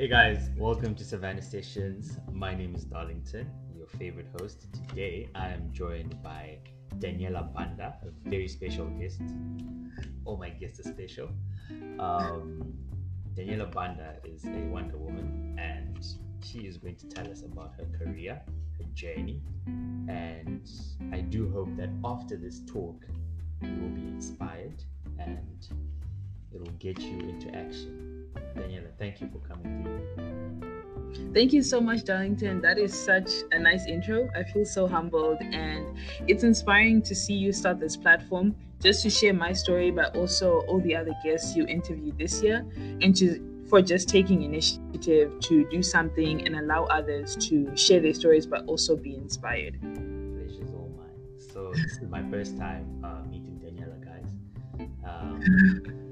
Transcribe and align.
Hey 0.00 0.08
guys, 0.08 0.48
welcome 0.56 0.94
to 0.94 1.04
Savannah 1.04 1.42
Sessions. 1.42 2.16
My 2.32 2.54
name 2.54 2.74
is 2.74 2.84
Darlington, 2.84 3.50
your 3.76 3.86
favorite 3.86 4.28
host. 4.40 4.66
Today 4.72 5.28
I 5.34 5.48
am 5.48 5.70
joined 5.72 6.22
by 6.22 6.56
Daniela 6.98 7.52
Banda, 7.52 7.98
a 8.02 8.30
very 8.30 8.48
special 8.48 8.86
guest. 8.98 9.20
All 10.24 10.38
my 10.38 10.48
guests 10.48 10.80
are 10.80 10.90
special. 10.90 11.28
Um, 11.98 12.72
Daniela 13.34 13.70
Banda 13.70 14.16
is 14.24 14.46
a 14.46 14.70
Wonder 14.72 14.96
Woman 14.96 15.58
and 15.60 16.02
she 16.42 16.60
is 16.60 16.78
going 16.78 16.96
to 16.96 17.06
tell 17.06 17.30
us 17.30 17.42
about 17.42 17.74
her 17.76 17.84
career, 18.02 18.40
her 18.78 18.84
journey, 18.94 19.42
and 19.66 20.66
I 21.12 21.20
do 21.20 21.50
hope 21.50 21.76
that 21.76 21.90
after 22.06 22.38
this 22.38 22.62
talk, 22.66 23.04
you 23.60 23.68
will 23.68 23.90
be 23.90 24.06
inspired 24.08 24.82
and 25.18 25.66
it 26.54 26.58
will 26.58 26.72
get 26.78 26.98
you 27.00 27.18
into 27.18 27.54
action. 27.54 28.19
Daniela, 28.54 28.88
thank 28.98 29.20
you 29.20 29.28
for 29.28 29.38
coming 29.46 29.82
through. 29.82 30.00
Thank 31.32 31.52
you 31.52 31.62
so 31.62 31.80
much, 31.80 32.04
Darlington. 32.04 32.60
That 32.60 32.78
is 32.78 32.92
such 32.92 33.30
a 33.52 33.58
nice 33.58 33.86
intro. 33.86 34.28
I 34.34 34.42
feel 34.44 34.64
so 34.64 34.86
humbled, 34.86 35.38
and 35.40 35.96
it's 36.26 36.42
inspiring 36.42 37.02
to 37.02 37.14
see 37.14 37.34
you 37.34 37.52
start 37.52 37.78
this 37.78 37.96
platform 37.96 38.54
just 38.82 39.02
to 39.02 39.10
share 39.10 39.34
my 39.34 39.52
story, 39.52 39.90
but 39.90 40.16
also 40.16 40.60
all 40.62 40.80
the 40.80 40.96
other 40.96 41.12
guests 41.22 41.54
you 41.56 41.66
interviewed 41.66 42.18
this 42.18 42.42
year, 42.42 42.66
and 43.00 43.14
to 43.16 43.46
for 43.68 43.80
just 43.80 44.08
taking 44.08 44.42
initiative 44.42 45.38
to 45.38 45.64
do 45.70 45.80
something 45.82 46.44
and 46.44 46.56
allow 46.56 46.84
others 46.86 47.36
to 47.36 47.74
share 47.76 48.00
their 48.00 48.14
stories, 48.14 48.44
but 48.44 48.64
also 48.66 48.96
be 48.96 49.14
inspired. 49.14 49.80
Pleasure's 49.80 50.74
all 50.74 50.92
mine. 50.98 51.38
So 51.38 51.70
this 51.72 51.98
is 51.98 52.08
my 52.10 52.28
first 52.28 52.58
time 52.58 52.84
uh, 53.04 53.22
meeting 53.30 53.60
Daniela, 53.62 54.04
guys. 54.04 54.88
Um, 55.04 55.84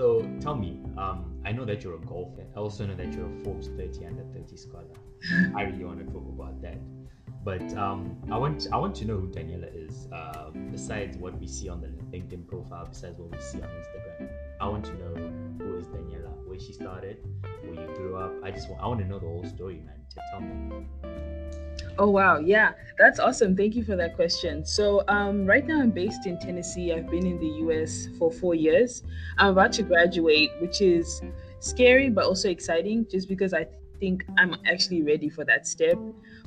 so 0.00 0.26
tell 0.40 0.56
me, 0.56 0.80
um, 0.96 1.38
I 1.44 1.52
know 1.52 1.66
that 1.66 1.84
you're 1.84 1.96
a 1.96 1.98
golfer. 1.98 2.46
I 2.56 2.58
also 2.58 2.86
know 2.86 2.94
that 2.94 3.12
you're 3.12 3.26
a 3.26 3.44
Forbes 3.44 3.68
30 3.68 4.06
under 4.06 4.24
30 4.32 4.56
scholar. 4.56 4.96
I 5.54 5.64
really 5.64 5.84
want 5.84 5.98
to 5.98 6.06
talk 6.10 6.26
about 6.26 6.62
that. 6.62 6.78
But 7.44 7.76
um, 7.76 8.16
I 8.30 8.38
want 8.38 8.66
I 8.72 8.78
want 8.78 8.94
to 8.96 9.04
know 9.04 9.18
who 9.18 9.28
Daniela 9.28 9.68
is. 9.74 10.08
Uh, 10.10 10.50
besides 10.72 11.18
what 11.18 11.38
we 11.38 11.46
see 11.46 11.68
on 11.68 11.82
the 11.82 11.88
LinkedIn 12.16 12.48
profile, 12.48 12.86
besides 12.88 13.18
what 13.18 13.30
we 13.30 13.40
see 13.42 13.60
on 13.60 13.68
Instagram, 13.68 14.30
I 14.58 14.68
want 14.68 14.86
to 14.86 14.94
know 14.94 15.14
who 15.58 15.76
is 15.76 15.86
Daniela, 15.88 16.32
where 16.46 16.58
she 16.58 16.72
started, 16.72 17.18
where 17.62 17.74
you 17.74 17.94
grew 17.94 18.16
up. 18.16 18.32
I 18.42 18.50
just 18.50 18.70
want 18.70 18.82
I 18.82 18.86
want 18.86 19.00
to 19.00 19.06
know 19.06 19.18
the 19.18 19.26
whole 19.26 19.44
story, 19.44 19.82
man. 19.84 20.00
Tell 20.30 20.40
me. 20.40 21.39
Oh 22.00 22.08
wow, 22.08 22.38
yeah, 22.38 22.72
that's 22.96 23.20
awesome. 23.20 23.54
Thank 23.54 23.74
you 23.74 23.84
for 23.84 23.94
that 23.94 24.16
question. 24.16 24.64
So 24.64 25.04
um, 25.08 25.44
right 25.44 25.66
now 25.66 25.82
I'm 25.82 25.90
based 25.90 26.26
in 26.26 26.38
Tennessee. 26.38 26.94
I've 26.94 27.10
been 27.10 27.26
in 27.26 27.38
the 27.38 27.58
U.S. 27.64 28.08
for 28.18 28.32
four 28.32 28.54
years. 28.54 29.02
I'm 29.36 29.50
about 29.50 29.74
to 29.74 29.82
graduate, 29.82 30.50
which 30.62 30.80
is 30.80 31.20
scary 31.58 32.08
but 32.08 32.24
also 32.24 32.48
exciting, 32.48 33.06
just 33.10 33.28
because 33.28 33.52
I 33.52 33.66
think 33.98 34.24
I'm 34.38 34.56
actually 34.64 35.02
ready 35.02 35.28
for 35.28 35.44
that 35.44 35.66
step. 35.66 35.98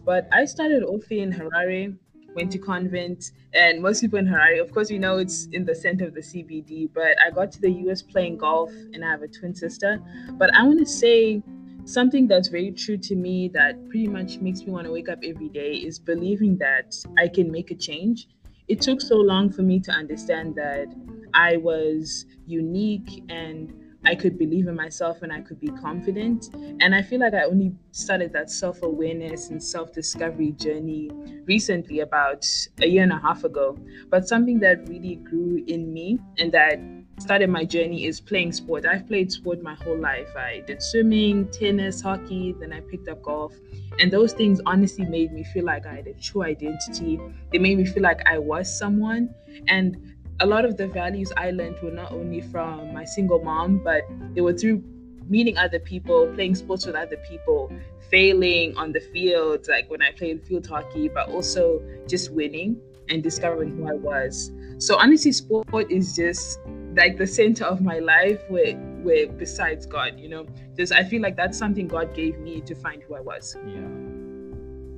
But 0.04 0.28
I 0.32 0.46
started 0.46 0.82
off 0.82 1.12
in 1.12 1.32
Harare, 1.32 1.96
went 2.34 2.52
to 2.54 2.58
convent, 2.58 3.30
and 3.54 3.80
most 3.80 4.02
people 4.02 4.18
in 4.18 4.26
Harare, 4.26 4.60
of 4.60 4.72
course, 4.72 4.90
we 4.90 4.98
know 4.98 5.20
it's 5.20 5.46
in 5.52 5.66
the 5.66 5.76
center 5.76 6.08
of 6.08 6.16
the 6.16 6.22
CBD. 6.22 6.90
But 6.92 7.16
I 7.24 7.30
got 7.30 7.52
to 7.52 7.62
the 7.62 7.70
U.S. 7.86 8.02
playing 8.02 8.40
golf, 8.40 8.72
and 8.72 9.06
I 9.06 9.12
have 9.12 9.22
a 9.22 9.28
twin 9.28 9.54
sister. 9.54 10.02
But 10.32 10.52
I 10.56 10.64
want 10.64 10.80
to 10.80 10.88
say 10.88 11.44
something 11.86 12.28
that's 12.28 12.48
very 12.48 12.72
true 12.72 12.98
to 12.98 13.16
me 13.16 13.50
that 13.54 13.88
pretty 13.90 14.08
much 14.08 14.40
makes 14.40 14.66
me 14.66 14.72
want 14.72 14.86
to 14.86 14.92
wake 14.92 15.10
up 15.10 15.20
every 15.24 15.50
day 15.50 15.74
is 15.74 16.00
believing 16.00 16.58
that 16.60 16.96
I 17.18 17.28
can 17.28 17.52
make 17.52 17.72
a 17.72 17.76
change. 17.76 18.28
It 18.68 18.82
took 18.82 19.02
so 19.02 19.16
long 19.18 19.52
for 19.52 19.62
me 19.62 19.80
to 19.82 19.92
understand 19.92 20.56
that 20.56 20.88
I 21.34 21.58
was 21.58 22.26
unique 22.46 23.24
and 23.30 23.74
I 24.06 24.16
could 24.16 24.38
believe 24.38 24.68
in 24.68 24.76
myself 24.76 25.22
and 25.22 25.32
I 25.32 25.42
could 25.42 25.60
be 25.60 25.68
confident. 25.70 26.50
And 26.82 26.94
I 26.94 27.02
feel 27.02 27.20
like 27.22 27.34
I 27.34 27.44
only 27.44 27.74
started 27.92 28.34
that 28.34 28.50
self 28.50 28.82
awareness 28.82 29.50
and 29.50 29.62
self 29.64 29.94
discovery 29.94 30.52
journey 30.54 31.10
recently, 31.46 32.00
about 32.00 32.46
a 32.82 32.88
year 32.88 33.04
and 33.04 33.12
a 33.14 33.20
half 33.20 33.44
ago. 33.44 33.78
But 34.10 34.28
something 34.28 34.60
that 34.60 34.88
really 34.88 35.16
grew 35.16 35.64
in 35.68 35.94
me 35.94 36.20
and 36.38 36.52
that 36.54 36.80
started 37.24 37.50
my 37.50 37.64
journey 37.64 38.04
is 38.06 38.20
playing 38.20 38.52
sport. 38.52 38.86
I've 38.86 39.08
played 39.08 39.32
sport 39.32 39.64
my 39.64 39.76
whole 39.76 39.98
life. 39.98 40.28
I 40.36 40.62
did 40.68 40.84
swimming, 40.84 41.48
tennis, 41.52 42.02
hockey, 42.02 42.54
then 42.60 42.74
I 42.74 42.82
picked 42.82 43.08
up 43.08 43.24
golf. 43.24 43.54
And 43.98 44.12
those 44.12 44.34
things 44.34 44.60
honestly 44.66 45.06
made 45.06 45.32
me 45.32 45.46
feel 45.46 45.64
like 45.64 45.86
I 45.86 45.96
had 45.96 46.08
a 46.08 46.14
true 46.16 46.44
identity. 46.44 47.22
They 47.52 47.60
made 47.60 47.78
me 47.78 47.86
feel 47.86 48.04
like 48.04 48.22
I 48.28 48.40
was 48.40 48.78
someone. 48.78 49.34
And 49.70 50.16
a 50.42 50.46
lot 50.46 50.66
of 50.66 50.76
the 50.76 50.88
values 50.88 51.32
I 51.38 51.52
learned 51.52 51.80
were 51.82 51.92
not 51.92 52.12
only 52.12 52.42
from 52.42 52.94
my 52.94 53.06
single 53.06 53.42
mom, 53.42 53.78
but 53.78 54.04
they 54.34 54.42
were 54.42 54.54
through 54.54 54.84
meeting 55.30 55.58
other 55.58 55.80
people, 55.80 56.30
playing 56.36 56.56
sports 56.56 56.86
with 56.86 56.96
other 56.96 57.18
people, 57.30 57.72
failing 58.12 58.76
on 58.76 58.92
the 58.92 59.00
field, 59.00 59.66
like 59.70 59.90
when 59.90 60.02
I 60.02 60.12
played 60.12 60.46
field 60.46 60.68
hockey, 60.68 61.08
but 61.08 61.30
also 61.30 61.82
just 62.06 62.34
winning 62.34 62.82
and 63.08 63.24
discovering 63.24 63.78
who 63.78 63.88
I 63.88 63.94
was. 63.94 64.52
So 64.80 64.98
honestly, 64.98 65.32
sport 65.32 65.90
is 65.90 66.14
just 66.18 66.60
like 66.96 67.18
the 67.18 67.28
center 67.28 67.66
of 67.66 67.82
my 67.82 68.00
life 68.00 68.42
where 68.50 68.76
where 69.04 69.28
besides 69.28 69.86
God, 69.86 70.20
you 70.20 70.30
know, 70.30 70.46
just 70.78 70.94
I 70.94 71.04
feel 71.04 71.22
like 71.22 71.36
that's 71.36 71.58
something 71.58 71.88
God 71.88 72.14
gave 72.14 72.40
me 72.40 72.62
to 72.62 72.76
find 72.76 73.02
who 73.04 73.16
I 73.16 73.20
was. 73.20 73.56
Yeah. 73.66 73.82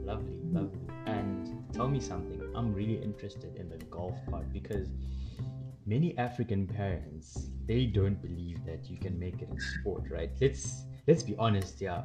Lovely, 0.03 0.37
lovely. 0.51 0.79
And 1.07 1.63
tell 1.73 1.87
me 1.87 1.99
something. 1.99 2.41
I'm 2.55 2.73
really 2.73 3.01
interested 3.01 3.55
in 3.55 3.69
the 3.69 3.77
golf 3.85 4.15
part 4.29 4.51
because 4.53 4.87
many 5.85 6.17
African 6.17 6.67
parents 6.67 7.49
they 7.65 7.85
don't 7.85 8.21
believe 8.21 8.63
that 8.65 8.89
you 8.89 8.97
can 8.97 9.19
make 9.19 9.41
it 9.41 9.49
in 9.49 9.59
sport, 9.59 10.03
right? 10.09 10.31
Let's 10.39 10.85
let's 11.07 11.23
be 11.23 11.35
honest, 11.37 11.81
yeah. 11.81 12.03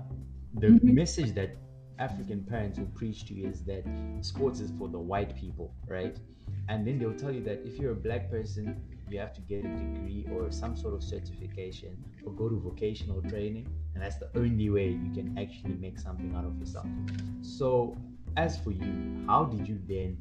The 0.54 0.68
mm-hmm. 0.68 0.94
message 0.94 1.34
that 1.34 1.56
African 1.98 2.42
parents 2.42 2.78
will 2.78 2.92
preach 2.94 3.26
to 3.26 3.34
you 3.34 3.48
is 3.48 3.62
that 3.64 3.84
sports 4.22 4.60
is 4.60 4.72
for 4.78 4.88
the 4.88 4.98
white 4.98 5.36
people, 5.36 5.74
right? 5.86 6.16
And 6.68 6.86
then 6.86 6.98
they'll 6.98 7.14
tell 7.14 7.30
you 7.30 7.42
that 7.44 7.60
if 7.64 7.78
you're 7.78 7.92
a 7.92 8.02
black 8.08 8.30
person, 8.30 8.80
you 9.12 9.18
have 9.18 9.32
to 9.34 9.40
get 9.42 9.64
a 9.64 9.68
degree 9.68 10.26
or 10.32 10.50
some 10.50 10.76
sort 10.76 10.94
of 10.94 11.02
certification 11.02 11.96
or 12.24 12.32
go 12.32 12.48
to 12.48 12.56
vocational 12.60 13.22
training 13.22 13.66
and 13.94 14.02
that's 14.02 14.16
the 14.16 14.30
only 14.36 14.70
way 14.70 14.88
you 14.88 15.12
can 15.12 15.36
actually 15.38 15.74
make 15.74 15.98
something 15.98 16.34
out 16.34 16.44
of 16.44 16.58
yourself. 16.58 16.86
So 17.42 17.96
as 18.36 18.58
for 18.58 18.70
you 18.70 19.24
how 19.26 19.44
did 19.44 19.66
you 19.68 19.80
then 19.88 20.16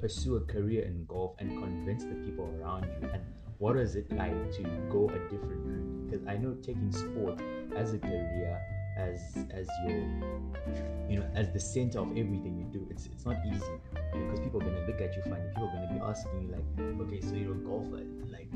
pursue 0.00 0.36
a 0.36 0.40
career 0.40 0.82
in 0.84 1.04
golf 1.06 1.34
and 1.38 1.50
convince 1.50 2.04
the 2.04 2.14
people 2.24 2.52
around 2.60 2.84
you? 2.84 3.08
And 3.12 3.22
what 3.58 3.74
was 3.74 3.96
it 3.96 4.10
like 4.12 4.52
to 4.52 4.62
go 4.90 5.08
a 5.08 5.18
different 5.30 5.66
route? 5.66 6.10
Because 6.10 6.26
i 6.26 6.36
know 6.36 6.54
taking 6.62 6.92
sport 6.92 7.40
as 7.76 7.92
a 7.92 7.98
career 7.98 8.60
as 8.98 9.46
as 9.50 9.66
your 9.86 9.98
you 11.08 11.18
know 11.18 11.26
as 11.34 11.50
the 11.52 11.60
center 11.60 12.00
of 12.00 12.10
everything 12.10 12.58
you 12.58 12.64
do 12.72 12.86
it's 12.90 13.06
it's 13.06 13.24
not 13.24 13.36
easy 13.46 13.78
because 14.12 14.40
people 14.40 14.60
are 14.60 14.64
gonna 14.64 14.86
look 14.86 15.00
at 15.00 15.14
you 15.16 15.22
funny. 15.22 15.46
People 15.48 15.68
are 15.68 15.72
gonna 15.72 15.94
be 15.94 16.00
asking 16.00 16.42
you 16.42 16.48
like 16.52 17.00
okay 17.02 17.20
so 17.20 17.34
you're 17.34 17.54
a 17.54 17.58
golfer 17.58 18.02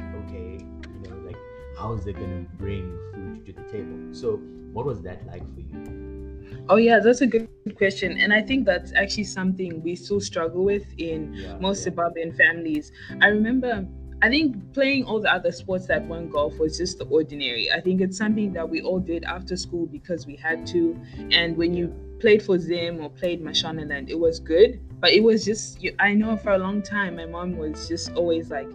okay 0.01 0.59
you 1.03 1.09
know 1.09 1.17
like 1.25 1.37
how 1.79 1.93
is 1.93 2.07
it 2.07 2.15
gonna 2.15 2.45
bring 2.59 2.99
food 3.13 3.45
to 3.47 3.53
the 3.53 3.63
table 3.71 3.99
so 4.13 4.37
what 4.73 4.87
was 4.87 5.03
that 5.03 5.27
like 5.27 5.43
for 5.55 5.61
you 5.61 6.65
oh 6.69 6.77
yeah 6.77 6.99
that's 6.99 7.21
a 7.21 7.27
good 7.27 7.49
question 7.77 8.19
and 8.19 8.33
i 8.33 8.41
think 8.41 8.65
that's 8.65 8.93
actually 8.95 9.25
something 9.25 9.83
we 9.83 9.95
still 9.95 10.21
struggle 10.21 10.65
with 10.65 10.87
in 10.99 11.35
yeah, 11.35 11.57
most 11.59 11.85
yeah. 11.85 11.93
zimbabwean 11.93 12.37
families 12.37 12.93
i 13.21 13.27
remember 13.27 13.87
I 14.25 14.29
think 14.29 14.73
playing 14.73 15.05
all 15.05 15.21
the 15.21 15.33
other 15.33 15.51
sports 15.51 15.87
that 15.87 16.07
weren't 16.07 16.31
golf 16.31 16.57
was 16.61 16.79
just 16.79 16.99
the 16.99 17.07
ordinary. 17.07 17.73
I 17.73 17.81
think 17.81 18.01
it's 18.01 18.17
something 18.17 18.53
that 18.53 18.69
we 18.69 18.81
all 18.81 19.01
did 19.01 19.25
after 19.25 19.57
school 19.57 19.87
because 19.87 20.29
we 20.29 20.37
had 20.37 20.65
to. 20.69 20.97
And 21.33 21.57
when 21.57 21.75
you 21.75 21.93
played 22.21 22.41
for 22.41 22.57
Zim 22.57 23.01
or 23.01 23.11
played 23.11 23.43
Mashonaland, 23.43 24.09
it 24.09 24.15
was 24.19 24.39
good. 24.39 24.81
But 25.01 25.11
it 25.11 25.25
was 25.25 25.45
just, 25.45 25.85
I 25.99 26.15
know 26.15 26.37
for 26.37 26.53
a 26.53 26.59
long 26.59 26.83
time, 26.83 27.17
my 27.17 27.27
mom 27.27 27.57
was 27.57 27.89
just 27.89 28.13
always 28.13 28.49
like, 28.49 28.71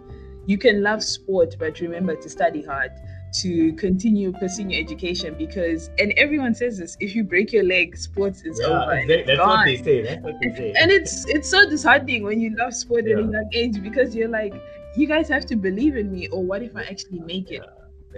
you 0.48 0.56
can 0.56 0.82
love 0.82 1.04
sport, 1.04 1.56
but 1.58 1.78
remember 1.80 2.16
to 2.16 2.28
study 2.28 2.62
hard 2.62 2.90
to 3.34 3.74
continue 3.74 4.32
pursuing 4.32 4.70
your 4.70 4.80
education 4.80 5.34
because 5.36 5.90
and 5.98 6.14
everyone 6.16 6.54
says 6.54 6.78
this 6.78 6.96
if 6.98 7.14
you 7.14 7.22
break 7.22 7.52
your 7.52 7.62
leg 7.62 7.94
sports 7.94 8.40
is 8.40 8.58
yeah, 8.58 8.68
over 8.68 9.04
that's 9.06 9.36
gone. 9.36 9.48
what 9.48 9.64
they 9.66 9.76
say 9.76 10.00
that's 10.00 10.22
what 10.22 10.34
they 10.40 10.54
say 10.54 10.72
and 10.80 10.90
it's 10.90 11.26
it's 11.28 11.50
so 11.50 11.68
disheartening 11.68 12.22
when 12.22 12.40
you 12.40 12.56
love 12.56 12.72
sport 12.72 13.04
yeah. 13.06 13.16
at 13.16 13.18
a 13.18 13.22
young 13.24 13.50
age 13.52 13.82
because 13.82 14.16
you're 14.16 14.30
like 14.30 14.54
you 14.96 15.06
guys 15.06 15.28
have 15.28 15.44
to 15.44 15.56
believe 15.56 15.94
in 15.94 16.10
me 16.10 16.26
or 16.28 16.42
what 16.42 16.62
if 16.62 16.74
i 16.74 16.82
actually 16.84 17.18
make 17.18 17.50
it 17.50 17.62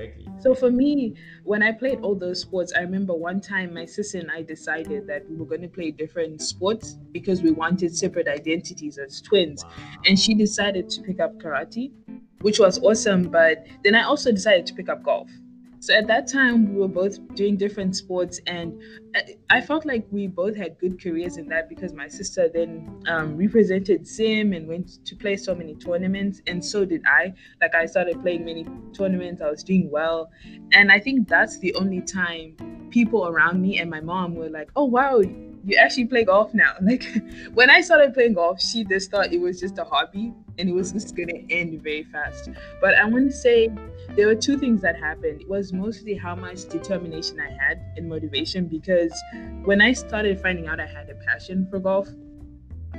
Exactly. 0.00 0.28
So 0.40 0.54
for 0.54 0.70
me, 0.70 1.14
when 1.44 1.62
I 1.62 1.72
played 1.72 2.00
all 2.00 2.14
those 2.14 2.40
sports, 2.40 2.72
I 2.76 2.80
remember 2.80 3.14
one 3.14 3.40
time 3.40 3.74
my 3.74 3.84
sister 3.84 4.18
and 4.18 4.30
I 4.30 4.42
decided 4.42 5.06
that 5.06 5.28
we 5.28 5.36
were 5.36 5.44
going 5.44 5.62
to 5.62 5.68
play 5.68 5.90
different 5.90 6.40
sports 6.40 6.96
because 7.12 7.42
we 7.42 7.50
wanted 7.50 7.96
separate 7.96 8.28
identities 8.28 8.98
as 8.98 9.20
twins. 9.20 9.64
Wow. 9.64 9.70
And 10.06 10.18
she 10.18 10.34
decided 10.34 10.88
to 10.90 11.02
pick 11.02 11.20
up 11.20 11.38
karate, 11.38 11.92
which 12.40 12.58
was 12.58 12.78
awesome. 12.82 13.30
But 13.30 13.66
then 13.84 13.94
I 13.94 14.04
also 14.04 14.32
decided 14.32 14.66
to 14.66 14.74
pick 14.74 14.88
up 14.88 15.02
golf. 15.02 15.30
So 15.80 15.94
at 15.94 16.06
that 16.08 16.28
time, 16.28 16.74
we 16.74 16.80
were 16.80 16.88
both 16.88 17.18
doing 17.34 17.56
different 17.56 17.96
sports, 17.96 18.38
and 18.46 18.80
I 19.48 19.62
felt 19.62 19.86
like 19.86 20.06
we 20.10 20.26
both 20.26 20.54
had 20.54 20.78
good 20.78 21.02
careers 21.02 21.38
in 21.38 21.48
that 21.48 21.70
because 21.70 21.94
my 21.94 22.06
sister 22.06 22.50
then 22.52 23.02
um, 23.08 23.36
represented 23.36 24.06
Zim 24.06 24.52
and 24.52 24.68
went 24.68 25.02
to 25.06 25.16
play 25.16 25.36
so 25.36 25.54
many 25.54 25.74
tournaments, 25.74 26.42
and 26.46 26.62
so 26.62 26.84
did 26.84 27.02
I. 27.06 27.32
Like 27.62 27.74
I 27.74 27.86
started 27.86 28.20
playing 28.20 28.44
many 28.44 28.66
tournaments, 28.92 29.40
I 29.40 29.50
was 29.50 29.64
doing 29.64 29.90
well, 29.90 30.30
and 30.72 30.92
I 30.92 31.00
think 31.00 31.28
that's 31.28 31.58
the 31.58 31.74
only 31.76 32.02
time 32.02 32.56
people 32.90 33.26
around 33.26 33.62
me 33.62 33.78
and 33.78 33.88
my 33.88 34.00
mom 34.00 34.34
were 34.34 34.50
like, 34.50 34.70
"Oh 34.76 34.84
wow, 34.84 35.22
you 35.64 35.76
actually 35.76 36.06
play 36.06 36.24
golf 36.24 36.52
now. 36.54 36.74
Like 36.82 37.04
when 37.54 37.70
I 37.70 37.80
started 37.80 38.14
playing 38.14 38.34
golf, 38.34 38.60
she 38.60 38.84
just 38.84 39.10
thought 39.10 39.32
it 39.32 39.40
was 39.40 39.60
just 39.60 39.78
a 39.78 39.84
hobby 39.84 40.32
and 40.58 40.68
it 40.68 40.72
was 40.72 40.92
just 40.92 41.14
gonna 41.14 41.40
end 41.50 41.82
very 41.82 42.04
fast. 42.04 42.48
But 42.80 42.94
I 42.94 43.04
want 43.04 43.30
to 43.30 43.36
say 43.36 43.70
there 44.16 44.26
were 44.26 44.34
two 44.34 44.58
things 44.58 44.80
that 44.82 44.96
happened. 44.96 45.42
It 45.42 45.48
was 45.48 45.72
mostly 45.72 46.14
how 46.14 46.34
much 46.34 46.68
determination 46.68 47.38
I 47.40 47.50
had 47.50 47.80
and 47.96 48.08
motivation 48.08 48.66
because 48.66 49.12
when 49.64 49.80
I 49.80 49.92
started 49.92 50.40
finding 50.40 50.66
out 50.66 50.80
I 50.80 50.86
had 50.86 51.10
a 51.10 51.14
passion 51.26 51.66
for 51.70 51.78
golf, 51.78 52.08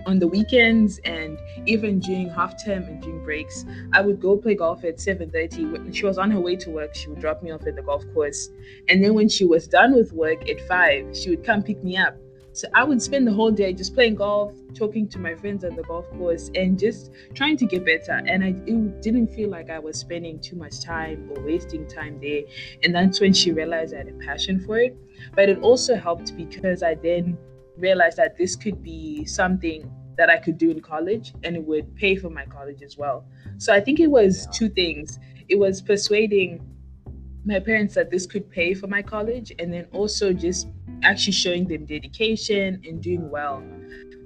on 0.08 0.18
the 0.18 0.28
weekends 0.28 1.00
and 1.06 1.38
even 1.68 2.00
during 2.00 2.28
half 2.30 2.64
term 2.64 2.84
and 2.84 3.02
during 3.02 3.24
breaks, 3.24 3.66
I 3.94 4.02
would 4.02 4.20
go 4.20 4.36
play 4.38 4.56
golf 4.56 4.84
at 4.84 5.00
7:30. 5.00 5.72
When 5.72 5.92
she 5.92 6.06
was 6.06 6.18
on 6.18 6.32
her 6.32 6.40
way 6.40 6.56
to 6.56 6.70
work, 6.72 6.96
she 6.96 7.10
would 7.10 7.20
drop 7.20 7.44
me 7.44 7.52
off 7.52 7.68
at 7.68 7.76
the 7.76 7.84
golf 7.84 8.04
course. 8.14 8.50
And 8.90 9.04
then 9.04 9.14
when 9.14 9.30
she 9.30 9.46
was 9.46 9.68
done 9.68 9.94
with 9.94 10.12
work 10.14 10.50
at 10.50 10.60
5, 10.62 11.16
she 11.16 11.30
would 11.30 11.44
come 11.44 11.62
pick 11.62 11.84
me 11.84 11.98
up 11.98 12.18
so 12.54 12.68
I 12.74 12.84
would 12.84 13.02
spend 13.02 13.28
the 13.28 13.34
whole 13.34 13.52
day 13.52 13.74
just 13.74 13.94
playing 13.94 14.16
golf, 14.16 14.54
talking 14.76 15.08
to 15.10 15.20
my 15.20 15.36
friends 15.36 15.64
at 15.64 15.76
the 15.76 15.84
golf 15.84 16.10
course, 16.12 16.50
and 16.56 16.78
just 16.78 17.12
trying 17.34 17.58
to 17.58 17.66
get 17.66 17.86
better. 17.86 18.22
And 18.28 18.44
I 18.44 18.50
it 18.66 19.02
didn't 19.02 19.28
feel 19.28 19.50
like 19.50 19.70
I 19.70 19.80
was 19.80 19.98
spending 19.98 20.40
too 20.40 20.56
much 20.56 20.82
time 20.82 21.30
or 21.32 21.42
wasting 21.44 21.88
time 21.88 22.20
there. 22.22 22.42
And 22.84 22.94
that's 22.94 23.20
when 23.22 23.34
she 23.34 23.52
realized 23.52 23.94
I 23.94 23.98
had 24.00 24.10
a 24.10 24.14
passion 24.14 24.60
for 24.60 24.78
it. 24.80 24.96
But 25.36 25.50
it 25.50 25.60
also 25.60 25.96
helped 25.96 26.36
because 26.36 26.84
I 26.84 26.96
then 26.96 27.38
realized 27.78 28.18
that 28.18 28.38
this 28.38 28.56
could 28.56 28.84
be 28.84 29.26
something 29.26 29.90
that 30.18 30.30
I 30.30 30.38
could 30.38 30.58
do 30.58 30.70
in 30.72 30.82
college 30.82 31.34
and 31.44 31.56
it 31.56 31.64
would 31.64 31.96
pay 31.96 32.16
for 32.16 32.30
my 32.30 32.46
college 32.46 32.82
as 32.84 32.98
well. 32.98 33.26
So 33.58 33.74
I 33.74 33.80
think 33.80 34.00
it 34.00 34.08
was 34.08 34.48
two 34.54 34.70
things. 34.70 35.18
It 35.48 35.58
was 35.58 35.82
persuading 35.82 36.62
my 37.46 37.60
parents 37.60 37.96
that 37.96 38.12
this 38.12 38.26
could 38.26 38.50
pay 38.52 38.74
for 38.74 38.88
my 38.88 39.02
college 39.02 39.52
and 39.60 39.74
then 39.74 39.86
also 39.92 40.34
just 40.34 40.68
actually 41.04 41.34
showing 41.34 41.68
them 41.68 41.86
dedication 41.86 42.82
and 42.88 43.02
doing 43.02 43.30
well. 43.30 43.64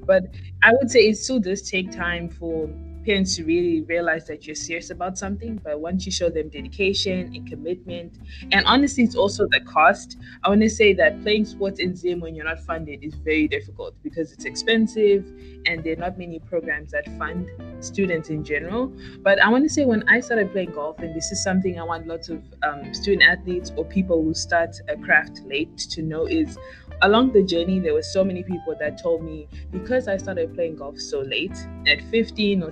But 0.05 0.23
I 0.63 0.73
would 0.73 0.91
say 0.91 1.07
it 1.07 1.17
still 1.17 1.39
does 1.39 1.69
take 1.69 1.91
time 1.91 2.29
for 2.29 2.69
parents 3.05 3.35
to 3.35 3.43
really 3.45 3.81
realize 3.81 4.25
that 4.27 4.45
you're 4.47 4.55
serious 4.55 4.89
about 4.89 5.17
something. 5.17 5.59
But 5.63 5.79
once 5.79 6.05
you 6.05 6.11
show 6.11 6.29
them 6.29 6.49
dedication 6.49 7.33
and 7.33 7.47
commitment, 7.47 8.17
and 8.51 8.65
honestly, 8.65 9.03
it's 9.03 9.15
also 9.15 9.47
the 9.51 9.61
cost. 9.61 10.17
I 10.43 10.49
want 10.49 10.61
to 10.61 10.69
say 10.69 10.93
that 10.93 11.21
playing 11.21 11.45
sports 11.45 11.79
in 11.79 11.95
Zim 11.95 12.19
when 12.19 12.35
you're 12.35 12.45
not 12.45 12.59
funded 12.59 13.03
is 13.03 13.15
very 13.15 13.47
difficult 13.47 13.95
because 14.03 14.31
it's 14.31 14.45
expensive 14.45 15.25
and 15.65 15.83
there 15.83 15.93
are 15.93 15.97
not 15.97 16.17
many 16.17 16.39
programs 16.39 16.91
that 16.91 17.05
fund 17.17 17.49
students 17.83 18.29
in 18.29 18.43
general. 18.43 18.91
But 19.21 19.41
I 19.41 19.49
want 19.49 19.63
to 19.63 19.69
say 19.69 19.85
when 19.85 20.07
I 20.07 20.19
started 20.19 20.51
playing 20.51 20.71
golf, 20.71 20.99
and 20.99 21.15
this 21.15 21.31
is 21.31 21.43
something 21.43 21.79
I 21.79 21.83
want 21.83 22.07
lots 22.07 22.29
of 22.29 22.43
um, 22.63 22.93
student 22.93 23.23
athletes 23.23 23.71
or 23.75 23.85
people 23.85 24.23
who 24.23 24.33
start 24.33 24.75
a 24.87 24.97
craft 24.97 25.41
late 25.45 25.77
to 25.77 26.01
know 26.01 26.25
is 26.25 26.57
along 27.01 27.33
the 27.33 27.43
journey, 27.43 27.79
there 27.79 27.93
were 27.93 28.03
so 28.03 28.23
many 28.23 28.43
people 28.43 28.75
that 28.79 29.01
told 29.01 29.23
me 29.23 29.47
because 29.71 30.07
I 30.07 30.17
started 30.17 30.53
playing 30.53 30.77
golf 30.77 30.99
so 30.99 31.21
late 31.21 31.57
at 31.87 32.01
15 32.09 32.63
or 32.63 32.71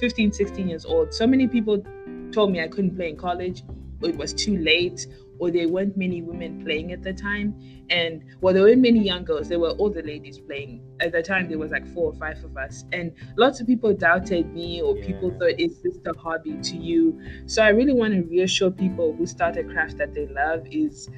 15, 0.00 0.32
16 0.32 0.68
years 0.68 0.84
old, 0.84 1.12
so 1.14 1.26
many 1.26 1.46
people 1.48 1.82
told 2.32 2.50
me 2.52 2.60
I 2.62 2.68
couldn't 2.68 2.96
play 2.96 3.10
in 3.10 3.16
college 3.16 3.62
or 4.02 4.08
it 4.08 4.16
was 4.16 4.32
too 4.32 4.56
late 4.58 5.06
or 5.38 5.50
there 5.50 5.68
weren't 5.68 5.96
many 5.96 6.22
women 6.22 6.62
playing 6.62 6.92
at 6.92 7.02
the 7.02 7.12
time. 7.12 7.58
And 7.90 8.22
well, 8.40 8.54
there 8.54 8.62
weren't 8.62 8.80
many 8.80 9.00
young 9.00 9.24
girls, 9.24 9.48
there 9.48 9.58
were 9.58 9.74
older 9.78 10.02
ladies 10.02 10.38
playing. 10.38 10.82
At 11.00 11.10
the 11.12 11.22
time, 11.22 11.48
there 11.48 11.58
was 11.58 11.72
like 11.72 11.86
four 11.92 12.12
or 12.12 12.14
five 12.14 12.42
of 12.44 12.56
us. 12.56 12.84
And 12.92 13.12
lots 13.36 13.60
of 13.60 13.66
people 13.66 13.92
doubted 13.92 14.52
me, 14.54 14.80
or 14.80 14.96
yeah. 14.96 15.06
people 15.06 15.30
thought 15.32 15.54
it's 15.58 15.78
just 15.82 16.06
a 16.06 16.12
hobby 16.16 16.56
to 16.62 16.76
you. 16.76 17.20
So 17.46 17.62
I 17.62 17.70
really 17.70 17.92
want 17.92 18.14
to 18.14 18.22
reassure 18.22 18.70
people 18.70 19.14
who 19.16 19.26
start 19.26 19.56
a 19.56 19.64
craft 19.64 19.98
that 19.98 20.14
they 20.14 20.26
love 20.28 20.64
is 20.70 21.10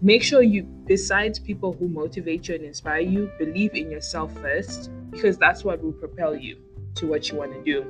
make 0.00 0.22
sure 0.22 0.42
you 0.42 0.62
besides 0.86 1.38
people 1.38 1.72
who 1.72 1.88
motivate 1.88 2.48
you 2.48 2.54
and 2.54 2.64
inspire 2.64 3.00
you 3.00 3.30
believe 3.38 3.74
in 3.74 3.90
yourself 3.90 4.32
first 4.40 4.90
because 5.10 5.38
that's 5.38 5.64
what 5.64 5.82
will 5.82 5.92
propel 5.92 6.36
you 6.36 6.58
to 6.94 7.06
what 7.06 7.28
you 7.28 7.36
want 7.36 7.52
to 7.52 7.62
do. 7.62 7.82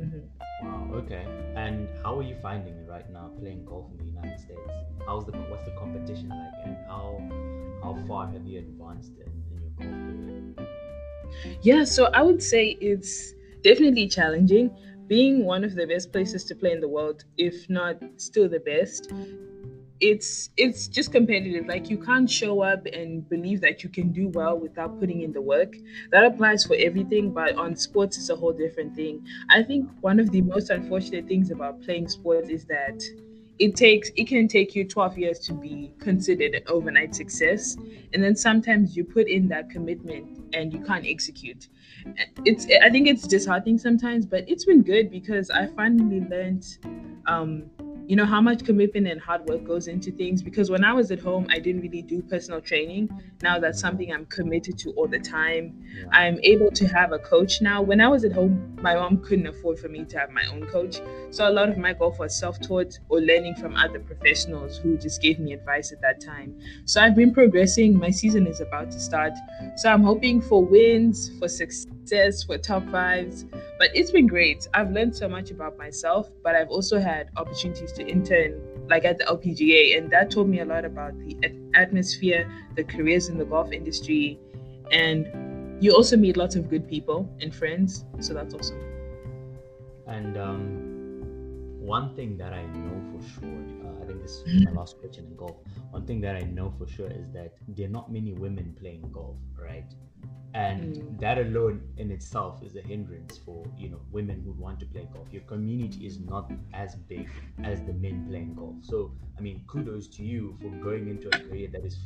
Mm-hmm. 0.00 0.66
wow 0.66 0.90
okay. 0.94 1.26
And 1.54 1.88
how 2.02 2.18
are 2.18 2.22
you 2.22 2.36
finding 2.42 2.74
it 2.74 2.88
right 2.88 3.08
now 3.10 3.30
playing 3.40 3.64
golf 3.64 3.86
in 3.92 3.98
the 3.98 4.04
united 4.04 4.40
states? 4.40 4.60
How's 5.06 5.26
the 5.26 5.32
what's 5.32 5.64
the 5.64 5.74
competition 5.78 6.28
like 6.28 6.66
and 6.66 6.76
how 6.86 7.20
how 7.82 7.96
far 8.06 8.26
have 8.28 8.44
you 8.44 8.58
advanced 8.58 9.12
in, 9.18 9.32
in 9.50 9.62
your 9.62 9.70
golf 9.78 10.56
career? 10.56 11.58
Yeah 11.62 11.84
so 11.84 12.06
i 12.12 12.22
would 12.22 12.42
say 12.42 12.76
it's 12.80 13.34
definitely 13.62 14.08
challenging. 14.08 14.70
Being 15.08 15.44
one 15.44 15.62
of 15.62 15.76
the 15.76 15.86
best 15.86 16.10
places 16.10 16.44
to 16.46 16.54
play 16.56 16.72
in 16.72 16.80
the 16.80 16.88
world 16.88 17.24
if 17.38 17.70
not 17.70 17.96
still 18.16 18.48
the 18.48 18.58
best 18.58 19.12
it's 20.00 20.50
it's 20.56 20.88
just 20.88 21.12
competitive. 21.12 21.66
Like 21.66 21.88
you 21.90 21.98
can't 21.98 22.28
show 22.30 22.62
up 22.62 22.86
and 22.92 23.28
believe 23.28 23.60
that 23.62 23.82
you 23.82 23.88
can 23.90 24.12
do 24.12 24.28
well 24.28 24.58
without 24.58 24.98
putting 25.00 25.22
in 25.22 25.32
the 25.32 25.40
work. 25.40 25.74
That 26.10 26.24
applies 26.24 26.64
for 26.64 26.76
everything 26.78 27.30
but 27.32 27.56
on 27.56 27.76
sports 27.76 28.18
it's 28.18 28.30
a 28.30 28.36
whole 28.36 28.52
different 28.52 28.94
thing. 28.94 29.24
I 29.50 29.62
think 29.62 29.88
one 30.00 30.20
of 30.20 30.30
the 30.30 30.42
most 30.42 30.70
unfortunate 30.70 31.26
things 31.26 31.50
about 31.50 31.82
playing 31.82 32.08
sports 32.08 32.48
is 32.48 32.64
that 32.66 33.02
it 33.58 33.74
takes 33.74 34.10
it 34.16 34.26
can 34.28 34.48
take 34.48 34.74
you 34.74 34.86
12 34.86 35.16
years 35.16 35.38
to 35.40 35.54
be 35.54 35.92
considered 35.98 36.54
an 36.54 36.62
overnight 36.66 37.14
success. 37.14 37.76
And 38.12 38.22
then 38.22 38.36
sometimes 38.36 38.96
you 38.96 39.04
put 39.04 39.28
in 39.28 39.48
that 39.48 39.70
commitment 39.70 40.28
and 40.52 40.72
you 40.72 40.80
can't 40.80 41.06
execute. 41.06 41.68
It's 42.44 42.66
i 42.82 42.90
think 42.90 43.08
it's 43.08 43.26
disheartening 43.26 43.78
sometimes 43.78 44.26
but 44.26 44.44
it's 44.48 44.64
been 44.64 44.82
good 44.82 45.10
because 45.10 45.50
i 45.50 45.66
finally 45.66 46.20
learned 46.20 46.64
um, 47.26 47.70
you 48.06 48.14
know 48.14 48.24
how 48.24 48.40
much 48.40 48.64
commitment 48.64 49.06
and 49.08 49.20
hard 49.20 49.44
work 49.48 49.64
goes 49.64 49.88
into 49.88 50.12
things 50.12 50.40
because 50.40 50.70
when 50.70 50.84
i 50.84 50.92
was 50.92 51.10
at 51.10 51.18
home 51.18 51.46
i 51.50 51.58
didn't 51.58 51.80
really 51.80 52.02
do 52.02 52.22
personal 52.22 52.60
training. 52.60 53.08
Now 53.42 53.58
that's 53.58 53.78
mm-hmm. 53.78 53.88
something 53.88 54.12
i'm 54.12 54.26
committed 54.26 54.78
to 54.78 54.90
all 54.92 55.08
the 55.08 55.18
time. 55.18 55.84
I'm 56.12 56.38
able 56.42 56.70
to 56.70 56.86
have 56.86 57.12
a 57.12 57.18
coach 57.18 57.60
now. 57.60 57.82
When 57.82 58.00
i 58.00 58.08
was 58.08 58.24
at 58.24 58.32
home 58.32 58.76
my 58.80 58.94
mom 58.94 59.22
couldn't 59.22 59.46
afford 59.46 59.78
for 59.78 59.88
me 59.88 60.04
to 60.04 60.18
have 60.18 60.30
my 60.30 60.44
own 60.52 60.66
coach. 60.66 61.00
So 61.30 61.48
a 61.48 61.50
lot 61.50 61.68
of 61.68 61.78
my 61.78 61.92
golf 61.92 62.18
was 62.18 62.38
self-taught 62.38 62.98
or 63.08 63.20
learning 63.20 63.56
from 63.56 63.74
other 63.74 63.98
professionals 63.98 64.78
who 64.78 64.96
just 64.96 65.20
gave 65.20 65.40
me 65.40 65.52
advice 65.52 65.90
at 65.92 66.00
that 66.02 66.20
time. 66.20 66.58
So 66.84 67.00
i've 67.00 67.16
been 67.16 67.34
progressing. 67.34 67.98
My 67.98 68.10
season 68.10 68.46
is 68.46 68.60
about 68.60 68.90
to 68.92 69.00
start. 69.00 69.32
So 69.76 69.90
i'm 69.90 70.04
hoping 70.04 70.40
for 70.40 70.64
wins 70.64 71.30
for 71.38 71.48
success 71.48 71.95
for 72.44 72.58
top 72.58 72.88
fives. 72.90 73.44
But 73.78 73.90
it's 73.94 74.10
been 74.10 74.26
great. 74.26 74.68
I've 74.74 74.90
learned 74.90 75.16
so 75.16 75.28
much 75.28 75.50
about 75.50 75.76
myself, 75.76 76.30
but 76.42 76.54
I've 76.54 76.68
also 76.68 77.00
had 77.00 77.28
opportunities 77.36 77.92
to 77.92 78.06
intern, 78.06 78.60
like 78.88 79.04
at 79.04 79.18
the 79.18 79.24
LPGA, 79.24 79.98
and 79.98 80.10
that 80.12 80.30
told 80.30 80.48
me 80.48 80.60
a 80.60 80.64
lot 80.64 80.84
about 80.84 81.18
the 81.18 81.36
atmosphere, 81.74 82.50
the 82.76 82.84
careers 82.84 83.28
in 83.28 83.38
the 83.38 83.44
golf 83.44 83.72
industry, 83.72 84.38
and 84.90 85.26
you 85.82 85.92
also 85.92 86.16
meet 86.16 86.36
lots 86.36 86.56
of 86.56 86.70
good 86.70 86.88
people 86.88 87.28
and 87.40 87.54
friends. 87.54 88.04
So 88.20 88.34
that's 88.34 88.54
awesome. 88.54 88.80
And 90.06 90.36
um, 90.38 90.96
one 91.80 92.14
thing 92.14 92.38
that 92.38 92.52
I 92.52 92.64
know 92.66 93.02
for 93.12 93.40
sure, 93.40 93.48
uh, 93.84 94.02
I 94.02 94.06
think 94.06 94.22
this 94.22 94.42
is 94.46 94.64
my 94.64 94.70
last 94.72 94.98
question 95.00 95.26
in 95.26 95.36
golf. 95.36 95.56
One 95.90 96.06
thing 96.06 96.20
that 96.22 96.36
I 96.36 96.42
know 96.42 96.72
for 96.78 96.86
sure 96.86 97.08
is 97.08 97.26
that 97.34 97.54
there 97.68 97.86
are 97.86 97.90
not 97.90 98.10
many 98.12 98.32
women 98.32 98.74
playing 98.78 99.10
golf, 99.12 99.36
right? 99.60 99.92
And 100.54 100.96
mm. 100.96 101.20
that 101.20 101.38
alone 101.38 101.82
in 101.98 102.10
itself 102.10 102.62
is 102.62 102.76
a 102.76 102.80
hindrance 102.80 103.38
for 103.44 103.66
you 103.76 103.90
know 103.90 104.00
women 104.10 104.42
who 104.44 104.52
want 104.52 104.80
to 104.80 104.86
play 104.86 105.06
golf. 105.12 105.26
Your 105.30 105.42
community 105.42 106.06
is 106.06 106.18
not 106.18 106.50
as 106.72 106.94
big 106.94 107.28
as 107.62 107.82
the 107.82 107.92
men 107.92 108.26
playing 108.28 108.54
golf. 108.54 108.76
So 108.82 109.12
i 109.38 109.40
mean 109.40 109.62
kudos 109.66 110.06
to 110.08 110.22
you 110.24 110.56
for 110.60 110.70
going 110.82 111.08
into 111.08 111.28
a 111.28 111.38
career 111.48 111.68
that 111.72 111.84
is 111.84 111.98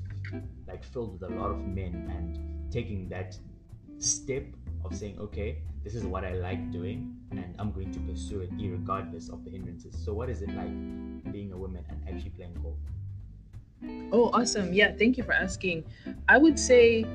like 0.67 0.83
filled 0.85 1.21
with 1.21 1.31
a 1.31 1.35
lot 1.35 1.50
of 1.50 1.59
men 1.59 1.95
and 2.17 2.73
taking 2.73 3.09
that 3.09 3.38
step 3.99 4.45
of 4.85 4.97
saying 4.97 5.19
okay 5.21 5.59
this 5.85 5.95
is 5.95 6.05
what 6.05 6.25
i 6.25 6.33
like 6.33 6.71
doing 6.73 7.14
and 7.33 7.55
i'm 7.59 7.71
going 7.71 7.93
to 7.93 8.00
pursue 8.00 8.40
it 8.40 8.50
regardless 8.59 9.29
of 9.29 9.45
the 9.45 9.50
hindrances. 9.50 9.95
So 10.05 10.12
what 10.12 10.29
is 10.29 10.43
it 10.43 10.50
like 10.50 11.33
being 11.33 11.52
a 11.52 11.57
woman 11.57 11.85
and 11.88 12.00
actually 12.09 12.31
playing 12.31 12.55
golf? 12.62 12.76
Oh 14.12 14.31
awesome. 14.33 14.73
Yeah 14.73 14.93
thank 14.93 15.17
you 15.17 15.25
for 15.25 15.33
asking. 15.33 15.85
I 16.29 16.38
would 16.38 16.59
say 16.59 17.07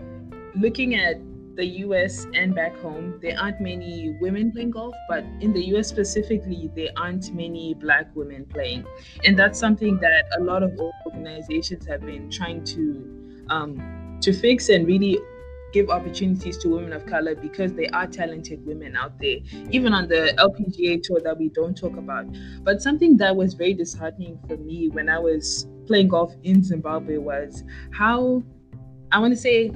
looking 0.55 0.95
at 0.95 1.15
the 1.55 1.65
US 1.65 2.27
and 2.33 2.53
back 2.53 2.75
home, 2.77 3.19
there 3.21 3.37
aren't 3.39 3.61
many 3.61 4.15
women 4.19 4.51
playing 4.51 4.71
golf, 4.71 4.93
but 5.07 5.23
in 5.39 5.53
the 5.53 5.63
US 5.75 5.87
specifically, 5.87 6.69
there 6.75 6.89
aren't 6.97 7.33
many 7.33 7.73
black 7.73 8.13
women 8.15 8.45
playing. 8.45 8.85
And 9.23 9.37
that's 9.39 9.59
something 9.59 9.97
that 9.99 10.25
a 10.37 10.43
lot 10.43 10.63
of 10.63 10.77
organizations 11.05 11.85
have 11.87 12.01
been 12.01 12.29
trying 12.29 12.63
to 12.65 13.45
um, 13.49 14.17
to 14.21 14.33
fix 14.33 14.69
and 14.69 14.87
really 14.87 15.19
give 15.71 15.89
opportunities 15.89 16.57
to 16.57 16.69
women 16.69 16.93
of 16.93 17.05
color 17.05 17.35
because 17.35 17.73
there 17.73 17.89
are 17.93 18.07
talented 18.07 18.65
women 18.65 18.95
out 18.95 19.19
there, 19.19 19.37
even 19.71 19.93
on 19.93 20.07
the 20.07 20.33
LPGA 20.37 21.01
tour 21.03 21.19
that 21.21 21.37
we 21.37 21.49
don't 21.49 21.77
talk 21.77 21.97
about. 21.97 22.25
But 22.63 22.81
something 22.81 23.17
that 23.17 23.35
was 23.35 23.53
very 23.53 23.73
disheartening 23.73 24.39
for 24.47 24.55
me 24.57 24.87
when 24.89 25.09
I 25.09 25.19
was 25.19 25.67
playing 25.85 26.07
golf 26.07 26.33
in 26.43 26.63
Zimbabwe 26.63 27.17
was 27.17 27.63
how 27.91 28.41
I 29.11 29.19
want 29.19 29.33
to 29.33 29.39
say 29.39 29.69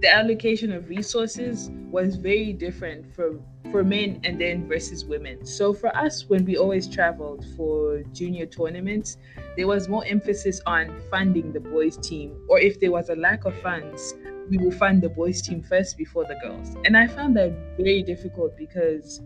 the 0.00 0.08
allocation 0.08 0.72
of 0.72 0.88
resources 0.88 1.70
was 1.90 2.16
very 2.16 2.52
different 2.52 3.14
for 3.14 3.40
for 3.70 3.84
men 3.84 4.20
and 4.24 4.40
then 4.40 4.66
versus 4.66 5.04
women. 5.04 5.44
So 5.46 5.72
for 5.72 5.94
us, 5.96 6.24
when 6.28 6.44
we 6.44 6.56
always 6.56 6.88
traveled 6.88 7.44
for 7.56 8.02
junior 8.12 8.46
tournaments, 8.46 9.16
there 9.56 9.68
was 9.68 9.88
more 9.88 10.04
emphasis 10.06 10.60
on 10.66 11.00
funding 11.10 11.52
the 11.52 11.60
boys' 11.60 11.96
team, 11.96 12.36
or 12.48 12.58
if 12.58 12.80
there 12.80 12.90
was 12.90 13.10
a 13.10 13.14
lack 13.14 13.44
of 13.44 13.54
funds, 13.60 14.14
we 14.48 14.58
will 14.58 14.72
fund 14.72 15.02
the 15.02 15.08
boys' 15.08 15.40
team 15.42 15.62
first 15.62 15.96
before 15.96 16.24
the 16.24 16.34
girls. 16.42 16.74
And 16.84 16.96
I 16.96 17.06
found 17.06 17.36
that 17.36 17.52
very 17.76 18.02
difficult 18.02 18.56
because 18.56 19.20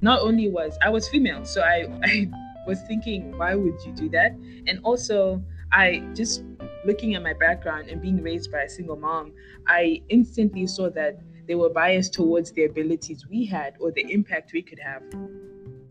not 0.00 0.20
only 0.20 0.48
was 0.48 0.78
I 0.82 0.90
was 0.90 1.08
female, 1.08 1.44
so 1.44 1.62
I, 1.62 1.86
I 2.04 2.28
was 2.66 2.80
thinking, 2.82 3.36
why 3.36 3.54
would 3.54 3.80
you 3.84 3.92
do 3.92 4.08
that? 4.10 4.32
And 4.66 4.78
also, 4.84 5.42
I 5.72 6.02
just 6.14 6.42
looking 6.84 7.14
at 7.14 7.22
my 7.22 7.34
background 7.34 7.88
and 7.88 8.00
being 8.00 8.22
raised 8.22 8.50
by 8.50 8.62
a 8.62 8.68
single 8.68 8.96
mom, 8.96 9.32
I 9.66 10.02
instantly 10.08 10.66
saw 10.66 10.90
that 10.90 11.20
they 11.46 11.54
were 11.54 11.70
biased 11.70 12.14
towards 12.14 12.52
the 12.52 12.64
abilities 12.64 13.26
we 13.28 13.44
had 13.44 13.74
or 13.80 13.92
the 13.92 14.10
impact 14.12 14.52
we 14.52 14.62
could 14.62 14.78
have. 14.78 15.02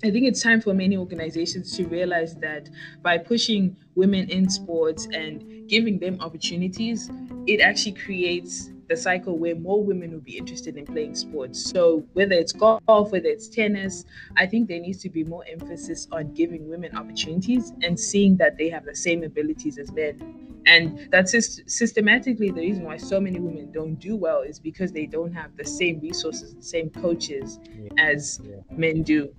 I 0.03 0.11
think 0.11 0.25
it's 0.25 0.41
time 0.41 0.61
for 0.61 0.73
many 0.73 0.95
organizations 0.95 1.75
to 1.75 1.85
realize 1.85 2.35
that 2.37 2.69
by 3.01 3.17
pushing 3.17 3.75
women 3.95 4.29
in 4.29 4.49
sports 4.49 5.07
and 5.13 5.67
giving 5.67 5.99
them 5.99 6.21
opportunities, 6.21 7.09
it 7.47 7.59
actually 7.59 7.93
creates 7.93 8.71
the 8.89 8.97
cycle 8.97 9.37
where 9.37 9.55
more 9.55 9.83
women 9.83 10.11
will 10.11 10.19
be 10.19 10.37
interested 10.37 10.75
in 10.75 10.85
playing 10.85 11.15
sports. 11.15 11.63
So 11.63 12.03
whether 12.13 12.33
it's 12.33 12.51
golf, 12.51 12.81
whether 12.87 13.27
it's 13.27 13.47
tennis, 13.47 14.03
I 14.37 14.45
think 14.47 14.67
there 14.67 14.79
needs 14.79 15.01
to 15.03 15.09
be 15.09 15.23
more 15.23 15.45
emphasis 15.47 16.07
on 16.11 16.33
giving 16.33 16.67
women 16.67 16.95
opportunities 16.97 17.71
and 17.83 17.99
seeing 17.99 18.37
that 18.37 18.57
they 18.57 18.69
have 18.69 18.85
the 18.85 18.95
same 18.95 19.23
abilities 19.23 19.77
as 19.77 19.91
men 19.91 20.49
and 20.65 21.07
that's 21.11 21.31
just 21.31 21.67
systematically 21.69 22.51
the 22.51 22.61
reason 22.61 22.83
why 22.83 22.97
so 22.97 23.19
many 23.19 23.39
women 23.39 23.71
don't 23.71 23.95
do 23.95 24.15
well 24.15 24.41
is 24.41 24.59
because 24.59 24.91
they 24.91 25.05
don't 25.05 25.33
have 25.33 25.55
the 25.57 25.65
same 25.65 25.99
resources 25.99 26.53
the 26.53 26.61
same 26.61 26.89
coaches 26.89 27.59
yeah. 27.77 27.89
as 27.97 28.39
yeah. 28.43 28.55
men 28.71 29.01
do 29.01 29.33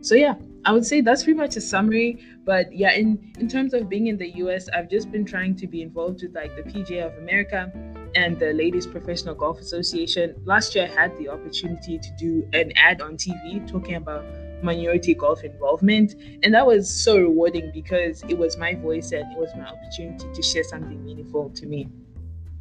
so 0.00 0.14
yeah 0.14 0.34
i 0.64 0.72
would 0.72 0.84
say 0.84 1.00
that's 1.00 1.24
pretty 1.24 1.38
much 1.38 1.56
a 1.56 1.60
summary 1.60 2.18
but 2.44 2.72
yeah 2.72 2.92
in 2.92 3.32
in 3.38 3.48
terms 3.48 3.72
of 3.72 3.88
being 3.88 4.08
in 4.08 4.16
the 4.16 4.26
us 4.26 4.68
i've 4.70 4.90
just 4.90 5.10
been 5.10 5.24
trying 5.24 5.54
to 5.54 5.66
be 5.66 5.80
involved 5.80 6.22
with 6.22 6.34
like 6.34 6.54
the 6.56 6.62
pga 6.62 7.06
of 7.06 7.16
america 7.18 7.70
and 8.14 8.38
the 8.38 8.52
ladies 8.52 8.86
professional 8.86 9.34
golf 9.34 9.60
association 9.60 10.34
last 10.44 10.74
year 10.74 10.84
i 10.84 11.00
had 11.00 11.16
the 11.18 11.28
opportunity 11.28 11.98
to 11.98 12.10
do 12.18 12.48
an 12.52 12.72
ad 12.76 13.00
on 13.00 13.16
tv 13.16 13.66
talking 13.66 13.94
about 13.94 14.24
minority 14.62 15.14
golf 15.14 15.44
involvement. 15.44 16.14
And 16.42 16.54
that 16.54 16.66
was 16.66 16.88
so 16.88 17.16
rewarding 17.18 17.70
because 17.72 18.22
it 18.28 18.38
was 18.38 18.56
my 18.56 18.74
voice 18.74 19.12
and 19.12 19.30
it 19.32 19.38
was 19.38 19.50
my 19.56 19.66
opportunity 19.66 20.26
to 20.32 20.42
share 20.42 20.64
something 20.64 21.04
meaningful 21.04 21.50
to 21.50 21.66
me. 21.66 21.88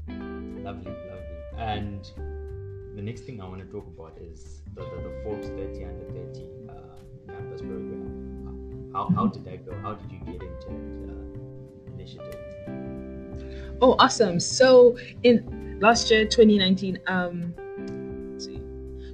Lovely, 0.08 0.92
lovely. 0.92 1.58
And 1.58 2.04
the 2.96 3.02
next 3.02 3.22
thing 3.22 3.42
I 3.42 3.48
want 3.48 3.62
to 3.62 3.72
talk 3.72 3.88
about 3.88 4.18
is 4.20 4.62
the, 4.74 4.82
the, 4.82 5.10
the 5.10 5.22
Forbes 5.24 5.48
30 5.48 5.86
under 5.86 6.06
30 6.34 6.46
uh, 6.70 6.74
campus 7.28 7.62
program. 7.62 8.92
How, 8.94 9.10
how 9.16 9.28
did 9.28 9.46
that 9.46 9.66
go? 9.66 9.76
How 9.82 9.94
did 9.94 10.12
you 10.12 10.20
get 10.20 10.42
into 10.42 10.68
the 10.68 11.14
uh, 11.14 11.94
initiative? 11.94 12.81
Oh, 13.82 13.96
awesome. 13.98 14.40
So 14.40 14.98
in 15.24 15.80
last 15.82 16.12
year, 16.12 16.26
2019, 16.26 17.00
um, 17.08 17.56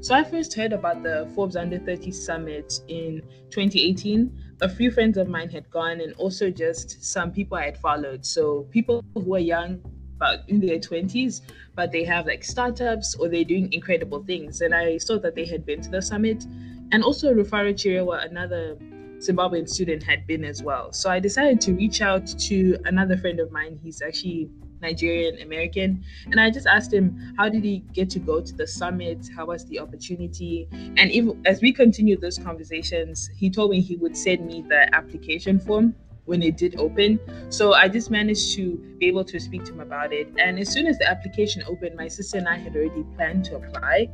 so 0.01 0.13
I 0.13 0.23
first 0.23 0.53
heard 0.53 0.73
about 0.73 1.03
the 1.03 1.29
Forbes 1.35 1.55
Under 1.55 1.79
30 1.79 2.11
Summit 2.11 2.81
in 2.87 3.21
2018. 3.49 4.57
A 4.61 4.69
few 4.69 4.91
friends 4.91 5.17
of 5.17 5.27
mine 5.27 5.49
had 5.49 5.69
gone, 5.69 6.01
and 6.01 6.13
also 6.13 6.49
just 6.49 7.03
some 7.03 7.31
people 7.31 7.57
I 7.57 7.65
had 7.65 7.77
followed. 7.77 8.25
So 8.25 8.63
people 8.71 9.03
who 9.15 9.35
are 9.35 9.39
young, 9.39 9.81
about 10.17 10.39
in 10.49 10.59
their 10.59 10.79
20s, 10.79 11.41
but 11.75 11.91
they 11.91 12.03
have 12.03 12.25
like 12.25 12.43
startups 12.43 13.15
or 13.15 13.29
they're 13.29 13.43
doing 13.43 13.71
incredible 13.71 14.23
things. 14.23 14.61
And 14.61 14.73
I 14.73 14.97
saw 14.97 15.19
that 15.19 15.35
they 15.35 15.45
had 15.45 15.65
been 15.65 15.81
to 15.81 15.89
the 15.89 16.01
summit. 16.01 16.45
And 16.91 17.03
also 17.03 17.33
Rufaro 17.33 17.73
Chirewa, 17.73 18.25
another 18.25 18.77
Zimbabwean 19.19 19.67
student, 19.67 20.03
had 20.03 20.25
been 20.27 20.43
as 20.43 20.63
well. 20.63 20.91
So 20.91 21.09
I 21.09 21.19
decided 21.19 21.61
to 21.61 21.73
reach 21.73 22.01
out 22.01 22.27
to 22.27 22.77
another 22.85 23.17
friend 23.17 23.39
of 23.39 23.51
mine. 23.51 23.79
He's 23.81 24.01
actually 24.01 24.49
Nigerian 24.81 25.41
American. 25.41 26.03
And 26.25 26.39
I 26.39 26.49
just 26.51 26.67
asked 26.67 26.93
him, 26.93 27.33
how 27.37 27.49
did 27.49 27.63
he 27.63 27.79
get 27.93 28.09
to 28.11 28.19
go 28.19 28.41
to 28.41 28.53
the 28.53 28.67
summit? 28.67 29.27
How 29.35 29.47
was 29.47 29.65
the 29.65 29.79
opportunity? 29.79 30.67
And 30.71 31.11
even 31.11 31.41
as 31.45 31.61
we 31.61 31.73
continued 31.73 32.21
those 32.21 32.37
conversations, 32.37 33.29
he 33.35 33.49
told 33.49 33.71
me 33.71 33.81
he 33.81 33.95
would 33.97 34.15
send 34.15 34.45
me 34.45 34.63
the 34.67 34.93
application 34.95 35.59
form 35.59 35.95
when 36.27 36.43
it 36.43 36.57
did 36.57 36.75
open. 36.77 37.19
So 37.49 37.73
I 37.73 37.87
just 37.87 38.11
managed 38.11 38.53
to 38.55 38.77
be 38.99 39.07
able 39.07 39.23
to 39.25 39.39
speak 39.39 39.63
to 39.65 39.73
him 39.73 39.79
about 39.79 40.13
it. 40.13 40.31
And 40.37 40.59
as 40.59 40.71
soon 40.71 40.85
as 40.85 40.97
the 40.99 41.09
application 41.09 41.63
opened, 41.67 41.95
my 41.95 42.07
sister 42.07 42.37
and 42.37 42.47
I 42.47 42.57
had 42.57 42.75
already 42.75 43.03
planned 43.15 43.45
to 43.45 43.55
apply. 43.55 44.09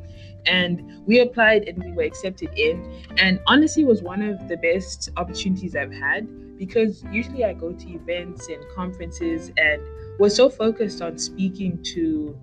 And 0.45 1.05
we 1.05 1.19
applied 1.19 1.67
and 1.67 1.83
we 1.83 1.91
were 1.91 2.03
accepted 2.03 2.49
in. 2.55 3.03
And 3.17 3.39
honestly, 3.47 3.83
was 3.83 4.01
one 4.01 4.21
of 4.21 4.47
the 4.47 4.57
best 4.57 5.09
opportunities 5.17 5.75
I've 5.75 5.93
had 5.93 6.27
because 6.57 7.03
usually 7.11 7.43
I 7.43 7.53
go 7.53 7.73
to 7.73 7.89
events 7.89 8.47
and 8.47 8.63
conferences 8.75 9.51
and 9.57 9.81
was 10.19 10.35
so 10.35 10.49
focused 10.49 11.01
on 11.01 11.17
speaking 11.17 11.81
to 11.95 12.37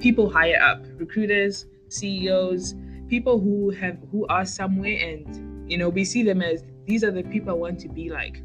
people 0.00 0.28
higher 0.28 0.60
up, 0.60 0.84
recruiters, 0.96 1.66
CEOs, 1.88 2.74
people 3.08 3.38
who 3.38 3.70
have 3.70 3.98
who 4.10 4.26
are 4.26 4.44
somewhere 4.44 4.98
and 4.98 5.70
you 5.70 5.76
know 5.78 5.88
we 5.88 6.04
see 6.04 6.22
them 6.22 6.42
as 6.42 6.64
these 6.86 7.04
are 7.04 7.10
the 7.10 7.22
people 7.22 7.50
I 7.50 7.54
want 7.54 7.78
to 7.80 7.88
be 7.88 8.10
like. 8.10 8.42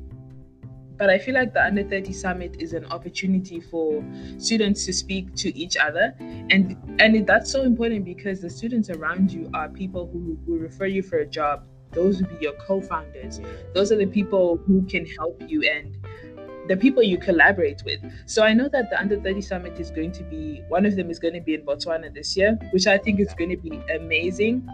But 0.98 1.10
I 1.10 1.20
feel 1.20 1.36
like 1.36 1.54
the 1.54 1.63
Under 1.63 1.84
30 1.84 2.12
Summit 2.12 2.56
is 2.60 2.74
an 2.74 2.86
opportunity 2.86 3.60
for 3.60 4.04
students 4.39 4.86
to 4.86 4.94
speak 4.94 5.36
to 5.36 5.56
each 5.58 5.77
other. 5.77 6.16
And 6.20 6.75
and 7.00 7.25
that's 7.27 7.51
so 7.51 7.63
important 7.63 8.06
because 8.06 8.42
the 8.42 8.50
students 8.50 8.89
around 8.89 9.32
you 9.32 9.50
are 9.54 9.70
people 9.70 10.10
who 10.12 10.39
will 10.48 10.60
refer 10.60 10.88
you 10.88 11.04
for 11.04 11.20
a 11.20 11.25
job. 11.25 11.63
Those 11.92 12.22
will 12.22 12.30
be 12.30 12.38
your 12.42 12.54
co-founders. 12.54 13.39
Those 13.74 13.92
are 13.92 13.96
the 13.96 14.08
people 14.08 14.58
who 14.58 14.84
can 14.84 15.06
help 15.06 15.42
you 15.48 15.63
and 15.63 15.96
the 16.68 16.75
people 16.75 17.01
you 17.01 17.18
collaborate 17.18 17.82
with. 17.86 18.01
So 18.25 18.44
I 18.44 18.54
know 18.54 18.68
that 18.70 18.89
the 18.89 19.00
Under 19.00 19.22
30 19.22 19.42
Summit 19.42 19.80
is 19.80 19.89
going 19.89 20.12
to 20.13 20.24
be 20.24 20.63
one 20.68 20.86
of 20.86 20.96
them 20.96 21.10
is 21.10 21.20
going 21.20 21.36
to 21.36 21.42
be 21.42 21.54
in 21.54 21.62
Botswana 21.62 22.13
this 22.13 22.36
year, 22.36 22.58
which 22.72 22.88
I 22.88 22.98
think 22.98 23.20
is 23.20 23.34
going 23.36 23.51
to 23.51 23.58
be 23.58 23.80
amazing. 23.96 24.68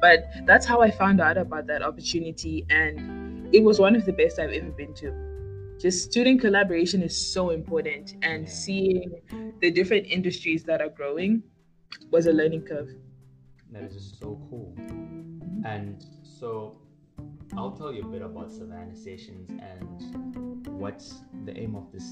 But 0.00 0.26
that's 0.44 0.66
how 0.66 0.80
I 0.80 0.90
found 0.90 1.20
out 1.20 1.38
about 1.38 1.66
that 1.68 1.82
opportunity, 1.82 2.66
and 2.68 3.54
it 3.54 3.62
was 3.62 3.78
one 3.78 3.94
of 3.94 4.04
the 4.04 4.12
best 4.12 4.38
I've 4.38 4.50
ever 4.50 4.70
been 4.70 4.92
to. 4.94 5.35
Just 5.78 6.04
student 6.04 6.40
collaboration 6.40 7.02
is 7.02 7.14
so 7.14 7.50
important, 7.50 8.14
and 8.22 8.48
seeing 8.48 9.20
the 9.60 9.70
different 9.70 10.06
industries 10.06 10.64
that 10.64 10.80
are 10.80 10.88
growing 10.88 11.42
was 12.10 12.26
a 12.26 12.32
learning 12.32 12.62
curve. 12.62 12.90
That 13.72 13.82
is 13.82 13.94
just 13.94 14.18
so 14.18 14.40
cool. 14.48 14.74
And 15.64 16.02
so 16.22 16.78
I'll 17.56 17.72
tell 17.72 17.92
you 17.92 18.02
a 18.02 18.06
bit 18.06 18.22
about 18.22 18.50
Savannah 18.50 18.96
Sessions 18.96 19.50
and 19.50 20.66
what 20.78 21.04
the 21.44 21.56
aim 21.58 21.74
of 21.76 21.92
this 21.92 22.08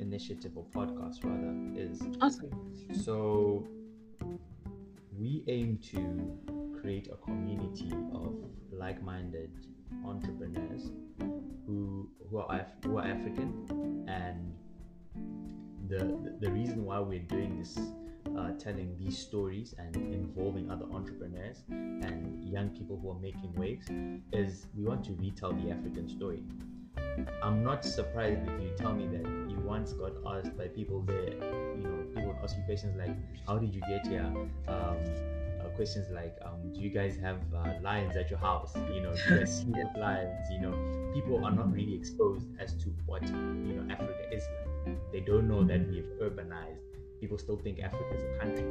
initiative 0.00 0.56
or 0.56 0.64
podcast 0.64 1.24
rather 1.24 1.54
is. 1.80 2.02
Awesome. 2.20 2.50
So 2.92 3.66
we 5.16 5.44
aim 5.46 5.78
to 5.92 6.38
create 6.80 7.08
a 7.12 7.16
community 7.16 7.92
of 8.12 8.34
like-minded 8.72 9.50
entrepreneurs 10.04 10.90
who 11.66 12.08
who 12.30 12.38
are 12.38 12.60
Af- 12.60 12.84
who 12.84 12.98
are 12.98 13.04
African 13.06 14.04
and 14.08 14.54
the 15.88 16.34
the 16.40 16.50
reason 16.50 16.84
why 16.84 16.98
we're 17.00 17.20
doing 17.20 17.58
this 17.58 17.78
uh, 18.36 18.50
telling 18.58 18.96
these 18.98 19.16
stories 19.16 19.74
and 19.78 19.96
involving 19.96 20.70
other 20.70 20.84
entrepreneurs 20.92 21.62
and 21.68 22.44
young 22.44 22.68
people 22.70 22.98
who 23.00 23.10
are 23.10 23.20
making 23.20 23.52
waves 23.54 23.88
is 24.32 24.66
we 24.76 24.84
want 24.84 25.04
to 25.04 25.12
retell 25.14 25.52
the 25.52 25.70
African 25.70 26.08
story. 26.08 26.42
I'm 27.42 27.62
not 27.64 27.84
surprised 27.84 28.40
if 28.46 28.60
you 28.60 28.70
tell 28.76 28.92
me 28.92 29.06
that 29.06 29.26
you 29.50 29.58
once 29.64 29.92
got 29.92 30.12
asked 30.26 30.56
by 30.56 30.68
people 30.68 31.02
there, 31.02 31.32
you 31.32 31.82
know, 31.82 32.04
people 32.14 32.36
ask 32.42 32.56
you 32.56 32.62
questions 32.64 32.96
like, 32.96 33.16
How 33.46 33.58
did 33.58 33.74
you 33.74 33.80
get 33.82 34.06
here? 34.06 34.30
Um, 34.68 34.98
questions 35.76 36.10
like, 36.10 36.36
um, 36.44 36.72
Do 36.72 36.80
you 36.80 36.90
guys 36.90 37.16
have 37.16 37.38
uh, 37.54 37.74
lions 37.82 38.16
at 38.16 38.30
your 38.30 38.38
house? 38.38 38.74
You 38.92 39.02
know, 39.02 39.14
do 39.14 39.34
you 39.34 39.38
guys 39.38 39.58
see 39.58 39.72
lions? 39.98 40.46
You 40.50 40.60
know, 40.60 41.12
people 41.14 41.44
are 41.44 41.52
not 41.52 41.72
really 41.72 41.94
exposed 41.94 42.46
as 42.58 42.72
to 42.82 42.92
what, 43.06 43.22
you 43.22 43.32
know, 43.32 43.92
Africa 43.92 44.32
is 44.32 44.42
like. 44.42 44.96
They 45.12 45.20
don't 45.20 45.48
know 45.48 45.64
that 45.64 45.86
we've 45.88 46.10
urbanized 46.20 46.86
people 47.20 47.38
still 47.38 47.56
think 47.56 47.80
Africa 47.80 48.14
is 48.14 48.22
a 48.22 48.38
country. 48.38 48.64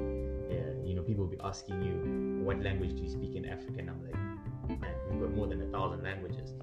Yeah, 0.50 0.88
you 0.88 0.96
know, 0.96 1.02
people 1.02 1.26
will 1.26 1.32
be 1.32 1.40
asking 1.44 1.82
you, 1.82 2.44
what 2.44 2.62
language 2.62 2.96
do 2.96 3.02
you 3.02 3.10
speak 3.10 3.36
in 3.36 3.46
Africa? 3.46 3.80
And 3.80 3.90
I'm 3.90 4.02
like, 4.06 4.80
man, 4.80 4.94
we've 5.10 5.22
got 5.22 5.32
more 5.36 5.48
than 5.48 5.62
a 5.62 5.72
thousand 5.72 6.04
languages. 6.04 6.54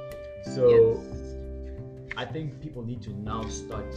So 0.55 0.69
yes. 0.69 1.37
I 2.17 2.25
think 2.25 2.61
people 2.61 2.83
need 2.83 3.03
to 3.03 3.11
now 3.11 3.43
start 3.49 3.95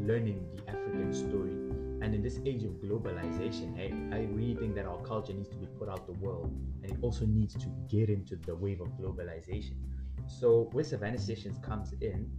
learning 0.00 0.46
the 0.54 0.70
African 0.70 1.12
story 1.12 1.67
And 2.00 2.14
in 2.14 2.22
this 2.22 2.38
age 2.46 2.62
of 2.62 2.72
globalization, 2.72 3.76
hey, 3.76 3.92
I 4.12 4.22
really 4.32 4.54
think 4.54 4.74
that 4.76 4.86
our 4.86 4.98
culture 4.98 5.32
needs 5.32 5.48
to 5.48 5.56
be 5.56 5.66
put 5.78 5.88
out 5.88 6.06
the 6.06 6.12
world 6.14 6.52
and 6.82 6.92
it 6.92 6.98
also 7.02 7.26
needs 7.26 7.54
to 7.54 7.66
get 7.88 8.08
into 8.08 8.36
the 8.36 8.54
wave 8.54 8.80
of 8.80 8.88
globalization. 9.00 9.74
So 10.28 10.68
where 10.72 10.84
Savannah 10.84 11.18
Sessions 11.18 11.58
comes 11.58 11.94
in, 12.00 12.30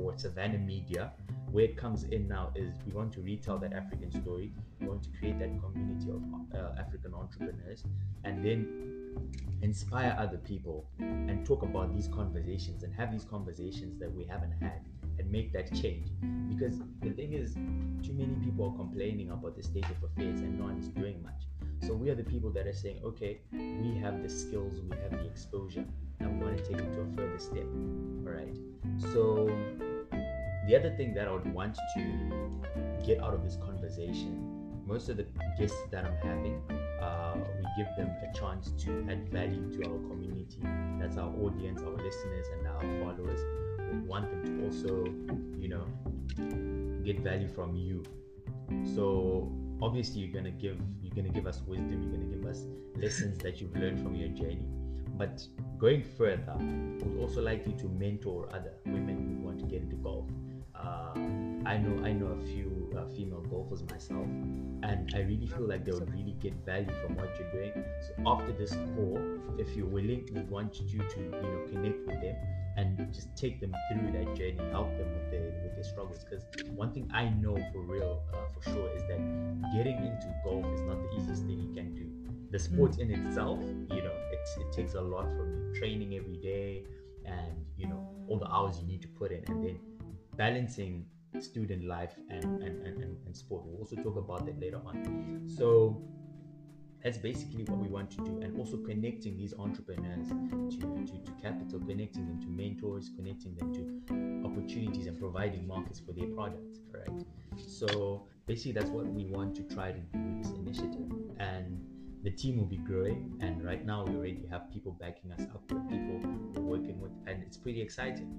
or 0.00 0.16
Savannah 0.16 0.58
Media, 0.58 1.12
where 1.52 1.64
it 1.64 1.76
comes 1.76 2.04
in 2.04 2.26
now 2.26 2.50
is 2.54 2.74
we 2.86 2.92
want 2.92 3.12
to 3.12 3.20
retell 3.20 3.58
that 3.58 3.72
African 3.72 4.10
story. 4.10 4.52
We 4.80 4.88
want 4.88 5.02
to 5.04 5.10
create 5.18 5.38
that 5.38 5.50
community 5.60 6.10
of 6.10 6.22
uh, 6.54 6.80
African 6.80 7.14
entrepreneurs, 7.14 7.84
and 8.24 8.44
then 8.44 8.94
inspire 9.62 10.16
other 10.18 10.38
people 10.38 10.88
and 10.98 11.46
talk 11.46 11.62
about 11.62 11.94
these 11.94 12.08
conversations 12.08 12.82
and 12.82 12.92
have 12.94 13.12
these 13.12 13.24
conversations 13.24 13.98
that 14.00 14.12
we 14.12 14.24
haven't 14.24 14.52
had 14.60 14.80
and 15.18 15.30
make 15.30 15.52
that 15.52 15.72
change. 15.74 16.08
Because 16.48 16.78
the 17.00 17.10
thing 17.10 17.32
is, 17.32 17.54
too 17.54 18.12
many 18.12 18.34
people 18.44 18.70
are 18.70 18.76
complaining 18.76 19.30
about 19.30 19.56
the 19.56 19.62
state 19.62 19.86
of 19.86 20.10
affairs 20.10 20.40
and 20.40 20.58
no 20.58 20.66
one 20.66 20.78
is 20.78 20.88
doing 20.88 21.22
much. 21.22 21.42
So 21.86 21.94
we 21.94 22.10
are 22.10 22.14
the 22.14 22.24
people 22.24 22.50
that 22.50 22.66
are 22.66 22.72
saying, 22.72 23.00
okay, 23.04 23.40
we 23.52 23.98
have 24.00 24.22
the 24.22 24.28
skills, 24.28 24.74
we 24.88 24.96
have 24.96 25.10
the 25.12 25.26
exposure, 25.26 25.84
and 26.20 26.38
we 26.38 26.46
want 26.46 26.58
to 26.58 26.64
take 26.64 26.78
it 26.78 26.92
to 26.94 27.00
a 27.00 27.06
further 27.16 27.38
step. 27.38 27.66
All 28.26 28.32
right. 28.32 28.56
So 29.12 29.46
the 30.66 30.76
other 30.76 30.94
thing 30.96 31.12
that 31.14 31.28
I 31.28 31.32
would 31.32 31.52
want 31.52 31.76
to 31.94 33.04
get 33.04 33.22
out 33.22 33.34
of 33.34 33.44
this 33.44 33.56
conversation, 33.56 34.82
most 34.86 35.08
of 35.08 35.16
the 35.16 35.26
guests 35.58 35.76
that 35.90 36.04
I'm 36.04 36.16
having, 36.16 36.62
uh, 37.02 37.34
we 37.36 37.84
give 37.84 37.94
them 37.96 38.10
a 38.22 38.38
chance 38.38 38.70
to 38.84 39.06
add 39.10 39.28
value 39.30 39.70
to 39.76 39.90
our 39.90 39.98
community. 40.08 40.60
That's 40.98 41.18
our 41.18 41.28
audience, 41.28 41.82
our 41.82 41.96
listeners, 41.96 42.46
and 42.56 42.66
our 42.66 42.80
followers. 43.02 43.40
Want 44.06 44.30
them 44.30 44.42
to 44.44 44.64
also, 44.64 45.04
you 45.58 45.68
know, 45.68 45.86
get 47.04 47.20
value 47.20 47.48
from 47.48 47.76
you. 47.76 48.02
So 48.94 49.52
obviously 49.82 50.20
you're 50.20 50.32
gonna 50.32 50.50
give 50.50 50.78
you're 51.02 51.14
gonna 51.14 51.28
give 51.28 51.46
us 51.46 51.62
wisdom 51.66 52.02
you're 52.02 52.12
gonna 52.12 52.34
give 52.34 52.46
us 52.46 52.64
lessons 52.96 53.38
that 53.38 53.60
you've 53.60 53.74
learned 53.76 54.00
from 54.00 54.14
your 54.14 54.28
journey 54.28 54.66
but 55.16 55.46
going 55.78 56.02
further 56.02 56.56
we'd 56.58 57.20
also 57.20 57.42
like 57.42 57.66
you 57.66 57.72
to 57.72 57.88
mentor 57.88 58.48
other 58.52 58.72
women 58.86 59.36
who 59.36 59.46
want 59.46 59.58
to 59.58 59.66
get 59.66 59.82
into 59.82 59.96
golf 59.96 60.26
uh, 60.74 61.12
i 61.66 61.76
know 61.76 62.04
i 62.04 62.12
know 62.12 62.26
a 62.26 62.40
few 62.46 62.92
uh, 62.96 63.06
female 63.14 63.40
golfers 63.42 63.82
myself 63.90 64.26
and 64.82 65.12
i 65.14 65.20
really 65.20 65.46
feel 65.46 65.66
like 65.66 65.84
they 65.84 65.92
would 65.92 66.10
really 66.12 66.36
get 66.40 66.54
value 66.64 66.94
from 67.02 67.16
what 67.16 67.28
you're 67.38 67.50
doing 67.52 67.72
so 68.00 68.12
after 68.26 68.52
this 68.52 68.72
call 68.94 69.18
if 69.58 69.74
you're 69.76 69.86
willing 69.86 70.28
we 70.34 70.40
want 70.42 70.80
you 70.80 70.98
to 70.98 71.18
you 71.18 71.30
know 71.30 71.64
connect 71.70 72.06
with 72.06 72.20
them 72.20 72.36
and 72.76 73.12
just 73.12 73.36
take 73.36 73.60
them 73.60 73.74
through 73.88 74.12
that 74.12 74.34
journey, 74.36 74.58
help 74.70 74.88
them 74.98 75.12
with 75.14 75.30
their 75.30 75.52
with 75.62 75.74
their 75.74 75.84
struggles. 75.84 76.24
Because 76.24 76.44
one 76.70 76.92
thing 76.92 77.08
I 77.12 77.28
know 77.28 77.56
for 77.72 77.80
real, 77.80 78.22
uh, 78.32 78.36
for 78.52 78.62
sure, 78.70 78.88
is 78.94 79.02
that 79.02 79.18
getting 79.74 79.96
into 79.96 80.34
golf 80.44 80.66
is 80.74 80.80
not 80.82 81.00
the 81.02 81.16
easiest 81.16 81.42
thing 81.42 81.60
you 81.60 81.72
can 81.74 81.94
do. 81.94 82.06
The 82.50 82.58
sport 82.58 82.92
mm. 82.92 83.00
in 83.00 83.26
itself, 83.26 83.60
you 83.62 84.02
know, 84.02 84.12
it, 84.32 84.48
it 84.60 84.72
takes 84.72 84.94
a 84.94 85.00
lot 85.00 85.24
from 85.36 85.52
you, 85.52 85.78
training 85.78 86.14
every 86.14 86.36
day, 86.38 86.84
and 87.24 87.64
you 87.76 87.86
know 87.86 88.08
all 88.28 88.38
the 88.38 88.50
hours 88.50 88.78
you 88.80 88.86
need 88.86 89.02
to 89.02 89.08
put 89.08 89.30
in, 89.30 89.44
and 89.48 89.64
then 89.64 89.78
balancing 90.36 91.06
student 91.40 91.84
life 91.84 92.14
and 92.30 92.44
and, 92.62 92.86
and, 92.86 93.16
and, 93.26 93.36
sport. 93.36 93.64
We'll 93.66 93.80
also 93.80 93.96
talk 93.96 94.16
about 94.16 94.46
that 94.46 94.60
later 94.60 94.80
on. 94.84 95.42
So 95.46 96.02
that's 97.04 97.18
basically 97.18 97.64
what 97.64 97.78
we 97.78 97.88
want 97.88 98.10
to 98.10 98.16
do 98.24 98.40
and 98.40 98.58
also 98.58 98.78
connecting 98.78 99.36
these 99.36 99.52
entrepreneurs 99.58 100.28
to, 100.28 100.80
to, 100.80 101.12
to 101.18 101.32
capital 101.42 101.78
connecting 101.80 102.26
them 102.26 102.40
to 102.40 102.48
mentors 102.48 103.10
connecting 103.14 103.54
them 103.56 103.72
to 103.74 104.48
opportunities 104.48 105.06
and 105.06 105.20
providing 105.20 105.66
markets 105.68 106.00
for 106.00 106.12
their 106.12 106.28
products 106.28 106.78
right 106.90 107.24
so 107.56 108.26
basically 108.46 108.72
that's 108.72 108.90
what 108.90 109.06
we 109.06 109.26
want 109.26 109.54
to 109.54 109.62
try 109.74 109.92
to 109.92 109.98
do 109.98 110.18
with 110.18 110.42
this 110.42 110.52
initiative 110.52 111.12
and 111.38 111.84
the 112.24 112.30
team 112.30 112.56
will 112.56 112.64
be 112.64 112.78
growing 112.78 113.36
and 113.40 113.62
right 113.62 113.84
now 113.84 114.02
we 114.02 114.16
already 114.16 114.46
have 114.50 114.72
people 114.72 114.96
backing 114.98 115.30
us 115.32 115.42
up 115.42 115.60
people 115.68 116.20
we're 116.54 116.62
working 116.62 116.98
with 116.98 117.12
and 117.26 117.42
it's 117.42 117.58
pretty 117.58 117.82
exciting 117.82 118.32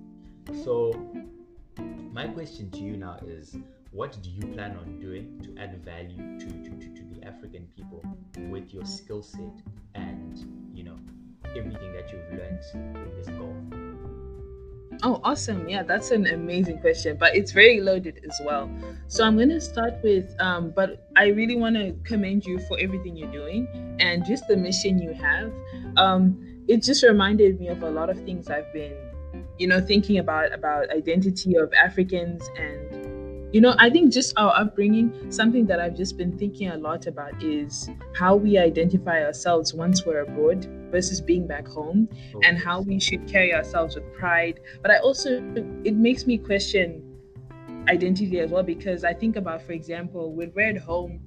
so 0.64 0.92
my 1.78 2.28
question 2.28 2.70
to 2.72 2.80
you 2.80 2.98
now 2.98 3.18
is 3.28 3.56
what 3.92 4.18
do 4.22 4.30
you 4.30 4.46
plan 4.54 4.78
on 4.78 5.00
doing 5.00 5.40
to 5.44 5.62
add 5.62 5.84
value 5.84 6.40
to, 6.40 6.46
to, 6.46 6.70
to, 6.70 6.94
to 6.94 7.04
the 7.14 7.26
African 7.26 7.68
people 7.76 8.04
with 8.50 8.74
your 8.74 8.86
skill 8.86 9.24
set 9.24 9.62
and 9.94 10.70
you 10.74 10.84
know 10.84 10.98
everything 11.56 11.94
that 11.94 12.12
you've 12.12 12.40
learned 12.40 12.60
in 12.74 13.12
this 13.16 13.28
golf? 13.30 13.86
Oh, 15.04 15.20
awesome. 15.24 15.68
Yeah, 15.68 15.84
that's 15.84 16.12
an 16.12 16.28
amazing 16.28 16.80
question, 16.80 17.18
but 17.18 17.36
it's 17.36 17.52
very 17.52 17.82
loaded 17.82 18.22
as 18.28 18.40
well. 18.44 18.70
So 19.08 19.26
I'm 19.26 19.36
going 19.36 19.50
to 19.50 19.62
start 19.62 19.96
with, 20.04 20.34
um, 20.40 20.72
but 20.76 21.10
I 21.16 21.28
really 21.28 21.58
want 21.58 21.76
to 21.76 21.96
commend 22.04 22.46
you 22.46 22.60
for 22.60 22.80
everything 22.80 23.16
you're 23.16 23.32
doing 23.32 23.68
and 24.00 24.26
just 24.26 24.48
the 24.48 24.56
mission 24.58 25.00
you 25.00 25.14
have. 25.14 25.52
Um, 25.98 26.64
it 26.68 26.82
just 26.82 27.04
reminded 27.04 27.60
me 27.60 27.68
of 27.68 27.84
a 27.84 27.90
lot 27.90 28.10
of 28.10 28.18
things 28.24 28.50
I've 28.50 28.72
been, 28.74 28.96
you 29.58 29.68
know, 29.68 29.80
thinking 29.82 30.20
about, 30.20 30.54
about 30.54 30.90
identity 30.90 31.56
of 31.56 31.74
Africans 31.74 32.50
and 32.58 33.06
you 33.56 33.62
know, 33.62 33.74
I 33.80 33.90
think 33.90 34.12
just 34.12 34.34
our 34.38 34.54
upbringing, 34.54 35.32
something 35.32 35.66
that 35.68 35.80
I've 35.80 35.96
just 35.96 36.18
been 36.18 36.38
thinking 36.38 36.72
a 36.72 36.78
lot 36.78 37.08
about 37.08 37.42
is 37.42 37.90
how 38.14 38.36
we 38.36 38.58
identify 38.58 39.24
ourselves 39.24 39.74
once 39.74 40.06
we're 40.06 40.24
abroad 40.24 40.68
versus 40.92 41.22
being 41.22 41.48
back 41.48 41.66
home 41.66 42.10
oh. 42.36 42.42
and 42.44 42.58
how 42.58 42.82
we 42.82 43.00
should 43.00 43.26
carry 43.30 43.54
ourselves 43.54 43.96
with 43.96 44.14
pride. 44.14 44.60
But 44.82 44.92
I 44.92 44.98
also, 44.98 45.42
it 45.86 45.96
makes 45.96 46.28
me 46.28 46.38
question 46.38 47.02
identity 47.88 48.42
as 48.42 48.52
well 48.52 48.64
because 48.64 49.06
I 49.06 49.14
think 49.14 49.38
about, 49.38 49.62
for 49.62 49.72
example, 49.72 50.34
when 50.34 50.52
we're 50.54 50.70
at 50.70 50.78
home, 50.78 51.22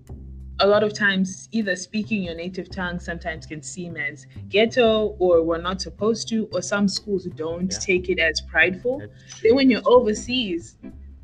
a 0.61 0.67
lot 0.67 0.83
of 0.83 0.93
times 0.93 1.49
either 1.53 1.77
speaking 1.77 2.23
your 2.23 2.35
native 2.35 2.71
tongue 2.71 2.99
sometimes 2.99 3.47
can 3.47 3.63
seem 3.63 3.97
as 3.97 4.27
ghetto 4.49 5.17
or 5.19 5.43
we're 5.43 5.61
not 5.61 5.81
supposed 5.81 6.29
to 6.29 6.49
or 6.53 6.61
some 6.61 6.89
schools 6.89 7.25
don't 7.37 7.73
yeah. 7.73 7.79
take 7.79 8.09
it 8.09 8.19
as 8.19 8.41
prideful 8.41 9.03
then 9.43 9.55
when 9.55 9.71
you're 9.71 9.83
overseas 9.87 10.77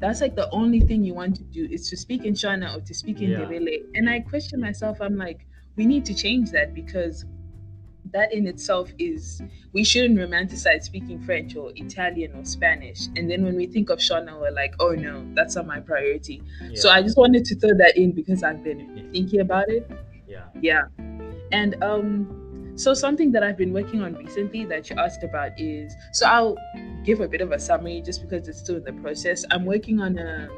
that's 0.04 0.20
like 0.20 0.34
the 0.34 0.50
only 0.50 0.80
thing 0.80 1.02
you 1.04 1.14
want 1.14 1.36
to 1.36 1.42
do 1.44 1.66
is 1.70 1.88
to 1.88 1.96
speak 1.96 2.24
in 2.24 2.34
Shona 2.34 2.76
or 2.76 2.80
to 2.82 2.94
speak 2.94 3.22
in 3.22 3.30
yeah. 3.30 3.78
And 3.94 4.10
I 4.10 4.20
question 4.20 4.60
myself, 4.60 5.00
I'm 5.00 5.16
like, 5.16 5.46
we 5.76 5.86
need 5.86 6.04
to 6.06 6.14
change 6.14 6.50
that 6.50 6.74
because 6.74 7.24
that 8.14 8.32
in 8.32 8.46
itself 8.46 8.90
is 8.98 9.42
we 9.72 9.84
shouldn't 9.84 10.18
romanticize 10.18 10.84
speaking 10.84 11.20
French 11.20 11.56
or 11.56 11.72
Italian 11.74 12.32
or 12.34 12.44
Spanish. 12.44 13.08
And 13.16 13.30
then 13.30 13.44
when 13.44 13.56
we 13.56 13.66
think 13.66 13.90
of 13.90 13.98
Shona, 13.98 14.40
we're 14.40 14.52
like, 14.52 14.74
oh 14.80 14.92
no, 14.92 15.26
that's 15.34 15.56
not 15.56 15.66
my 15.66 15.80
priority. 15.80 16.40
Yeah. 16.62 16.80
So 16.80 16.90
I 16.90 17.02
just 17.02 17.18
wanted 17.18 17.44
to 17.44 17.56
throw 17.56 17.76
that 17.76 17.96
in 17.96 18.12
because 18.12 18.42
I've 18.42 18.62
been 18.62 19.10
thinking 19.12 19.40
about 19.40 19.68
it. 19.68 19.90
Yeah. 20.26 20.44
Yeah. 20.60 20.82
And 21.52 21.82
um 21.82 22.72
so 22.76 22.94
something 22.94 23.30
that 23.32 23.42
I've 23.42 23.56
been 23.56 23.72
working 23.72 24.02
on 24.02 24.14
recently 24.14 24.64
that 24.66 24.90
you 24.90 24.96
asked 24.96 25.22
about 25.22 25.58
is 25.60 25.94
so 26.12 26.26
I'll 26.26 26.56
give 27.04 27.20
a 27.20 27.28
bit 27.28 27.40
of 27.40 27.52
a 27.52 27.58
summary 27.58 28.00
just 28.00 28.22
because 28.22 28.48
it's 28.48 28.58
still 28.58 28.76
in 28.76 28.84
the 28.84 28.92
process. 28.94 29.44
I'm 29.50 29.64
working 29.64 30.00
on 30.00 30.18
a 30.18 30.48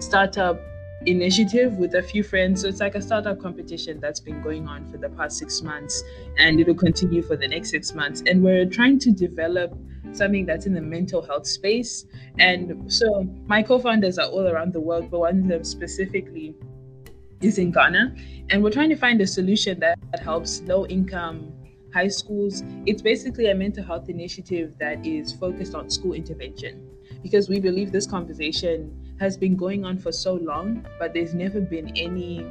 startup 0.00 0.60
initiative 1.06 1.76
with 1.76 1.94
a 1.94 2.02
few 2.02 2.22
friends. 2.22 2.62
So 2.62 2.68
it's 2.68 2.80
like 2.80 2.94
a 2.94 3.02
startup 3.02 3.40
competition 3.40 4.00
that's 4.00 4.20
been 4.20 4.40
going 4.42 4.66
on 4.68 4.90
for 4.90 4.98
the 4.98 5.08
past 5.10 5.38
six 5.38 5.62
months 5.62 6.02
and 6.38 6.60
it'll 6.60 6.74
continue 6.74 7.22
for 7.22 7.36
the 7.36 7.48
next 7.48 7.70
six 7.70 7.94
months. 7.94 8.22
And 8.26 8.42
we're 8.42 8.66
trying 8.66 8.98
to 9.00 9.12
develop 9.12 9.76
something 10.12 10.46
that's 10.46 10.66
in 10.66 10.74
the 10.74 10.80
mental 10.80 11.22
health 11.22 11.46
space. 11.46 12.04
And 12.38 12.92
so 12.92 13.24
my 13.46 13.62
co-founders 13.62 14.18
are 14.18 14.28
all 14.28 14.46
around 14.48 14.72
the 14.72 14.80
world, 14.80 15.10
but 15.10 15.20
one 15.20 15.40
of 15.40 15.48
them 15.48 15.64
specifically 15.64 16.54
is 17.40 17.58
in 17.58 17.72
Ghana. 17.72 18.14
And 18.50 18.62
we're 18.62 18.70
trying 18.70 18.90
to 18.90 18.96
find 18.96 19.20
a 19.20 19.26
solution 19.26 19.80
that, 19.80 19.98
that 20.10 20.20
helps 20.20 20.62
low 20.62 20.86
income 20.86 21.52
high 21.92 22.08
schools. 22.08 22.62
It's 22.86 23.02
basically 23.02 23.50
a 23.50 23.54
mental 23.54 23.84
health 23.84 24.08
initiative 24.08 24.76
that 24.78 25.04
is 25.06 25.32
focused 25.32 25.74
on 25.74 25.90
school 25.90 26.14
intervention 26.14 26.88
because 27.22 27.48
we 27.48 27.60
believe 27.60 27.92
this 27.92 28.06
conversation 28.06 29.01
has 29.22 29.36
been 29.36 29.54
going 29.54 29.84
on 29.84 29.96
for 29.96 30.10
so 30.10 30.34
long, 30.34 30.84
but 30.98 31.14
there's 31.14 31.32
never 31.32 31.60
been 31.60 31.96
any. 31.96 32.44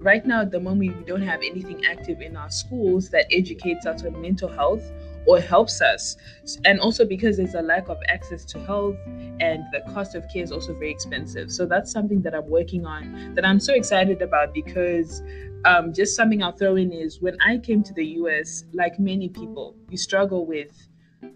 Right 0.00 0.24
now, 0.26 0.40
at 0.40 0.50
the 0.50 0.60
moment, 0.60 0.96
we 0.96 1.04
don't 1.04 1.22
have 1.22 1.40
anything 1.42 1.84
active 1.84 2.22
in 2.22 2.36
our 2.36 2.50
schools 2.50 3.10
that 3.10 3.26
educates 3.30 3.84
us 3.86 4.04
on 4.04 4.20
mental 4.20 4.48
health 4.48 4.82
or 5.26 5.40
helps 5.40 5.80
us. 5.80 6.16
And 6.64 6.80
also 6.80 7.06
because 7.06 7.36
there's 7.36 7.54
a 7.54 7.62
lack 7.62 7.88
of 7.88 7.98
access 8.08 8.44
to 8.46 8.58
health 8.60 8.96
and 9.40 9.64
the 9.72 9.82
cost 9.92 10.14
of 10.14 10.24
care 10.32 10.42
is 10.42 10.52
also 10.52 10.74
very 10.74 10.90
expensive. 10.90 11.50
So 11.50 11.66
that's 11.66 11.90
something 11.90 12.20
that 12.22 12.34
I'm 12.34 12.48
working 12.48 12.84
on 12.86 13.34
that 13.34 13.46
I'm 13.46 13.60
so 13.60 13.72
excited 13.74 14.20
about 14.20 14.52
because 14.52 15.22
um, 15.64 15.92
just 15.94 16.14
something 16.16 16.42
I'll 16.42 16.52
throw 16.52 16.76
in 16.76 16.92
is 16.92 17.22
when 17.22 17.36
I 17.40 17.58
came 17.58 17.82
to 17.82 17.94
the 17.94 18.04
US, 18.20 18.64
like 18.74 18.98
many 18.98 19.28
people, 19.28 19.74
you 19.88 19.96
struggle 19.96 20.44
with 20.44 20.88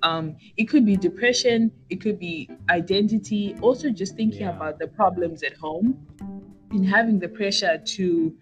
um, 0.03 0.37
it 0.57 0.65
could 0.65 0.85
be 0.85 0.97
depression, 0.97 1.71
it 1.91 2.01
could 2.01 2.19
be 2.19 2.49
identity, 2.71 3.57
also 3.61 3.91
just 3.91 4.17
thinking 4.17 4.43
yeah. 4.43 4.57
about 4.57 4.79
the 4.79 4.87
problems 4.89 5.43
at 5.43 5.55
home 5.55 6.07
and 6.71 6.87
having 6.87 7.19
the 7.19 7.29
pressure 7.29 7.79
to 7.79 8.37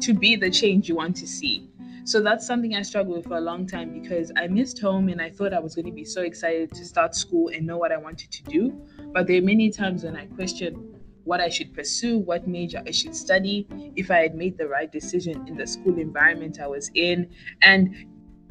to 0.00 0.14
be 0.14 0.36
the 0.36 0.50
change 0.50 0.88
you 0.88 0.94
want 0.94 1.16
to 1.16 1.26
see. 1.26 1.68
So 2.04 2.20
that's 2.20 2.46
something 2.46 2.74
I 2.74 2.82
struggled 2.82 3.18
with 3.18 3.26
for 3.26 3.36
a 3.36 3.40
long 3.40 3.66
time 3.66 3.92
because 4.00 4.32
I 4.36 4.46
missed 4.46 4.80
home 4.80 5.08
and 5.08 5.20
I 5.20 5.30
thought 5.30 5.52
I 5.52 5.58
was 5.58 5.74
going 5.74 5.86
to 5.86 5.92
be 5.92 6.04
so 6.04 6.22
excited 6.22 6.72
to 6.72 6.84
start 6.84 7.14
school 7.14 7.48
and 7.48 7.66
know 7.66 7.76
what 7.76 7.92
I 7.92 7.98
wanted 7.98 8.30
to 8.32 8.42
do. 8.44 8.70
But 9.12 9.26
there 9.26 9.38
are 9.38 9.44
many 9.44 9.70
times 9.70 10.04
when 10.04 10.16
I 10.16 10.26
questioned 10.26 10.78
what 11.24 11.40
I 11.40 11.48
should 11.48 11.74
pursue, 11.74 12.18
what 12.18 12.48
major 12.48 12.82
I 12.86 12.90
should 12.90 13.14
study, 13.14 13.66
if 13.96 14.10
I 14.10 14.18
had 14.22 14.34
made 14.34 14.56
the 14.56 14.66
right 14.66 14.90
decision 14.90 15.46
in 15.46 15.56
the 15.56 15.66
school 15.66 15.98
environment 15.98 16.58
I 16.60 16.66
was 16.66 16.90
in. 16.94 17.30
And 17.62 17.94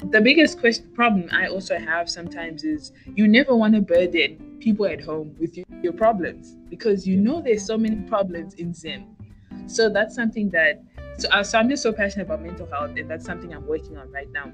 the 0.04 0.20
biggest 0.20 0.60
question, 0.60 0.90
problem 0.94 1.28
I 1.30 1.48
also 1.48 1.78
have 1.78 2.08
sometimes 2.08 2.64
is 2.64 2.92
you 3.14 3.28
never 3.28 3.54
want 3.54 3.74
to 3.74 3.80
burden 3.80 4.56
people 4.60 4.86
at 4.86 5.00
home 5.00 5.34
with 5.38 5.56
your, 5.56 5.66
your 5.82 5.92
problems 5.92 6.56
because 6.68 7.06
you 7.06 7.16
know 7.16 7.40
there's 7.40 7.64
so 7.64 7.76
many 7.76 7.96
problems 8.08 8.54
in 8.54 8.72
Zim. 8.72 9.04
So 9.66 9.88
that's 9.88 10.14
something 10.14 10.48
that, 10.50 10.82
so, 11.18 11.28
uh, 11.28 11.42
so 11.42 11.58
I'm 11.58 11.68
just 11.68 11.82
so 11.82 11.92
passionate 11.92 12.24
about 12.24 12.42
mental 12.42 12.66
health, 12.66 12.96
and 12.96 13.10
that's 13.10 13.24
something 13.24 13.52
I'm 13.54 13.66
working 13.66 13.96
on 13.98 14.10
right 14.10 14.30
now. 14.32 14.52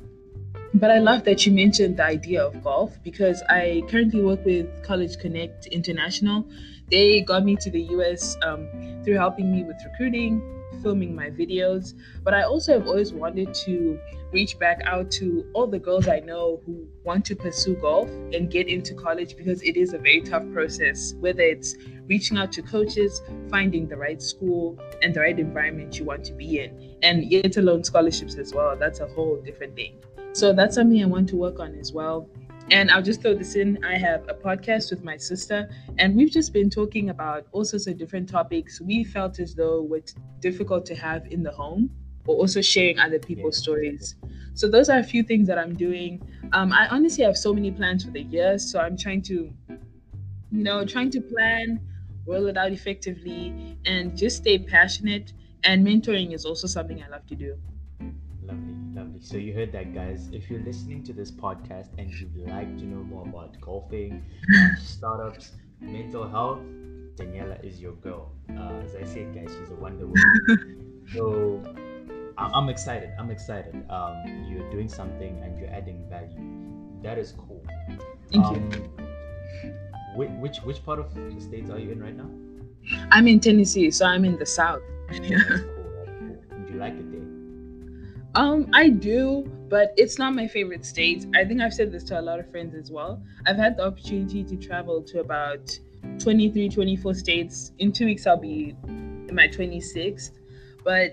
But 0.74 0.90
I 0.90 0.98
love 0.98 1.24
that 1.24 1.46
you 1.46 1.52
mentioned 1.52 1.96
the 1.96 2.04
idea 2.04 2.44
of 2.44 2.62
golf 2.62 2.96
because 3.02 3.42
I 3.48 3.82
currently 3.88 4.22
work 4.22 4.44
with 4.44 4.66
College 4.82 5.18
Connect 5.18 5.66
International. 5.66 6.46
They 6.90 7.20
got 7.20 7.44
me 7.44 7.56
to 7.56 7.70
the 7.70 7.82
US 7.82 8.36
um, 8.42 8.68
through 9.04 9.14
helping 9.14 9.52
me 9.52 9.62
with 9.62 9.76
recruiting, 9.84 10.42
filming 10.86 11.16
my 11.16 11.28
videos. 11.30 11.94
But 12.22 12.32
I 12.32 12.42
also 12.44 12.74
have 12.74 12.86
always 12.86 13.12
wanted 13.12 13.52
to 13.66 13.98
reach 14.30 14.56
back 14.56 14.82
out 14.84 15.10
to 15.18 15.44
all 15.52 15.66
the 15.66 15.80
girls 15.80 16.06
I 16.06 16.20
know 16.20 16.62
who 16.64 16.86
want 17.02 17.24
to 17.24 17.34
pursue 17.34 17.74
golf 17.74 18.08
and 18.32 18.48
get 18.48 18.68
into 18.68 18.94
college 18.94 19.36
because 19.36 19.60
it 19.62 19.76
is 19.76 19.94
a 19.94 19.98
very 19.98 20.20
tough 20.20 20.44
process, 20.52 21.14
whether 21.18 21.42
it's 21.42 21.74
reaching 22.06 22.38
out 22.38 22.52
to 22.52 22.62
coaches, 22.62 23.20
finding 23.50 23.88
the 23.88 23.96
right 23.96 24.22
school 24.22 24.78
and 25.02 25.12
the 25.12 25.20
right 25.20 25.36
environment 25.36 25.98
you 25.98 26.04
want 26.04 26.22
to 26.26 26.32
be 26.32 26.60
in, 26.60 26.94
and 27.02 27.24
yet 27.24 27.56
alone 27.56 27.82
scholarships 27.82 28.36
as 28.36 28.54
well. 28.54 28.76
That's 28.78 29.00
a 29.00 29.08
whole 29.08 29.42
different 29.44 29.74
thing. 29.74 29.96
So 30.34 30.52
that's 30.52 30.76
something 30.76 31.02
I 31.02 31.06
want 31.06 31.28
to 31.30 31.36
work 31.36 31.58
on 31.58 31.74
as 31.80 31.92
well. 31.92 32.28
And 32.70 32.90
I'll 32.90 33.02
just 33.02 33.22
throw 33.22 33.34
this 33.34 33.54
in. 33.54 33.82
I 33.84 33.96
have 33.96 34.28
a 34.28 34.34
podcast 34.34 34.90
with 34.90 35.04
my 35.04 35.16
sister, 35.16 35.68
and 35.98 36.16
we've 36.16 36.30
just 36.32 36.52
been 36.52 36.68
talking 36.68 37.10
about 37.10 37.46
all 37.52 37.64
sorts 37.64 37.86
of 37.86 37.96
different 37.96 38.28
topics 38.28 38.80
we 38.80 39.04
felt 39.04 39.38
as 39.38 39.54
though 39.54 39.82
were 39.82 40.02
difficult 40.40 40.84
to 40.86 40.96
have 40.96 41.26
in 41.30 41.44
the 41.44 41.52
home, 41.52 41.90
or 42.26 42.34
also 42.34 42.60
sharing 42.60 42.98
other 42.98 43.20
people's 43.20 43.58
yeah. 43.58 43.62
stories. 43.62 44.16
So 44.54 44.68
those 44.68 44.88
are 44.88 44.98
a 44.98 45.04
few 45.04 45.22
things 45.22 45.46
that 45.46 45.58
I'm 45.58 45.76
doing. 45.76 46.20
Um, 46.52 46.72
I 46.72 46.88
honestly 46.88 47.22
have 47.22 47.36
so 47.36 47.54
many 47.54 47.70
plans 47.70 48.04
for 48.04 48.10
the 48.10 48.22
year, 48.22 48.58
so 48.58 48.80
I'm 48.80 48.96
trying 48.96 49.22
to, 49.22 49.52
you 49.68 49.78
know, 50.50 50.84
trying 50.84 51.10
to 51.10 51.20
plan, 51.20 51.80
roll 52.26 52.46
it 52.46 52.56
out 52.56 52.72
effectively, 52.72 53.78
and 53.84 54.16
just 54.16 54.38
stay 54.38 54.58
passionate. 54.58 55.32
And 55.62 55.86
mentoring 55.86 56.34
is 56.34 56.44
also 56.44 56.66
something 56.66 57.00
I 57.02 57.08
love 57.08 57.26
to 57.28 57.36
do. 57.36 57.56
Lovely, 58.46 58.74
lovely. 58.94 59.20
So 59.20 59.36
you 59.36 59.52
heard 59.54 59.72
that, 59.72 59.92
guys. 59.92 60.28
If 60.32 60.48
you're 60.48 60.62
listening 60.62 61.02
to 61.04 61.12
this 61.12 61.30
podcast 61.30 61.88
and 61.98 62.12
you'd 62.12 62.46
like 62.46 62.78
to 62.78 62.84
know 62.84 63.02
more 63.02 63.26
about 63.26 63.60
golfing, 63.60 64.24
startups, 64.78 65.52
mental 65.80 66.28
health, 66.28 66.60
Daniela 67.16 67.62
is 67.64 67.80
your 67.80 67.94
girl. 67.94 68.30
Uh, 68.50 68.82
as 68.84 68.94
I 68.94 69.04
said, 69.04 69.34
guys, 69.34 69.54
she's 69.58 69.70
a 69.70 69.74
wonder 69.74 70.06
woman. 70.06 71.04
so 71.12 71.60
I'm 72.38 72.68
excited. 72.68 73.10
I'm 73.18 73.30
excited. 73.30 73.74
Um, 73.90 74.46
you're 74.48 74.70
doing 74.70 74.88
something 74.88 75.42
and 75.42 75.58
you're 75.58 75.70
adding 75.70 76.04
value. 76.08 77.02
That 77.02 77.18
is 77.18 77.32
cool. 77.32 77.64
Thank 78.30 78.44
um, 78.44 78.70
you. 78.72 79.72
Which, 80.14 80.30
which 80.38 80.58
which 80.58 80.84
part 80.84 80.98
of 80.98 81.14
the 81.14 81.40
states 81.40 81.70
are 81.70 81.78
you 81.78 81.90
in 81.90 82.02
right 82.02 82.16
now? 82.16 82.30
I'm 83.10 83.26
in 83.26 83.40
Tennessee, 83.40 83.90
so 83.90 84.06
I'm 84.06 84.24
in 84.24 84.38
the 84.38 84.46
south. 84.46 84.82
Yeah. 85.12 85.40
Cool. 85.48 85.58
Cool. 85.58 86.38
Do 86.66 86.72
you 86.72 86.78
like 86.78 86.94
it 86.94 87.10
there? 87.10 87.25
Um, 88.36 88.68
I 88.74 88.90
do, 88.90 89.50
but 89.70 89.94
it's 89.96 90.18
not 90.18 90.34
my 90.34 90.46
favorite 90.46 90.84
state. 90.84 91.24
I 91.34 91.42
think 91.46 91.62
I've 91.62 91.72
said 91.72 91.90
this 91.90 92.04
to 92.04 92.20
a 92.20 92.22
lot 92.22 92.38
of 92.38 92.50
friends 92.50 92.74
as 92.74 92.90
well. 92.90 93.22
I've 93.46 93.56
had 93.56 93.78
the 93.78 93.86
opportunity 93.86 94.44
to 94.44 94.56
travel 94.56 95.02
to 95.04 95.20
about 95.20 95.78
23, 96.18 96.68
24 96.68 97.14
states. 97.14 97.72
In 97.78 97.92
two 97.92 98.04
weeks, 98.04 98.26
I'll 98.26 98.36
be 98.36 98.76
in 98.86 99.34
my 99.34 99.48
26th. 99.48 100.32
But 100.84 101.12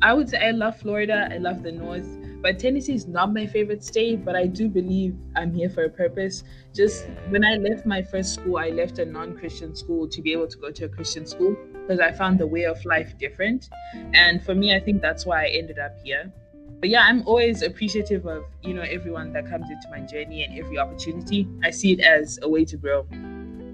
I 0.00 0.12
would 0.14 0.28
say 0.28 0.38
I 0.38 0.52
love 0.52 0.78
Florida, 0.78 1.28
I 1.28 1.38
love 1.38 1.64
the 1.64 1.72
North, 1.72 2.06
but 2.40 2.60
Tennessee 2.60 2.94
is 2.94 3.08
not 3.08 3.32
my 3.32 3.44
favorite 3.44 3.82
state. 3.82 4.24
But 4.24 4.36
I 4.36 4.46
do 4.46 4.68
believe 4.68 5.16
I'm 5.34 5.52
here 5.52 5.68
for 5.68 5.86
a 5.86 5.90
purpose. 5.90 6.44
Just 6.72 7.06
when 7.30 7.44
I 7.44 7.56
left 7.56 7.84
my 7.84 8.00
first 8.00 8.34
school, 8.34 8.58
I 8.58 8.68
left 8.68 9.00
a 9.00 9.04
non 9.04 9.36
Christian 9.36 9.74
school 9.74 10.06
to 10.10 10.22
be 10.22 10.30
able 10.32 10.46
to 10.46 10.56
go 10.56 10.70
to 10.70 10.84
a 10.84 10.88
Christian 10.88 11.26
school 11.26 11.56
because 11.86 12.00
I 12.00 12.12
found 12.12 12.38
the 12.38 12.46
way 12.46 12.64
of 12.64 12.84
life 12.84 13.16
different. 13.18 13.68
And 14.12 14.42
for 14.42 14.54
me, 14.54 14.74
I 14.74 14.80
think 14.80 15.00
that's 15.00 15.24
why 15.24 15.44
I 15.44 15.48
ended 15.48 15.78
up 15.78 15.96
here. 16.02 16.32
But 16.80 16.90
yeah, 16.90 17.02
I'm 17.02 17.26
always 17.26 17.62
appreciative 17.62 18.26
of, 18.26 18.44
you 18.62 18.74
know, 18.74 18.82
everyone 18.82 19.32
that 19.32 19.48
comes 19.48 19.70
into 19.70 19.88
my 19.90 20.00
journey 20.00 20.42
and 20.42 20.58
every 20.58 20.78
opportunity. 20.78 21.48
I 21.64 21.70
see 21.70 21.92
it 21.92 22.00
as 22.00 22.38
a 22.42 22.48
way 22.48 22.64
to 22.64 22.76
grow. 22.76 23.06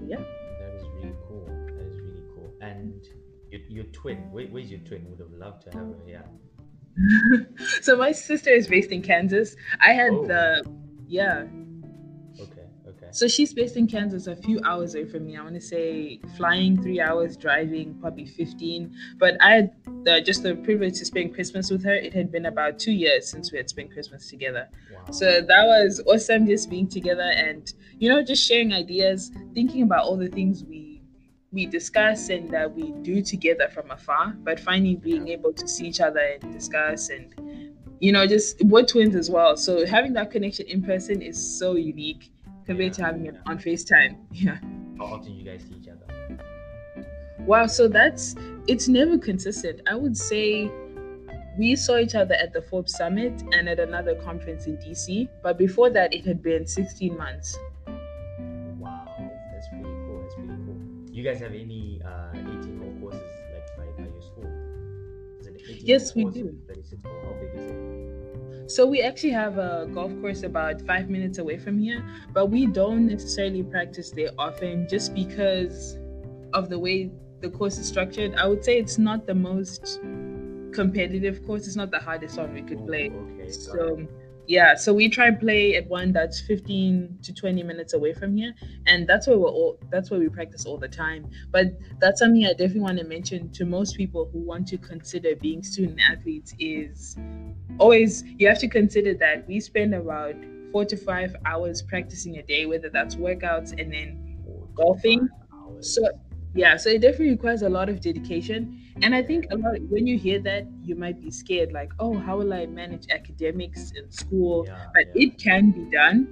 Yeah. 0.07 0.17
That 0.17 0.75
is 0.75 0.83
really 0.95 1.15
cool. 1.27 1.45
That 1.47 1.85
is 1.87 1.99
really 1.99 2.23
cool. 2.35 2.53
And 2.61 3.05
your, 3.51 3.61
your 3.67 3.83
twin, 3.85 4.17
where, 4.31 4.45
where's 4.45 4.69
your 4.69 4.79
twin? 4.81 5.09
Would 5.09 5.19
have 5.19 5.33
loved 5.33 5.63
to 5.63 5.77
have 5.77 5.87
her 5.87 5.95
here. 6.05 6.23
so 7.81 7.97
my 7.97 8.11
sister 8.11 8.51
is 8.51 8.67
based 8.67 8.91
in 8.91 9.01
Kansas. 9.01 9.55
I 9.81 9.93
had 9.93 10.11
oh. 10.11 10.25
the 10.25 10.63
yeah, 11.07 11.45
so 13.13 13.27
she's 13.27 13.53
based 13.53 13.77
in 13.77 13.85
Kansas, 13.85 14.25
a 14.25 14.35
few 14.35 14.59
hours 14.65 14.95
away 14.95 15.05
from 15.05 15.27
me. 15.27 15.37
I 15.37 15.43
want 15.43 15.53
to 15.53 15.61
say 15.61 16.19
flying 16.35 16.81
three 16.81 16.99
hours, 16.99 17.37
driving 17.37 17.93
probably 18.01 18.25
15. 18.25 18.91
But 19.19 19.37
I 19.39 19.51
had 19.51 19.71
the, 20.03 20.19
just 20.19 20.41
the 20.41 20.55
privilege 20.55 20.97
to 20.97 21.05
spend 21.05 21.35
Christmas 21.35 21.69
with 21.69 21.83
her. 21.83 21.93
It 21.93 22.11
had 22.13 22.31
been 22.31 22.47
about 22.47 22.79
two 22.79 22.91
years 22.91 23.29
since 23.29 23.51
we 23.51 23.59
had 23.59 23.69
spent 23.69 23.93
Christmas 23.93 24.27
together. 24.29 24.67
Wow. 24.91 25.11
So 25.11 25.41
that 25.41 25.65
was 25.65 26.01
awesome 26.07 26.47
just 26.47 26.71
being 26.71 26.87
together 26.87 27.21
and, 27.21 27.71
you 27.99 28.09
know, 28.09 28.23
just 28.23 28.47
sharing 28.47 28.73
ideas, 28.73 29.31
thinking 29.53 29.83
about 29.83 30.05
all 30.05 30.17
the 30.17 30.29
things 30.29 30.63
we 30.63 30.89
we 31.51 31.67
discuss 31.67 32.29
and 32.29 32.49
that 32.49 32.73
we 32.73 32.91
do 33.03 33.21
together 33.21 33.69
from 33.69 33.91
afar, 33.91 34.35
but 34.39 34.59
finally 34.59 34.95
being 34.95 35.27
able 35.27 35.53
to 35.53 35.67
see 35.67 35.85
each 35.85 36.01
other 36.01 36.19
and 36.19 36.51
discuss 36.51 37.09
and 37.09 37.31
you 37.99 38.11
know, 38.11 38.25
just 38.25 38.61
we're 38.65 38.83
twins 38.83 39.15
as 39.15 39.29
well. 39.29 39.55
So 39.55 39.85
having 39.85 40.13
that 40.13 40.31
connection 40.31 40.65
in 40.65 40.81
person 40.81 41.21
is 41.21 41.37
so 41.59 41.75
unique 41.75 42.33
compared 42.65 42.93
to 42.93 43.03
having 43.03 43.25
it 43.25 43.35
on 43.45 43.57
FaceTime. 43.57 44.17
Yeah. 44.31 44.57
How 44.97 45.05
often 45.05 45.33
do 45.33 45.39
you 45.39 45.43
guys 45.43 45.61
see 45.61 45.75
each 45.81 45.87
other? 45.87 46.39
Wow, 47.39 47.67
so 47.67 47.87
that's 47.87 48.35
it's 48.67 48.87
never 48.87 49.17
consistent. 49.17 49.81
I 49.87 49.95
would 49.95 50.15
say 50.15 50.71
we 51.57 51.75
saw 51.75 51.97
each 51.97 52.15
other 52.15 52.35
at 52.35 52.53
the 52.53 52.61
Forbes 52.61 52.95
Summit 52.95 53.43
and 53.51 53.67
at 53.67 53.79
another 53.79 54.15
conference 54.15 54.65
in 54.65 54.77
DC, 54.77 55.27
but 55.41 55.57
before 55.57 55.89
that, 55.91 56.13
it 56.13 56.25
had 56.25 56.41
been 56.41 56.65
16 56.65 57.17
months. 57.17 57.57
Wow, 58.79 59.05
that's 59.51 59.67
pretty 59.69 59.83
cool. 59.83 60.19
That's 60.21 60.35
pretty 60.35 60.49
cool. 60.65 60.79
You 61.11 61.23
guys 61.23 61.39
have 61.39 61.53
any 61.53 62.01
uh, 62.05 62.29
18 62.33 62.79
hole 62.79 62.95
courses 63.01 63.21
like 63.51 63.95
by, 63.97 64.03
by 64.03 64.09
your 64.09 64.21
school? 64.21 64.49
yes, 65.79 66.15
we 66.15 66.25
do. 66.25 66.57
36 66.67 67.03
hole. 67.03 67.13
How 67.23 67.33
big 67.39 67.61
is 67.61 67.71
it? 67.71 67.82
So 68.67 68.85
we 68.85 69.01
actually 69.01 69.31
have 69.31 69.57
a 69.57 69.87
golf 69.93 70.11
course 70.21 70.43
about 70.43 70.81
five 70.81 71.09
minutes 71.09 71.37
away 71.37 71.57
from 71.57 71.77
here, 71.77 72.03
but 72.33 72.47
we 72.47 72.65
don't 72.65 73.07
necessarily 73.07 73.63
practice 73.63 74.11
there 74.11 74.31
often 74.37 74.87
just 74.87 75.13
because 75.13 75.97
of 76.53 76.69
the 76.69 76.79
way 76.79 77.11
the 77.41 77.49
course 77.49 77.77
is 77.77 77.87
structured. 77.87 78.35
I 78.35 78.47
would 78.47 78.63
say 78.63 78.77
it's 78.77 78.97
not 78.97 79.27
the 79.27 79.35
most 79.35 79.99
competitive 80.71 81.45
course. 81.45 81.67
It's 81.67 81.75
not 81.75 81.91
the 81.91 81.99
hardest 81.99 82.37
one 82.37 82.53
we 82.53 82.61
could 82.61 82.79
oh, 82.81 82.85
play. 82.85 83.11
okay, 83.11 83.51
so 83.51 84.07
yeah, 84.47 84.75
so 84.75 84.93
we 84.93 85.07
try 85.07 85.27
and 85.27 85.39
play 85.39 85.75
at 85.75 85.87
one 85.87 86.11
that's 86.11 86.41
15 86.41 87.19
to 87.23 87.33
20 87.33 87.63
minutes 87.63 87.93
away 87.93 88.13
from 88.13 88.35
here, 88.35 88.53
and 88.87 89.07
that's 89.07 89.27
where 89.27 89.37
we're 89.37 89.47
all 89.47 89.79
that's 89.89 90.11
where 90.11 90.19
we 90.19 90.27
practice 90.29 90.65
all 90.65 90.77
the 90.77 90.87
time. 90.87 91.29
But 91.51 91.67
that's 91.99 92.19
something 92.19 92.45
I 92.45 92.49
definitely 92.49 92.81
want 92.81 92.99
to 92.99 93.05
mention 93.05 93.51
to 93.53 93.65
most 93.65 93.95
people 93.95 94.29
who 94.33 94.39
want 94.39 94.67
to 94.69 94.77
consider 94.77 95.35
being 95.35 95.63
student 95.63 95.99
athletes 96.01 96.53
is 96.59 97.15
always 97.79 98.23
you 98.37 98.47
have 98.47 98.59
to 98.59 98.67
consider 98.67 99.13
that 99.15 99.47
we 99.47 99.59
spend 99.59 99.95
about 99.95 100.35
four 100.71 100.83
to 100.85 100.97
five 100.97 101.35
hours 101.45 101.81
practicing 101.81 102.37
a 102.37 102.43
day, 102.43 102.65
whether 102.65 102.89
that's 102.89 103.15
workouts 103.15 103.79
and 103.79 103.93
then 103.93 104.37
golfing. 104.75 105.29
So 105.79 106.01
yeah, 106.53 106.77
so 106.77 106.89
it 106.89 107.01
definitely 107.01 107.31
requires 107.31 107.61
a 107.61 107.69
lot 107.69 107.89
of 107.89 107.99
dedication. 107.99 108.79
And 109.01 109.15
I 109.15 109.23
think 109.23 109.47
a 109.51 109.55
lot 109.55 109.81
when 109.89 110.05
you 110.05 110.17
hear 110.17 110.39
that, 110.41 110.67
you 110.83 110.95
might 110.95 111.21
be 111.21 111.31
scared, 111.31 111.71
like, 111.71 111.91
oh, 111.99 112.17
how 112.17 112.37
will 112.37 112.53
I 112.53 112.67
manage 112.67 113.07
academics 113.09 113.91
in 113.91 114.11
school? 114.11 114.65
Yeah, 114.67 114.85
but 114.93 115.05
yeah. 115.15 115.27
it 115.27 115.37
can 115.39 115.71
be 115.71 115.89
done. 115.91 116.27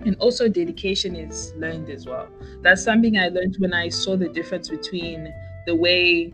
And 0.00 0.16
also 0.16 0.48
dedication 0.48 1.16
is 1.16 1.52
learned 1.56 1.90
as 1.90 2.06
well. 2.06 2.28
That's 2.62 2.82
something 2.82 3.18
I 3.18 3.28
learned 3.28 3.56
when 3.58 3.72
I 3.72 3.88
saw 3.88 4.16
the 4.16 4.28
difference 4.28 4.68
between 4.68 5.32
the 5.66 5.74
way 5.74 6.32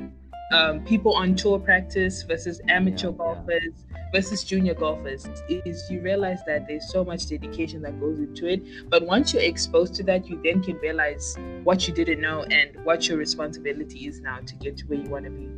um, 0.53 0.85
people 0.85 1.15
on 1.15 1.35
tour 1.35 1.59
practice 1.59 2.23
versus 2.23 2.61
amateur 2.69 3.09
yeah, 3.09 3.17
golfers 3.17 3.84
versus 4.15 4.45
junior 4.45 4.75
golfers 4.75 5.27
is 5.49 5.91
you 5.91 6.01
realize 6.01 6.39
that 6.47 6.69
there's 6.69 6.89
so 6.89 7.05
much 7.05 7.27
dedication 7.27 7.83
that 7.83 7.99
goes 7.99 8.21
into 8.21 8.47
it. 8.47 8.63
But 8.89 9.05
once 9.05 9.35
you're 9.35 9.43
exposed 9.43 9.95
to 9.97 10.05
that, 10.05 10.29
you 10.29 10.41
then 10.45 10.63
can 10.63 10.77
realize 10.77 11.37
what 11.65 11.89
you 11.89 11.93
didn't 11.93 12.21
know 12.21 12.45
and 12.45 12.85
what 12.85 13.09
your 13.09 13.19
responsibility 13.19 14.07
is 14.07 14.21
now 14.21 14.39
to 14.39 14.55
get 14.55 14.77
to 14.79 14.87
where 14.87 15.01
you 15.01 15.11
want 15.11 15.25
to 15.25 15.33
be. 15.33 15.51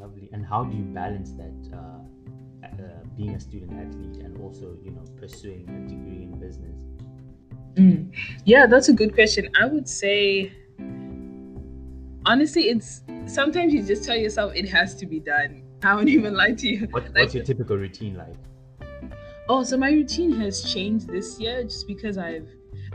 Lovely. 0.00 0.30
And 0.32 0.46
how 0.46 0.64
do 0.64 0.74
you 0.74 0.84
balance 0.84 1.32
that? 1.32 1.76
Uh, 1.76 1.98
uh, 2.64 3.04
being 3.16 3.34
a 3.34 3.40
student 3.40 3.72
athlete 3.72 4.24
and 4.24 4.40
also, 4.40 4.78
you 4.82 4.92
know, 4.92 5.04
pursuing 5.20 5.68
a 5.68 5.88
degree 5.88 6.22
in 6.22 6.38
business. 6.40 6.80
Mm. 7.74 8.12
Yeah, 8.46 8.66
that's 8.66 8.88
a 8.88 8.94
good 8.94 9.14
question. 9.14 9.50
I 9.60 9.66
would 9.66 9.86
say 9.86 10.52
honestly, 12.24 12.70
it's 12.70 13.02
sometimes 13.26 13.74
you 13.74 13.82
just 13.82 14.04
tell 14.04 14.16
yourself 14.16 14.54
it 14.54 14.68
has 14.68 14.94
to 14.96 15.06
be 15.06 15.20
done. 15.20 15.62
I 15.82 15.94
won't 15.94 16.08
even 16.08 16.34
lie 16.34 16.52
to 16.52 16.68
you. 16.68 16.86
What, 16.90 17.04
Like- 17.04 17.14
what's 17.16 17.34
your 17.34 17.44
typical 17.44 17.76
routine 17.76 18.14
like? 18.14 18.34
Oh, 19.48 19.64
so 19.64 19.76
my 19.76 19.90
routine 19.90 20.32
has 20.40 20.62
changed 20.72 21.08
this 21.08 21.38
year 21.40 21.62
just 21.64 21.86
because 21.86 22.16
I've 22.18 22.48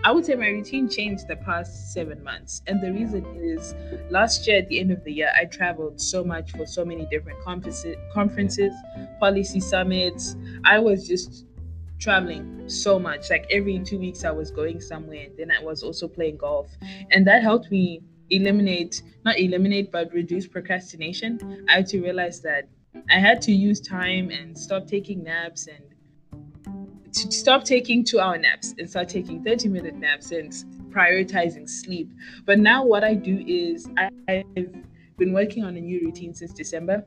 I 0.04 0.12
would 0.12 0.26
say 0.26 0.36
my 0.36 0.47
routine 0.50 0.88
changed 0.88 1.28
the 1.28 1.36
past 1.38 1.91
seven 1.91 2.23
months. 2.23 2.62
And 2.67 2.82
the 2.82 2.91
reason 2.93 3.26
is 3.41 3.73
last 4.12 4.47
year 4.47 4.60
at 4.60 4.67
the 4.67 4.80
end 4.80 4.91
of 4.91 5.04
the 5.04 5.12
year, 5.12 5.30
I 5.36 5.45
traveled 5.45 6.00
so 6.00 6.23
much 6.23 6.52
for 6.52 6.67
so 6.67 6.86
many 6.86 7.08
different 7.10 7.41
conferences, 7.41 7.95
conferences, 8.13 8.73
policy 9.19 9.60
summits. 9.60 10.36
I 10.65 10.78
was 10.78 11.08
just 11.08 11.45
traveling 12.00 12.69
so 12.69 13.00
much. 13.00 13.30
Like 13.32 13.47
every 13.50 13.80
two 13.80 13.97
weeks, 13.97 14.23
I 14.23 14.30
was 14.32 14.52
going 14.52 14.82
somewhere. 14.82 15.26
And 15.26 15.38
then 15.38 15.50
I 15.52 15.63
was 15.63 15.82
also 15.82 16.08
playing 16.08 16.38
golf. 16.38 16.69
And 17.12 17.26
that 17.26 17.41
helped 17.41 17.71
me 17.71 18.02
eliminate, 18.30 19.02
not 19.26 19.39
eliminate, 19.39 19.91
but 19.91 20.13
reduce 20.13 20.47
procrastination. 20.47 21.65
I 21.69 21.78
had 21.78 21.88
to 21.88 22.02
realize 22.02 22.39
that 22.41 22.69
I 23.10 23.19
had 23.19 23.41
to 23.43 23.52
use 23.52 23.80
time 23.80 24.30
and 24.30 24.58
stop 24.58 24.88
taking 24.88 25.23
naps 25.23 25.67
and 25.67 25.84
to 27.13 27.32
stop 27.32 27.63
taking 27.63 28.04
two 28.04 28.19
hour 28.19 28.38
naps 28.38 28.76
and 28.78 28.89
start 28.89 29.10
taking 29.10 29.43
30 29.43 29.69
minute 29.69 29.95
naps 29.95 30.32
and 30.32 30.52
prioritizing 30.91 31.69
sleep. 31.69 32.12
But 32.45 32.60
now 32.60 32.86
what 32.86 33.04
I 33.04 33.13
do 33.13 33.43
is 33.47 33.89
I, 33.97 34.10
I've 34.28 34.76
been 35.17 35.34
working 35.34 35.63
on 35.63 35.76
a 35.78 35.82
new 35.82 36.02
routine 36.02 36.34
since 36.34 36.54
December. 36.54 37.06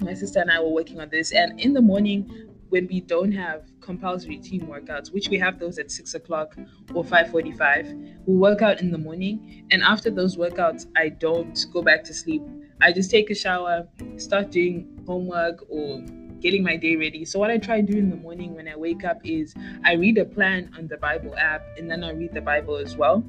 My 0.00 0.14
sister 0.14 0.40
and 0.40 0.50
I 0.50 0.60
were 0.60 0.70
working 0.70 1.00
on 1.00 1.08
this, 1.10 1.32
and 1.32 1.58
in 1.60 1.72
the 1.72 1.82
morning, 1.82 2.47
when 2.70 2.86
we 2.86 3.00
don't 3.00 3.32
have 3.32 3.62
compulsory 3.80 4.38
team 4.38 4.62
workouts, 4.62 5.12
which 5.12 5.28
we 5.28 5.38
have 5.38 5.58
those 5.58 5.78
at 5.78 5.90
six 5.90 6.14
o'clock 6.14 6.56
or 6.94 7.04
five 7.04 7.30
forty-five, 7.30 7.92
we 8.26 8.34
work 8.36 8.62
out 8.62 8.80
in 8.80 8.90
the 8.90 8.98
morning. 8.98 9.66
And 9.70 9.82
after 9.82 10.10
those 10.10 10.36
workouts, 10.36 10.86
I 10.96 11.08
don't 11.08 11.66
go 11.72 11.82
back 11.82 12.04
to 12.04 12.14
sleep. 12.14 12.42
I 12.80 12.92
just 12.92 13.10
take 13.10 13.30
a 13.30 13.34
shower, 13.34 13.88
start 14.16 14.50
doing 14.50 15.02
homework 15.06 15.64
or 15.68 16.00
getting 16.40 16.62
my 16.62 16.76
day 16.76 16.94
ready. 16.94 17.24
So 17.24 17.38
what 17.40 17.50
I 17.50 17.58
try 17.58 17.80
to 17.80 17.92
do 17.92 17.98
in 17.98 18.10
the 18.10 18.16
morning 18.16 18.54
when 18.54 18.68
I 18.68 18.76
wake 18.76 19.04
up 19.04 19.20
is 19.24 19.54
I 19.84 19.94
read 19.94 20.18
a 20.18 20.24
plan 20.24 20.70
on 20.78 20.86
the 20.86 20.96
Bible 20.96 21.34
app 21.36 21.62
and 21.76 21.90
then 21.90 22.04
I 22.04 22.12
read 22.12 22.32
the 22.32 22.40
Bible 22.40 22.76
as 22.76 22.96
well. 22.96 23.24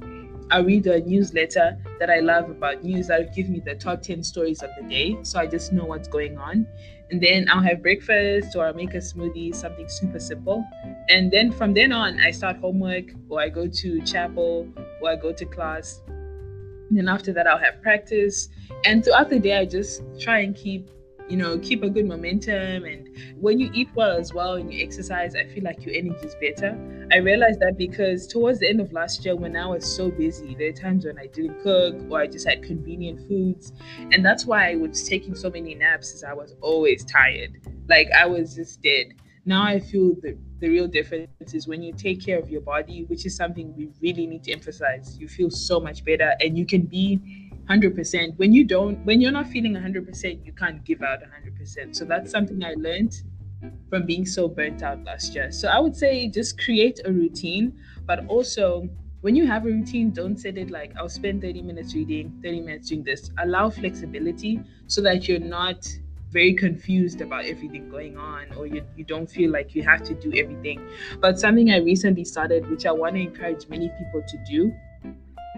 I 0.50 0.58
read 0.58 0.86
a 0.86 1.00
newsletter 1.00 1.78
that 2.00 2.10
I 2.10 2.18
love 2.18 2.50
about 2.50 2.82
news 2.82 3.06
that 3.06 3.20
will 3.20 3.34
give 3.34 3.48
me 3.48 3.60
the 3.60 3.76
top 3.76 4.02
10 4.02 4.24
stories 4.24 4.62
of 4.62 4.70
the 4.80 4.88
day. 4.88 5.16
So 5.22 5.38
I 5.38 5.46
just 5.46 5.72
know 5.72 5.84
what's 5.84 6.08
going 6.08 6.38
on. 6.38 6.66
And 7.10 7.20
then 7.20 7.48
I'll 7.50 7.62
have 7.62 7.82
breakfast 7.82 8.56
or 8.56 8.66
I'll 8.66 8.74
make 8.74 8.94
a 8.94 8.98
smoothie, 8.98 9.54
something 9.54 9.88
super 9.88 10.18
simple. 10.18 10.64
And 11.08 11.30
then 11.30 11.52
from 11.52 11.72
then 11.72 11.92
on, 11.92 12.18
I 12.18 12.32
start 12.32 12.56
homework 12.56 13.04
or 13.28 13.40
I 13.40 13.48
go 13.48 13.68
to 13.68 14.00
chapel 14.02 14.68
or 15.00 15.10
I 15.10 15.16
go 15.16 15.32
to 15.32 15.44
class. 15.44 16.02
And 16.08 16.98
then 16.98 17.08
after 17.08 17.32
that, 17.32 17.46
I'll 17.46 17.58
have 17.58 17.80
practice. 17.80 18.48
And 18.84 19.04
throughout 19.04 19.30
the 19.30 19.38
day, 19.38 19.56
I 19.56 19.64
just 19.64 20.02
try 20.18 20.40
and 20.40 20.54
keep 20.54 20.90
you 21.30 21.36
know 21.36 21.58
keep 21.58 21.82
a 21.82 21.88
good 21.88 22.06
momentum. 22.06 22.84
And 22.84 23.08
when 23.36 23.58
you 23.60 23.70
eat 23.72 23.88
well 23.94 24.16
as 24.16 24.34
well 24.34 24.54
and 24.54 24.72
you 24.72 24.84
exercise 24.84 25.34
i 25.34 25.44
feel 25.44 25.64
like 25.64 25.84
your 25.84 25.94
energy 25.94 26.26
is 26.26 26.34
better. 26.40 26.76
I 27.12 27.16
realized 27.16 27.60
that 27.60 27.76
because 27.78 28.26
towards 28.26 28.58
the 28.60 28.68
end 28.68 28.80
of 28.80 28.92
last 28.92 29.24
year 29.24 29.36
when 29.36 29.56
i 29.56 29.66
was 29.66 29.84
so 29.96 30.10
busy 30.10 30.54
there 30.58 30.68
are 30.68 30.72
times 30.72 31.04
when 31.04 31.18
i 31.18 31.26
didn't 31.26 31.62
cook 31.62 31.94
or 32.10 32.20
i 32.20 32.26
just 32.26 32.46
had 32.48 32.62
convenient 32.62 33.26
foods. 33.28 33.72
And 34.12 34.24
that's 34.24 34.44
why 34.46 34.70
i 34.72 34.76
was 34.76 35.08
taking 35.08 35.34
so 35.34 35.50
many 35.50 35.74
naps 35.74 36.12
is 36.12 36.24
i 36.24 36.32
was 36.32 36.54
always 36.60 37.04
tired. 37.04 37.60
Like 37.88 38.08
i 38.16 38.26
was 38.26 38.54
just 38.54 38.82
dead. 38.82 39.14
Now 39.46 39.62
i 39.64 39.78
feel 39.80 40.14
the, 40.22 40.36
the 40.60 40.68
real 40.68 40.86
difference 40.86 41.54
is 41.54 41.66
when 41.66 41.82
you 41.82 41.92
take 41.92 42.24
care 42.24 42.38
of 42.38 42.50
your 42.50 42.60
body 42.60 43.04
which 43.04 43.24
is 43.24 43.34
something 43.34 43.74
we 43.76 43.88
really 44.02 44.26
need 44.26 44.44
to 44.44 44.52
emphasize 44.52 45.16
you 45.18 45.28
feel 45.28 45.50
so 45.50 45.80
much 45.80 46.04
better 46.04 46.34
and 46.40 46.58
you 46.58 46.66
can 46.66 46.82
be 46.82 47.39
100% 47.70 48.36
when 48.36 48.52
you 48.52 48.64
don't 48.64 48.98
when 49.06 49.20
you're 49.20 49.30
not 49.30 49.46
feeling 49.46 49.74
100% 49.74 50.44
you 50.44 50.52
can't 50.52 50.84
give 50.84 51.02
out 51.02 51.20
100% 51.22 51.94
so 51.94 52.04
that's 52.04 52.30
something 52.30 52.64
i 52.64 52.74
learned 52.76 53.22
from 53.88 54.06
being 54.06 54.24
so 54.24 54.48
burnt 54.48 54.82
out 54.82 55.02
last 55.04 55.34
year. 55.34 55.52
So 55.52 55.68
i 55.68 55.78
would 55.78 55.96
say 55.96 56.28
just 56.28 56.58
create 56.58 57.00
a 57.04 57.12
routine 57.12 57.78
but 58.06 58.26
also 58.26 58.88
when 59.20 59.36
you 59.36 59.46
have 59.46 59.66
a 59.66 59.68
routine 59.68 60.10
don't 60.10 60.38
set 60.38 60.56
it 60.56 60.70
like 60.70 60.92
i'll 60.98 61.08
spend 61.08 61.42
30 61.42 61.62
minutes 61.62 61.94
reading 61.94 62.40
30 62.42 62.60
minutes 62.60 62.88
doing 62.88 63.04
this. 63.04 63.30
Allow 63.38 63.70
flexibility 63.70 64.60
so 64.86 65.00
that 65.02 65.28
you're 65.28 65.38
not 65.38 65.86
very 66.30 66.54
confused 66.54 67.20
about 67.20 67.44
everything 67.44 67.88
going 67.90 68.16
on 68.16 68.52
or 68.56 68.66
you, 68.66 68.84
you 68.96 69.04
don't 69.04 69.28
feel 69.28 69.50
like 69.50 69.74
you 69.74 69.82
have 69.82 70.02
to 70.04 70.14
do 70.14 70.32
everything. 70.36 70.80
But 71.20 71.38
something 71.38 71.70
i 71.70 71.78
recently 71.78 72.24
started 72.24 72.68
which 72.70 72.86
i 72.86 72.92
want 72.92 73.14
to 73.14 73.20
encourage 73.20 73.68
many 73.68 73.90
people 73.98 74.22
to 74.26 74.38
do 74.48 74.72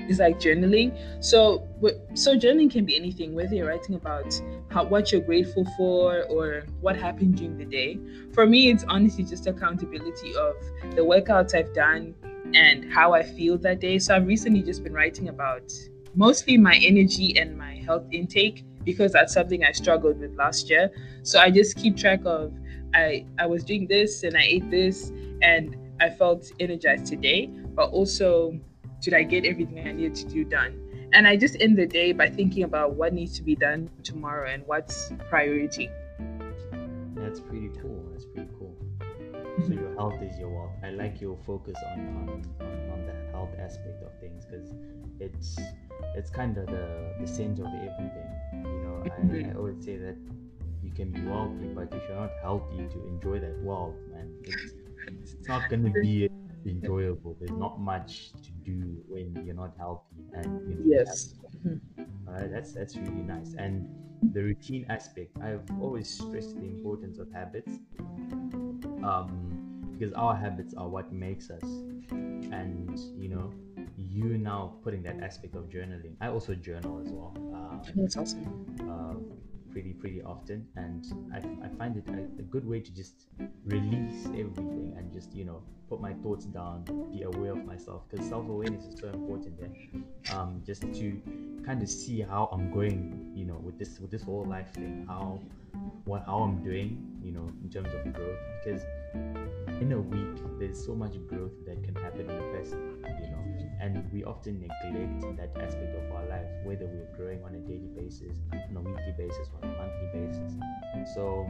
is 0.08 0.18
like 0.18 0.38
journaling. 0.38 0.96
So, 1.20 1.68
so 2.14 2.36
journaling 2.36 2.70
can 2.70 2.84
be 2.84 2.96
anything, 2.96 3.34
whether 3.34 3.54
you're 3.54 3.68
writing 3.68 3.94
about 3.94 4.40
how, 4.70 4.84
what 4.84 5.12
you're 5.12 5.20
grateful 5.20 5.66
for 5.76 6.24
or 6.24 6.64
what 6.80 6.96
happened 6.96 7.36
during 7.36 7.58
the 7.58 7.64
day. 7.64 7.98
For 8.32 8.46
me, 8.46 8.70
it's 8.70 8.84
honestly 8.88 9.24
just 9.24 9.46
accountability 9.46 10.34
of 10.36 10.54
the 10.94 11.02
workouts 11.02 11.54
I've 11.54 11.74
done 11.74 12.14
and 12.54 12.92
how 12.92 13.12
I 13.12 13.22
feel 13.22 13.58
that 13.58 13.80
day. 13.80 13.98
So, 13.98 14.16
I've 14.16 14.26
recently 14.26 14.62
just 14.62 14.82
been 14.82 14.92
writing 14.92 15.28
about 15.28 15.72
mostly 16.14 16.58
my 16.58 16.76
energy 16.76 17.38
and 17.38 17.56
my 17.56 17.76
health 17.86 18.04
intake 18.12 18.64
because 18.84 19.12
that's 19.12 19.32
something 19.32 19.64
I 19.64 19.72
struggled 19.72 20.18
with 20.18 20.34
last 20.36 20.68
year. 20.70 20.90
So, 21.22 21.38
I 21.38 21.50
just 21.50 21.76
keep 21.76 21.96
track 21.96 22.20
of 22.24 22.52
I 22.94 23.24
I 23.38 23.46
was 23.46 23.64
doing 23.64 23.86
this 23.86 24.22
and 24.22 24.36
I 24.36 24.42
ate 24.42 24.70
this 24.70 25.12
and 25.42 25.76
I 26.00 26.10
felt 26.10 26.50
energized 26.58 27.06
today, 27.06 27.46
but 27.74 27.90
also 27.90 28.58
did 29.02 29.14
I 29.14 29.24
get 29.24 29.44
everything 29.44 29.86
I 29.86 29.92
needed 29.92 30.14
to 30.14 30.28
do 30.28 30.44
done? 30.44 30.78
And 31.12 31.26
I 31.26 31.36
just 31.36 31.56
end 31.60 31.76
the 31.76 31.86
day 31.86 32.12
by 32.12 32.30
thinking 32.30 32.62
about 32.62 32.94
what 32.94 33.12
needs 33.12 33.36
to 33.36 33.42
be 33.42 33.56
done 33.56 33.90
tomorrow 34.02 34.48
and 34.48 34.62
what's 34.66 35.12
priority. 35.28 35.90
That's 37.16 37.40
pretty 37.40 37.70
cool. 37.80 38.02
That's 38.12 38.24
pretty 38.24 38.48
cool. 38.58 38.74
So 39.00 39.64
mm-hmm. 39.64 39.72
your 39.74 39.94
health 39.96 40.22
is 40.22 40.38
your 40.38 40.48
wealth. 40.48 40.72
I 40.82 40.90
like 40.90 41.20
your 41.20 41.36
focus 41.44 41.76
on 41.92 41.98
on, 41.98 42.44
on, 42.60 42.90
on 42.92 43.06
the 43.06 43.32
health 43.32 43.50
aspect 43.58 44.02
of 44.02 44.18
things 44.20 44.46
because 44.46 44.72
it's 45.20 45.58
it's 46.14 46.30
kind 46.30 46.56
of 46.56 46.66
the, 46.66 47.12
the 47.20 47.26
center 47.26 47.66
of 47.66 47.74
everything. 47.74 48.30
You 48.54 48.80
know, 48.84 49.02
I, 49.04 49.08
I 49.08 49.20
mm-hmm. 49.20 49.58
always 49.58 49.84
say 49.84 49.96
that 49.96 50.16
you 50.82 50.90
can 50.92 51.10
be 51.10 51.20
wealthy, 51.22 51.66
but 51.74 51.92
if 51.92 52.02
you're 52.08 52.18
not 52.18 52.30
healthy 52.40 52.86
to 52.88 53.06
enjoy 53.08 53.40
that 53.40 53.58
wealth, 53.62 53.94
man, 54.10 54.32
it's, 54.44 55.34
it's 55.34 55.48
not 55.48 55.68
gonna 55.68 55.90
be 55.90 56.30
enjoyable. 56.66 57.36
There's 57.38 57.58
not 57.58 57.80
much 57.80 58.32
to 58.42 58.50
do 58.64 59.02
when 59.08 59.44
you're 59.44 59.54
not 59.54 59.74
healthy, 59.76 60.16
and 60.34 60.68
you 60.68 60.76
know, 60.76 60.84
Yes. 60.86 61.34
Alright, 62.28 62.50
that's 62.52 62.72
that's 62.72 62.96
really 62.96 63.22
nice. 63.22 63.54
And 63.54 63.88
the 64.32 64.42
routine 64.42 64.86
aspect, 64.88 65.36
I've 65.42 65.68
always 65.80 66.08
stressed 66.08 66.54
the 66.56 66.66
importance 66.66 67.18
of 67.18 67.30
habits, 67.32 67.78
um, 69.02 69.88
because 69.92 70.12
our 70.14 70.34
habits 70.34 70.74
are 70.74 70.88
what 70.88 71.12
makes 71.12 71.50
us. 71.50 71.62
And 72.12 72.98
you 73.18 73.28
know, 73.28 73.52
you 73.96 74.38
now 74.38 74.74
putting 74.82 75.02
that 75.04 75.20
aspect 75.20 75.54
of 75.56 75.64
journaling. 75.68 76.14
I 76.20 76.28
also 76.28 76.54
journal 76.54 77.00
as 77.04 77.10
well. 77.12 77.34
Uh, 77.54 77.90
That's 77.96 78.16
awesome. 78.16 78.66
uh, 78.88 79.14
pretty 79.72 79.92
pretty 79.94 80.22
often. 80.22 80.66
And 80.76 81.04
I, 81.34 81.38
I 81.66 81.68
find 81.78 81.96
it 81.96 82.04
a, 82.08 82.40
a 82.40 82.42
good 82.42 82.66
way 82.66 82.80
to 82.80 82.94
just 82.94 83.26
release 83.64 84.26
everything 84.26 84.94
and 84.96 85.12
just 85.12 85.34
you 85.34 85.44
know 85.44 85.62
put 85.88 86.00
my 86.00 86.12
thoughts 86.14 86.44
down 86.46 86.84
be 87.12 87.22
aware 87.22 87.52
of 87.52 87.64
myself 87.64 88.02
because 88.10 88.26
self-awareness 88.28 88.84
is 88.84 89.00
so 89.00 89.08
important 89.08 89.58
there. 89.58 89.72
Um, 90.36 90.62
just 90.66 90.82
to 90.82 91.20
kind 91.64 91.82
of 91.82 91.88
see 91.88 92.20
how 92.20 92.48
I'm 92.52 92.72
going 92.72 93.32
you 93.34 93.44
know 93.44 93.60
with 93.62 93.78
this 93.78 93.98
with 93.98 94.10
this 94.10 94.22
whole 94.22 94.44
life 94.44 94.72
thing 94.74 95.04
how 95.08 95.40
what 96.04 96.24
how 96.26 96.38
I'm 96.38 96.62
doing 96.62 97.20
you 97.22 97.32
know 97.32 97.50
in 97.62 97.70
terms 97.70 97.88
of 97.94 98.12
growth. 98.12 98.38
Because 98.64 98.82
in 99.80 99.92
a 99.92 100.00
week 100.00 100.42
there's 100.58 100.84
so 100.84 100.94
much 100.94 101.14
growth 101.26 101.52
that 101.66 101.82
can 101.82 101.94
happen 101.96 102.30
in 102.30 102.36
a 102.36 102.56
person 102.56 103.04
you 103.20 103.30
know 103.30 103.51
and 103.82 104.10
we 104.12 104.24
often 104.24 104.60
neglect 104.60 105.36
that 105.36 105.50
aspect 105.60 105.94
of 105.96 106.16
our 106.16 106.26
life 106.28 106.46
whether 106.64 106.86
we're 106.86 107.16
growing 107.16 107.42
on 107.44 107.54
a 107.54 107.58
daily 107.58 107.90
basis 107.98 108.36
on 108.52 108.76
a 108.76 108.80
weekly 108.80 109.14
basis 109.18 109.48
on 109.60 109.68
a 109.68 109.72
monthly 109.76 110.08
basis. 110.14 110.52
So 111.14 111.46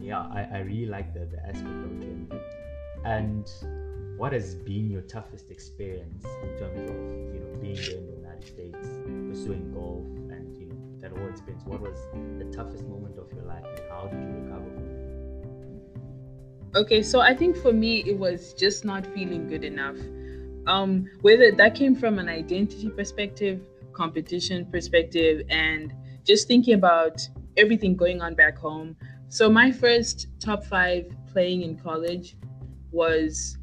yeah 0.00 0.20
i, 0.30 0.48
I 0.52 0.58
really 0.60 0.86
like 0.86 1.12
the, 1.12 1.26
the 1.26 1.40
aspect 1.40 1.66
of 1.66 1.90
journaling 2.00 2.40
and 3.04 3.50
what 4.16 4.32
has 4.32 4.54
been 4.54 4.88
your 4.88 5.02
toughest 5.02 5.50
experience 5.50 6.24
in 6.24 6.58
terms 6.58 6.80
of 6.80 6.96
you 7.34 7.40
know 7.40 7.60
being 7.60 7.76
in 7.76 8.06
the 8.06 8.16
united 8.22 8.46
states 8.46 8.88
pursuing 9.28 9.72
golf 9.74 10.06
and 10.30 10.56
you 10.56 10.66
know 10.66 10.86
that 11.00 11.16
whole 11.16 11.28
experience? 11.28 11.64
What 11.66 11.80
was 11.80 11.98
the 12.38 12.44
toughest 12.56 12.84
moment 12.84 13.18
of 13.18 13.32
your 13.32 13.44
life 13.44 13.64
and 13.64 13.80
how 13.90 14.06
did 14.06 14.20
you 14.20 14.28
recover 14.42 14.70
from 14.74 14.86
it? 16.74 16.78
Okay, 16.78 17.02
so 17.02 17.20
I 17.20 17.34
think 17.34 17.56
for 17.56 17.72
me 17.72 18.00
it 18.00 18.18
was 18.18 18.52
just 18.54 18.84
not 18.84 19.06
feeling 19.06 19.48
good 19.48 19.64
enough. 19.64 19.96
Um, 20.66 21.08
whether 21.20 21.52
that 21.52 21.74
came 21.74 21.94
from 21.94 22.18
an 22.18 22.28
identity 22.28 22.88
perspective, 22.88 23.60
competition 23.92 24.66
perspective, 24.66 25.42
and 25.48 25.92
just 26.24 26.48
thinking 26.48 26.74
about 26.74 27.26
everything 27.56 27.96
going 27.96 28.20
on 28.20 28.34
back 28.34 28.58
home. 28.58 28.96
So 29.28 29.48
my 29.48 29.70
first 29.70 30.28
top 30.40 30.64
five 30.64 31.10
playing 31.32 31.62
in 31.62 31.76
college 31.78 32.36
was 32.90 33.58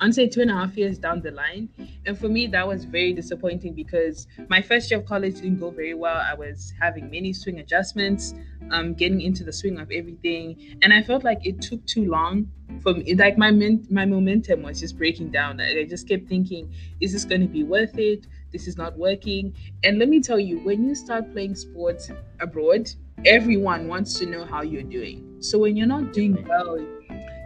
I'd 0.00 0.14
say 0.14 0.28
two 0.28 0.40
and 0.40 0.50
a 0.50 0.54
half 0.54 0.76
years 0.76 0.98
down 0.98 1.20
the 1.20 1.30
line. 1.30 1.68
And 2.06 2.18
for 2.18 2.28
me, 2.28 2.46
that 2.48 2.66
was 2.66 2.84
very 2.84 3.12
disappointing 3.12 3.74
because 3.74 4.26
my 4.48 4.62
first 4.62 4.90
year 4.90 5.00
of 5.00 5.06
college 5.06 5.34
didn't 5.36 5.58
go 5.60 5.70
very 5.70 5.94
well. 5.94 6.16
I 6.16 6.34
was 6.34 6.72
having 6.80 7.10
many 7.10 7.32
swing 7.32 7.58
adjustments, 7.60 8.34
um, 8.70 8.94
getting 8.94 9.20
into 9.20 9.44
the 9.44 9.52
swing 9.52 9.78
of 9.78 9.90
everything, 9.90 10.56
and 10.82 10.92
I 10.92 11.02
felt 11.02 11.24
like 11.24 11.44
it 11.46 11.60
took 11.60 11.84
too 11.86 12.06
long 12.06 12.50
for 12.82 12.94
me. 12.94 13.14
Like 13.14 13.36
my 13.36 13.50
my 13.90 14.06
momentum 14.06 14.62
was 14.62 14.80
just 14.80 14.96
breaking 14.96 15.30
down. 15.30 15.60
I 15.60 15.84
just 15.84 16.08
kept 16.08 16.28
thinking, 16.28 16.72
is 17.00 17.12
this 17.12 17.24
going 17.24 17.40
to 17.42 17.46
be 17.48 17.64
worth 17.64 17.98
it? 17.98 18.26
This 18.52 18.66
is 18.66 18.76
not 18.76 18.96
working. 18.98 19.54
And 19.84 19.98
let 19.98 20.08
me 20.08 20.20
tell 20.20 20.38
you, 20.40 20.58
when 20.60 20.84
you 20.86 20.94
start 20.94 21.30
playing 21.32 21.54
sports 21.54 22.10
abroad, 22.40 22.90
everyone 23.24 23.88
wants 23.88 24.18
to 24.20 24.26
know 24.26 24.44
how 24.44 24.62
you're 24.62 24.82
doing. 24.82 25.36
So 25.40 25.58
when 25.58 25.76
you're 25.76 25.86
not 25.86 26.12
doing 26.12 26.44
well, 26.48 26.78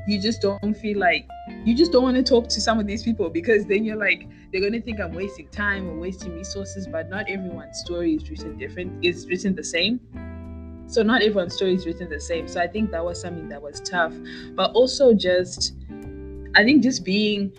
you 0.07 0.21
just 0.21 0.41
don't 0.41 0.75
feel 0.75 0.99
like 0.99 1.27
you 1.65 1.75
just 1.75 1.93
don't 1.93 2.03
want 2.03 2.17
to 2.17 2.23
talk 2.23 2.49
to 2.49 2.61
some 2.61 2.79
of 2.79 2.87
these 2.87 3.03
people 3.03 3.31
because 3.31 3.65
then 3.67 3.85
you're 3.85 3.97
like 3.97 4.29
they're 4.53 4.61
going 4.61 4.73
to 4.73 4.81
think 4.81 5.01
i'm 5.01 5.13
wasting 5.13 5.49
time 5.49 5.89
or 5.89 5.97
wasting 5.97 6.35
resources 6.35 6.87
but 6.87 7.09
not 7.09 7.29
everyone's 7.29 7.79
story 7.79 8.15
is 8.15 8.29
written 8.31 8.57
different 8.59 9.05
is 9.05 9.27
written 9.29 9.55
the 9.55 9.65
same. 9.65 10.01
So 10.87 11.03
not 11.03 11.23
everyone's 11.23 11.55
story 11.55 11.75
is 11.75 11.87
written 11.87 12.11
the 12.11 12.21
same. 12.21 12.47
So 12.47 12.61
i 12.61 12.67
think 12.67 12.91
that 12.91 13.05
was 13.05 13.21
something 13.21 13.49
that 13.49 13.61
was 13.61 13.81
tough. 13.81 14.15
But 14.55 14.73
also 14.73 15.15
just 15.15 15.75
i 16.55 16.63
think 16.63 16.83
just 16.83 17.05
being 17.05 17.53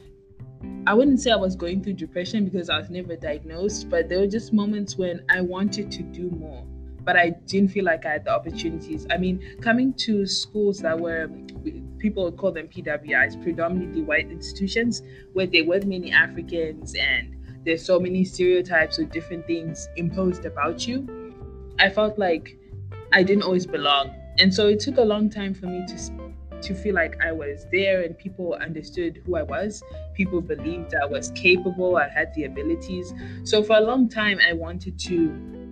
i 0.88 0.94
wouldn't 0.94 1.20
say 1.20 1.32
i 1.32 1.36
was 1.36 1.56
going 1.56 1.84
through 1.84 1.94
depression 1.94 2.46
because 2.46 2.70
i 2.70 2.78
was 2.78 2.90
never 2.90 3.16
diagnosed 3.16 3.90
but 3.90 4.08
there 4.08 4.20
were 4.20 4.28
just 4.28 4.54
moments 4.54 4.98
when 4.98 5.22
i 5.30 5.42
wanted 5.42 5.92
to 5.92 6.02
do 6.02 6.30
more 6.30 6.66
but 7.06 7.16
I 7.16 7.30
didn't 7.46 7.70
feel 7.70 7.86
like 7.86 8.06
I 8.06 8.14
had 8.14 8.26
the 8.26 8.32
opportunities. 8.32 9.06
I 9.12 9.18
mean, 9.18 9.58
coming 9.62 9.94
to 9.94 10.26
schools 10.26 10.80
that 10.80 11.00
were 11.00 11.30
people 12.06 12.24
would 12.24 12.38
call 12.38 12.52
them 12.52 12.68
PWIs, 12.68 13.42
predominantly 13.42 14.04
white 14.04 14.30
institutions, 14.30 15.02
where 15.34 15.48
there 15.48 15.66
weren't 15.66 15.88
many 15.88 16.12
Africans 16.12 16.94
and 16.94 17.36
there's 17.66 17.84
so 17.84 18.00
many 18.00 18.24
stereotypes 18.24 19.00
or 19.00 19.06
different 19.06 19.48
things 19.48 19.90
imposed 19.96 20.46
about 20.46 20.88
you. 20.88 21.34
I 21.80 21.90
felt 21.90 22.20
like 22.20 22.60
I 23.12 23.24
didn't 23.24 23.42
always 23.42 23.66
belong. 23.66 24.14
And 24.38 24.54
so 24.54 24.68
it 24.68 24.80
took 24.80 24.98
a 24.98 25.02
long 25.02 25.32
time 25.32 25.56
for 25.56 25.66
me 25.66 25.84
to 25.88 26.26
to 26.62 26.74
feel 26.74 26.96
like 26.96 27.18
I 27.24 27.32
was 27.32 27.66
there 27.72 28.02
and 28.04 28.18
people 28.18 28.54
understood 28.54 29.22
who 29.26 29.36
I 29.36 29.44
was. 29.44 29.84
People 30.14 30.42
believed 30.42 30.94
I 30.96 31.06
was 31.06 31.32
capable, 31.32 31.98
I 31.98 32.08
had 32.08 32.34
the 32.36 32.46
abilities. 32.46 33.14
So 33.44 33.64
for 33.64 33.78
a 33.78 33.82
long 33.82 34.10
time 34.10 34.40
I 34.48 34.54
wanted 34.54 35.00
to 35.00 35.65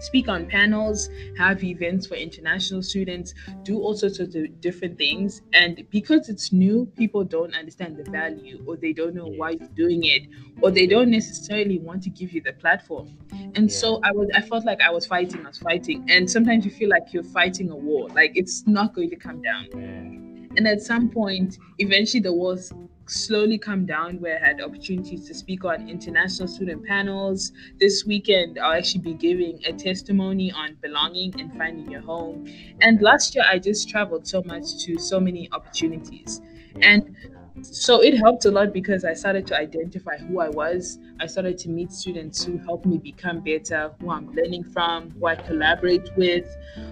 speak 0.00 0.28
on 0.28 0.46
panels, 0.46 1.08
have 1.38 1.62
events 1.62 2.06
for 2.06 2.14
international 2.14 2.82
students, 2.82 3.34
do 3.62 3.78
all 3.78 3.94
sorts 3.94 4.18
of 4.18 4.34
different 4.60 4.98
things. 4.98 5.42
And 5.52 5.86
because 5.90 6.28
it's 6.28 6.52
new, 6.52 6.86
people 6.96 7.24
don't 7.24 7.54
understand 7.54 7.96
the 7.96 8.10
value 8.10 8.62
or 8.66 8.76
they 8.76 8.92
don't 8.92 9.14
know 9.14 9.26
why 9.26 9.50
you're 9.50 9.68
doing 9.68 10.04
it 10.04 10.28
or 10.60 10.70
they 10.70 10.86
don't 10.86 11.10
necessarily 11.10 11.78
want 11.78 12.02
to 12.04 12.10
give 12.10 12.32
you 12.32 12.40
the 12.40 12.52
platform. 12.52 13.16
And 13.54 13.70
yeah. 13.70 13.76
so 13.76 14.00
I 14.02 14.12
was 14.12 14.28
I 14.34 14.40
felt 14.40 14.64
like 14.64 14.80
I 14.80 14.90
was 14.90 15.06
fighting, 15.06 15.44
I 15.44 15.48
was 15.48 15.58
fighting. 15.58 16.06
And 16.08 16.30
sometimes 16.30 16.64
you 16.64 16.70
feel 16.70 16.88
like 16.88 17.12
you're 17.12 17.24
fighting 17.24 17.70
a 17.70 17.76
war, 17.76 18.08
like 18.08 18.32
it's 18.34 18.66
not 18.66 18.94
going 18.94 19.10
to 19.10 19.16
come 19.16 19.42
down. 19.42 19.66
Yeah. 19.72 20.56
And 20.56 20.66
at 20.66 20.80
some 20.80 21.10
point, 21.10 21.58
eventually 21.78 22.20
the 22.20 22.32
walls 22.32 22.72
slowly 23.08 23.58
come 23.58 23.86
down 23.86 24.20
where 24.20 24.40
I 24.42 24.46
had 24.46 24.60
opportunities 24.60 25.26
to 25.28 25.34
speak 25.34 25.64
on 25.64 25.88
international 25.88 26.48
student 26.48 26.84
panels. 26.84 27.52
This 27.78 28.04
weekend, 28.04 28.58
I'll 28.58 28.72
actually 28.72 29.02
be 29.02 29.14
giving 29.14 29.60
a 29.66 29.72
testimony 29.72 30.52
on 30.52 30.76
belonging 30.82 31.40
and 31.40 31.56
finding 31.56 31.90
your 31.90 32.02
home. 32.02 32.46
And 32.80 33.00
last 33.00 33.34
year, 33.34 33.44
I 33.48 33.58
just 33.58 33.88
traveled 33.88 34.26
so 34.26 34.42
much 34.44 34.84
to 34.84 34.98
so 34.98 35.20
many 35.20 35.48
opportunities. 35.52 36.40
And 36.82 37.16
so 37.62 38.02
it 38.02 38.16
helped 38.18 38.44
a 38.44 38.50
lot 38.50 38.72
because 38.72 39.04
I 39.04 39.14
started 39.14 39.46
to 39.48 39.56
identify 39.56 40.18
who 40.18 40.40
I 40.40 40.50
was. 40.50 40.98
I 41.20 41.26
started 41.26 41.56
to 41.58 41.70
meet 41.70 41.90
students 41.92 42.44
who 42.44 42.58
helped 42.58 42.84
me 42.84 42.98
become 42.98 43.40
better, 43.40 43.92
who 44.00 44.10
I'm 44.10 44.34
learning 44.34 44.64
from, 44.64 45.10
who 45.12 45.26
I 45.26 45.36
collaborate 45.36 46.10
with. 46.16 46.46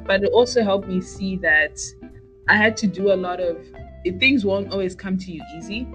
But 0.04 0.22
it 0.22 0.30
also 0.32 0.62
helped 0.62 0.88
me 0.88 1.00
see 1.00 1.36
that 1.38 1.78
I 2.48 2.56
had 2.56 2.76
to 2.78 2.86
do 2.86 3.12
a 3.12 3.16
lot 3.16 3.40
of 3.40 3.58
things 4.20 4.44
won't 4.44 4.70
always 4.70 4.94
come 4.94 5.16
to 5.16 5.32
you 5.32 5.42
easy 5.56 5.86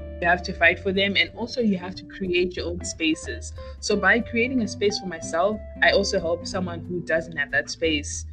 you 0.00 0.26
have 0.26 0.42
to 0.42 0.52
fight 0.52 0.78
for 0.78 0.92
them 0.92 1.16
and 1.16 1.30
also 1.36 1.60
you 1.60 1.78
have 1.78 1.94
to 1.96 2.04
create 2.04 2.56
your 2.56 2.66
own 2.66 2.84
spaces. 2.84 3.52
So 3.80 3.96
by 3.96 4.20
creating 4.20 4.62
a 4.62 4.68
space 4.68 4.98
for 4.98 5.06
myself 5.06 5.60
i 5.82 5.90
also 5.90 6.20
help 6.20 6.46
someone 6.46 6.80
who 6.88 7.00
doesn't 7.00 7.36
have 7.36 7.50
that 7.50 7.70
space 7.70 8.26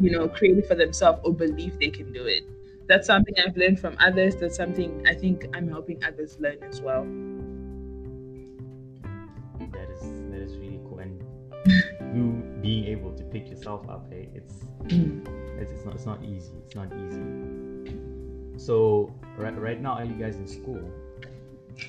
you 0.00 0.10
know 0.10 0.28
create 0.28 0.58
it 0.58 0.66
for 0.66 0.74
themselves 0.74 1.20
or 1.24 1.32
believe 1.32 1.78
they 1.78 1.90
can 1.90 2.12
do 2.12 2.24
it. 2.26 2.44
That's 2.88 3.06
something 3.06 3.34
i've 3.44 3.56
learned 3.56 3.80
from 3.80 3.96
others. 3.98 4.36
That's 4.36 4.56
something 4.56 5.06
i 5.06 5.14
think 5.14 5.46
i'm 5.54 5.68
helping 5.68 6.02
others 6.04 6.36
learn 6.38 6.58
as 6.62 6.80
well. 6.80 7.04
That 9.72 9.88
is 9.90 10.02
that 10.30 10.40
is 10.40 10.56
really 10.58 10.80
cool. 10.88 10.98
And 10.98 11.22
you 12.14 12.42
being 12.60 12.84
able 12.86 13.12
to 13.14 13.24
pick 13.24 13.48
yourself 13.48 13.88
up 13.88 14.06
hey 14.10 14.28
it's, 14.34 14.54
mm. 14.84 15.26
it's 15.60 15.72
it's 15.72 15.84
not 15.84 15.94
it's 15.94 16.06
not 16.06 16.22
easy. 16.24 16.52
It's 16.64 16.74
not 16.74 16.92
easy. 16.92 17.24
So 18.58 19.12
right, 19.36 19.58
right 19.58 19.80
now, 19.80 19.92
are 19.92 20.04
you 20.04 20.14
guys 20.14 20.36
in 20.36 20.46
school? 20.46 20.80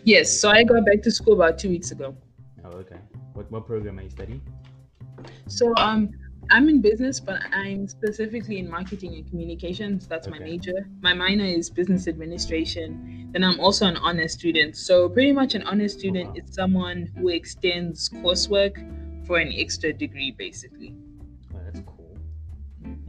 Yes. 0.03 0.39
So 0.39 0.49
I 0.49 0.63
got 0.63 0.85
back 0.85 1.01
to 1.03 1.11
school 1.11 1.33
about 1.33 1.57
two 1.57 1.69
weeks 1.69 1.91
ago. 1.91 2.15
Oh, 2.65 2.69
okay. 2.69 2.97
What 3.33 3.49
what 3.51 3.65
program 3.65 3.99
are 3.99 4.03
you 4.03 4.09
studying? 4.09 4.41
So 5.47 5.73
um, 5.77 6.11
I'm 6.51 6.69
in 6.69 6.81
business, 6.81 7.19
but 7.19 7.39
I'm 7.53 7.87
specifically 7.87 8.59
in 8.59 8.69
marketing 8.69 9.15
and 9.15 9.29
communications. 9.29 10.07
That's 10.07 10.27
okay. 10.27 10.39
my 10.39 10.45
major. 10.45 10.87
My 11.01 11.13
minor 11.13 11.45
is 11.45 11.69
business 11.69 12.07
administration. 12.07 13.29
Then 13.31 13.43
I'm 13.43 13.59
also 13.59 13.85
an 13.85 13.97
honor 13.97 14.27
student. 14.27 14.77
So 14.77 15.09
pretty 15.09 15.31
much 15.31 15.55
an 15.55 15.63
honor 15.63 15.87
student 15.87 16.27
oh, 16.27 16.31
wow. 16.31 16.43
is 16.43 16.53
someone 16.53 17.11
who 17.17 17.29
extends 17.29 18.09
coursework 18.09 18.75
for 19.27 19.37
an 19.39 19.51
extra 19.53 19.91
degree, 19.91 20.31
basically 20.31 20.95
Oh, 21.53 21.59
that's 21.65 21.81
cool. 21.85 22.17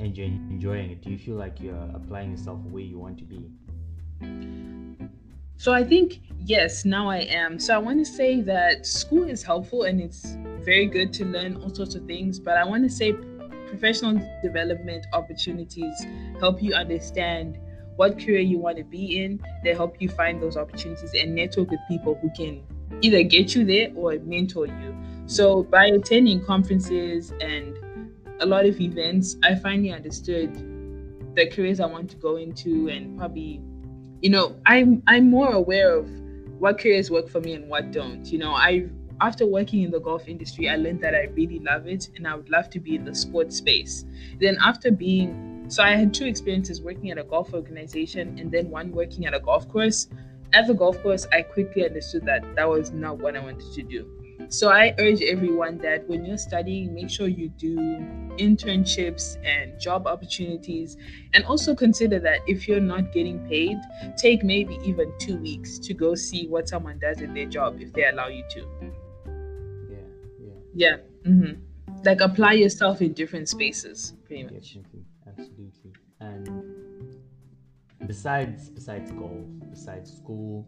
and 0.01 0.17
you're 0.17 0.27
enjoying 0.27 0.91
it, 0.91 1.01
do 1.01 1.11
you 1.11 1.19
feel 1.19 1.37
like 1.37 1.61
you're 1.61 1.91
applying 1.95 2.33
yourself 2.33 2.59
where 2.65 2.83
you 2.83 2.99
want 2.99 3.19
to 3.19 3.25
be? 3.25 3.49
So 5.59 5.73
I 5.73 5.83
think 5.83 6.21
yes, 6.39 6.85
now 6.85 7.11
I 7.11 7.19
am. 7.19 7.59
So 7.59 7.75
I 7.75 7.79
want 7.79 7.99
to 7.99 8.05
say 8.05 8.41
that 8.43 8.87
school 8.87 9.25
is 9.25 9.43
helpful 9.43 9.83
and 9.83 10.01
it's 10.01 10.37
very 10.61 10.87
good 10.87 11.13
to 11.15 11.25
learn 11.25 11.57
all 11.57 11.75
sorts 11.75 11.97
of 11.97 12.05
things, 12.07 12.39
but 12.39 12.57
I 12.57 12.65
want 12.65 12.85
to 12.85 12.89
say 12.89 13.13
professional 13.67 14.25
development 14.41 15.05
opportunities 15.13 16.07
help 16.39 16.63
you 16.63 16.75
understand 16.75 17.59
what 17.97 18.21
career 18.21 18.39
you 18.39 18.59
want 18.59 18.77
to 18.79 18.85
be 18.85 19.25
in. 19.25 19.43
They 19.65 19.75
help 19.75 20.01
you 20.01 20.09
find 20.09 20.41
those 20.41 20.57
opportunities 20.57 21.13
and 21.15 21.35
network 21.35 21.73
with 21.73 21.81
people 21.89 22.17
who 22.23 22.31
can 22.31 22.63
either 23.03 23.25
get 23.25 23.57
you 23.57 23.65
there 23.65 23.91
or 23.97 24.17
mentor 24.21 24.67
you. 24.67 24.97
So 25.27 25.65
by 25.65 25.87
attending 25.87 26.45
conferences 26.45 27.33
and 27.41 27.77
a 28.39 28.47
lot 28.47 28.65
of 28.65 28.81
events, 28.81 29.37
I 29.43 29.57
finally 29.57 29.93
understood 29.93 30.55
the 31.35 31.51
careers 31.51 31.81
I 31.81 31.87
want 31.87 32.11
to 32.11 32.17
go 32.17 32.37
into 32.37 32.89
and 32.89 33.19
probably, 33.19 33.61
you 34.21 34.31
know, 34.31 34.57
I'm 34.67 35.03
I'm 35.07 35.31
more 35.31 35.53
aware 35.53 35.97
of 35.97 36.09
what 36.59 36.79
careers 36.79 37.11
work 37.11 37.29
for 37.29 37.41
me 37.41 37.55
and 37.55 37.69
what 37.69 37.93
don't. 37.93 38.25
You 38.27 38.39
know, 38.39 38.53
I 38.53 38.89
after 39.21 39.47
working 39.47 39.83
in 39.83 39.91
the 39.91 40.01
golf 40.01 40.29
industry, 40.29 40.69
I 40.69 40.77
learned 40.77 41.01
that 41.03 41.15
I 41.15 41.25
really 41.35 41.59
love 41.59 41.87
it 41.87 42.09
and 42.17 42.27
I 42.27 42.35
would 42.35 42.51
love 42.51 42.71
to 42.71 42.81
be 42.81 42.95
in 42.95 43.05
the 43.05 43.15
sports 43.15 43.57
space. 43.57 44.05
Then 44.41 44.59
after 44.63 44.91
being 44.91 45.67
so 45.69 45.83
I 45.83 45.97
had 45.97 46.15
two 46.15 46.25
experiences 46.25 46.81
working 46.81 47.11
at 47.11 47.19
a 47.19 47.25
golf 47.25 47.53
organization 47.53 48.39
and 48.39 48.51
then 48.51 48.71
one 48.71 48.91
working 48.91 49.27
at 49.27 49.35
a 49.35 49.41
golf 49.41 49.69
course. 49.69 50.09
At 50.55 50.67
the 50.67 50.73
golf 50.73 51.03
course, 51.03 51.27
I 51.31 51.43
quickly 51.43 51.85
understood 51.85 52.25
that 52.25 52.43
that 52.57 52.67
was 52.67 52.91
not 52.91 53.19
what 53.19 53.37
I 53.37 53.41
wanted 53.41 53.71
to 53.73 53.83
do. 53.83 54.18
So 54.51 54.71
I 54.71 54.95
urge 54.99 55.21
everyone 55.21 55.77
that 55.79 56.09
when 56.09 56.25
you're 56.25 56.39
studying, 56.39 56.95
make 56.95 57.11
sure 57.11 57.29
you 57.29 57.51
do 57.51 57.77
internships 58.39 59.37
and 59.45 59.79
job 59.79 60.07
opportunities. 60.07 60.97
And 61.35 61.45
also 61.45 61.75
consider 61.75 62.19
that 62.21 62.41
if 62.47 62.67
you're 62.67 62.81
not 62.81 63.13
getting 63.13 63.47
paid, 63.47 63.77
take 64.17 64.43
maybe 64.43 64.79
even 64.83 65.13
two 65.19 65.37
weeks 65.37 65.79
to 65.81 65.93
go 65.93 66.15
see 66.15 66.47
what 66.49 66.67
someone 66.67 66.99
does 66.99 67.21
in 67.21 67.35
their 67.35 67.45
job 67.45 67.79
if 67.81 67.93
they 67.93 68.07
allow 68.07 68.29
you 68.29 68.43
to. 68.51 68.61
Yeah, 69.91 69.99
yeah. 70.41 70.53
Yeah. 70.75 70.97
Mm-hmm. 71.31 72.03
Like 72.05 72.23
apply 72.23 72.53
yourself 72.53 73.03
in 73.03 73.13
different 73.13 73.51
spaces, 73.51 74.15
pretty 74.25 74.45
much. 74.45 74.79
absolutely. 75.27 75.93
And 76.21 76.49
besides 78.07 78.71
besides 78.71 79.11
golf, 79.11 79.47
besides 79.69 80.17
school, 80.17 80.67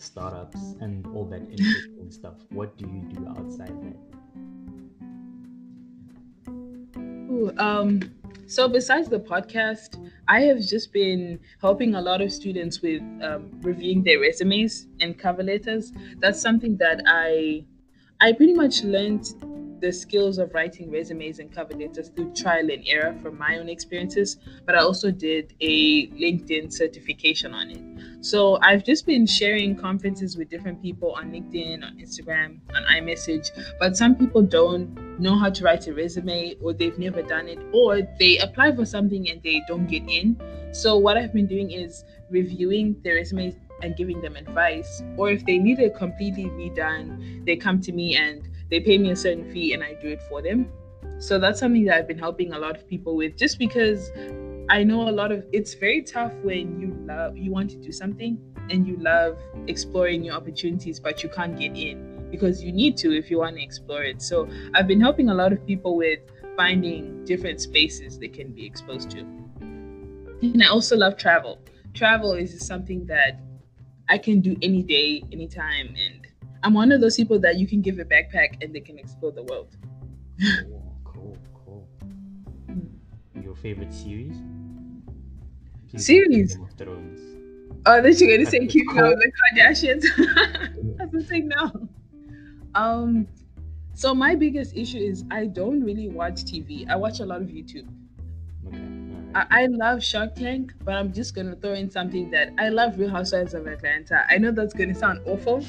startups 0.00 0.74
and 0.80 1.06
all 1.08 1.24
that 1.26 1.42
interesting 1.42 2.10
stuff. 2.10 2.34
What 2.50 2.76
do 2.76 2.86
you 2.86 3.02
do 3.14 3.28
outside 3.28 3.76
that? 3.82 3.96
Ooh, 7.30 7.52
um 7.58 8.00
so 8.46 8.68
besides 8.68 9.08
the 9.08 9.20
podcast 9.20 9.96
i 10.26 10.40
have 10.40 10.60
just 10.60 10.92
been 10.92 11.38
helping 11.60 11.94
a 11.94 12.00
lot 12.00 12.20
of 12.20 12.32
students 12.32 12.82
with 12.82 13.00
um, 13.22 13.48
reviewing 13.62 14.02
their 14.02 14.18
resumes 14.18 14.88
and 15.00 15.16
cover 15.16 15.42
letters. 15.44 15.92
That's 16.18 16.40
something 16.40 16.76
that 16.78 17.02
i 17.06 17.64
I 18.20 18.32
pretty 18.32 18.52
much 18.54 18.82
learned 18.82 19.32
the 19.80 19.92
skills 19.92 20.38
of 20.38 20.52
writing 20.52 20.90
resumes 20.90 21.38
and 21.38 21.50
cover 21.50 21.74
letters 21.74 22.10
through 22.10 22.34
trial 22.34 22.70
and 22.70 22.84
error 22.86 23.16
from 23.22 23.38
my 23.38 23.58
own 23.58 23.68
experiences, 23.68 24.36
but 24.66 24.74
I 24.74 24.80
also 24.80 25.10
did 25.10 25.54
a 25.60 26.08
LinkedIn 26.08 26.70
certification 26.70 27.54
on 27.54 27.70
it. 27.70 27.89
So 28.22 28.58
I've 28.60 28.84
just 28.84 29.06
been 29.06 29.24
sharing 29.26 29.74
conferences 29.76 30.36
with 30.36 30.50
different 30.50 30.82
people 30.82 31.12
on 31.12 31.30
LinkedIn, 31.30 31.82
on 31.82 31.96
Instagram, 31.96 32.60
on 32.74 32.82
iMessage, 32.84 33.50
but 33.78 33.96
some 33.96 34.14
people 34.14 34.42
don't 34.42 35.18
know 35.18 35.38
how 35.38 35.48
to 35.48 35.64
write 35.64 35.86
a 35.86 35.94
resume 35.94 36.54
or 36.60 36.74
they've 36.74 36.98
never 36.98 37.22
done 37.22 37.48
it 37.48 37.58
or 37.72 38.02
they 38.18 38.36
apply 38.38 38.76
for 38.76 38.84
something 38.84 39.30
and 39.30 39.42
they 39.42 39.62
don't 39.66 39.86
get 39.86 40.02
in. 40.06 40.38
So 40.72 40.98
what 40.98 41.16
I've 41.16 41.32
been 41.32 41.46
doing 41.46 41.70
is 41.70 42.04
reviewing 42.28 43.00
their 43.02 43.14
resumes 43.14 43.54
and 43.82 43.96
giving 43.96 44.20
them 44.20 44.36
advice. 44.36 45.02
Or 45.16 45.30
if 45.30 45.46
they 45.46 45.56
need 45.56 45.78
it 45.78 45.96
completely 45.96 46.44
redone, 46.44 47.46
they 47.46 47.56
come 47.56 47.80
to 47.80 47.92
me 47.92 48.16
and 48.16 48.46
they 48.70 48.80
pay 48.80 48.98
me 48.98 49.12
a 49.12 49.16
certain 49.16 49.50
fee 49.50 49.72
and 49.72 49.82
I 49.82 49.94
do 49.94 50.08
it 50.08 50.20
for 50.28 50.42
them. 50.42 50.70
So 51.18 51.38
that's 51.38 51.58
something 51.58 51.86
that 51.86 51.96
I've 51.96 52.08
been 52.08 52.18
helping 52.18 52.52
a 52.52 52.58
lot 52.58 52.76
of 52.76 52.86
people 52.86 53.16
with 53.16 53.36
just 53.38 53.58
because 53.58 54.10
I 54.70 54.84
know 54.84 55.08
a 55.08 55.10
lot 55.10 55.32
of 55.32 55.44
it's 55.52 55.74
very 55.74 56.00
tough 56.00 56.32
when 56.44 56.80
you 56.80 56.94
love 57.04 57.36
you 57.36 57.50
want 57.50 57.70
to 57.70 57.76
do 57.76 57.90
something 57.90 58.38
and 58.70 58.86
you 58.86 58.96
love 58.98 59.36
exploring 59.66 60.20
new 60.20 60.30
opportunities 60.30 61.00
but 61.00 61.24
you 61.24 61.28
can't 61.28 61.58
get 61.58 61.76
in 61.76 62.28
because 62.30 62.62
you 62.62 62.70
need 62.70 62.96
to 62.98 63.12
if 63.12 63.32
you 63.32 63.38
want 63.38 63.56
to 63.56 63.62
explore 63.64 64.04
it. 64.04 64.22
So 64.22 64.48
I've 64.74 64.86
been 64.86 65.00
helping 65.00 65.28
a 65.28 65.34
lot 65.34 65.52
of 65.52 65.66
people 65.66 65.96
with 65.96 66.20
finding 66.56 67.24
different 67.24 67.60
spaces 67.60 68.16
they 68.20 68.28
can 68.28 68.52
be 68.52 68.64
exposed 68.64 69.10
to. 69.10 69.20
And 69.60 70.62
I 70.62 70.68
also 70.68 70.96
love 70.96 71.16
travel. 71.16 71.58
Travel 71.92 72.34
is 72.34 72.64
something 72.64 73.06
that 73.06 73.40
I 74.08 74.18
can 74.18 74.40
do 74.40 74.56
any 74.62 74.84
day, 74.84 75.24
anytime. 75.32 75.96
And 75.98 76.28
I'm 76.62 76.74
one 76.74 76.92
of 76.92 77.00
those 77.00 77.16
people 77.16 77.40
that 77.40 77.58
you 77.58 77.66
can 77.66 77.82
give 77.82 77.98
a 77.98 78.04
backpack 78.04 78.62
and 78.62 78.72
they 78.72 78.80
can 78.80 79.00
explore 79.00 79.32
the 79.32 79.42
world. 79.42 79.76
Your 83.50 83.56
favorite 83.56 83.92
series? 83.92 84.36
Please 85.88 86.06
Series? 86.06 86.54
Game 86.54 86.64
of 86.66 86.72
Thrones. 86.74 87.20
Oh, 87.84 88.00
then 88.00 88.14
you're 88.16 88.36
gonna 88.36 88.48
say 88.48 88.64
keeping 88.68 88.96
up 88.96 89.08
with 89.08 89.18
the 89.18 89.32
Kardashians. 89.58 90.04
I 91.00 91.04
was 91.06 91.28
like, 91.28 91.42
no. 91.46 91.88
Um, 92.76 93.26
so 93.92 94.14
my 94.14 94.36
biggest 94.36 94.76
issue 94.76 94.98
is 94.98 95.24
I 95.32 95.46
don't 95.46 95.82
really 95.82 96.06
watch 96.06 96.44
TV. 96.44 96.88
I 96.88 96.94
watch 96.94 97.18
a 97.18 97.26
lot 97.26 97.42
of 97.42 97.48
YouTube. 97.48 97.88
Okay. 98.68 98.78
I, 99.34 99.62
I 99.62 99.66
love 99.66 100.00
Shark 100.00 100.36
Tank, 100.36 100.72
but 100.84 100.94
I'm 100.94 101.12
just 101.12 101.34
gonna 101.34 101.56
throw 101.56 101.74
in 101.74 101.90
something 101.90 102.30
that 102.30 102.50
I 102.56 102.68
love 102.68 103.00
Real 103.00 103.10
Housewives 103.10 103.54
of 103.54 103.66
Atlanta. 103.66 104.26
I 104.30 104.38
know 104.38 104.52
that's 104.52 104.74
gonna 104.74 104.94
sound 104.94 105.22
awful. 105.26 105.66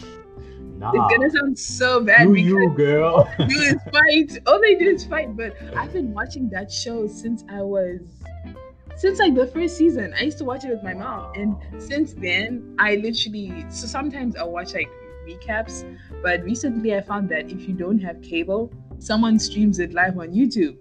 Nah. 0.81 0.91
It's 0.95 1.15
gonna 1.15 1.29
sound 1.29 1.59
so 1.59 2.01
bad 2.01 2.25
Do 2.27 2.33
because 2.33 2.47
you, 2.47 2.73
girl? 2.75 3.29
do 3.37 3.45
is 3.45 3.75
fight. 3.91 4.39
All 4.47 4.59
they 4.59 4.75
do 4.75 4.85
is 4.89 5.05
fight. 5.05 5.35
But 5.37 5.55
I've 5.77 5.93
been 5.93 6.11
watching 6.13 6.49
that 6.49 6.71
show 6.71 7.07
since 7.07 7.43
I 7.49 7.61
was 7.61 8.01
since 8.97 9.19
like 9.19 9.35
the 9.35 9.47
first 9.47 9.77
season. 9.77 10.13
I 10.17 10.23
used 10.23 10.37
to 10.39 10.45
watch 10.45 10.65
it 10.65 10.69
with 10.69 10.83
my 10.83 10.93
mom, 10.95 11.31
and 11.35 11.55
since 11.81 12.13
then 12.13 12.75
I 12.79 12.95
literally 12.95 13.65
so 13.69 13.85
sometimes 13.87 14.35
I'll 14.35 14.51
watch 14.51 14.73
like 14.73 14.89
recaps. 15.27 15.85
But 16.23 16.43
recently 16.43 16.95
I 16.95 17.01
found 17.01 17.29
that 17.29 17.51
if 17.51 17.67
you 17.67 17.73
don't 17.75 17.99
have 17.99 18.21
cable, 18.21 18.71
someone 18.99 19.39
streams 19.39 19.79
it 19.79 19.93
live 19.93 20.17
on 20.17 20.29
YouTube. 20.29 20.77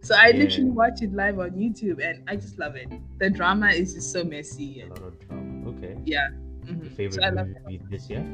So 0.00 0.14
I 0.16 0.28
Yeah. 0.28 0.44
literally 0.44 0.70
watch 0.70 1.02
it 1.02 1.12
live 1.12 1.38
on 1.38 1.50
YouTube, 1.52 2.02
and 2.02 2.22
I 2.28 2.36
just 2.36 2.58
love 2.58 2.74
it. 2.74 2.88
The 3.18 3.30
drama 3.30 3.68
is 3.68 3.94
just 3.94 4.12
so 4.12 4.24
messy. 4.24 4.80
a 4.80 4.88
lot 4.88 5.02
of 5.02 5.18
drama. 5.28 5.68
Okay. 5.70 5.96
yeah. 6.04 6.28
Your 6.66 6.76
mhm. 6.76 6.92
favorite 6.92 7.22
So 7.22 7.44
movie 7.64 7.80
this 7.90 8.08
year? 8.10 8.24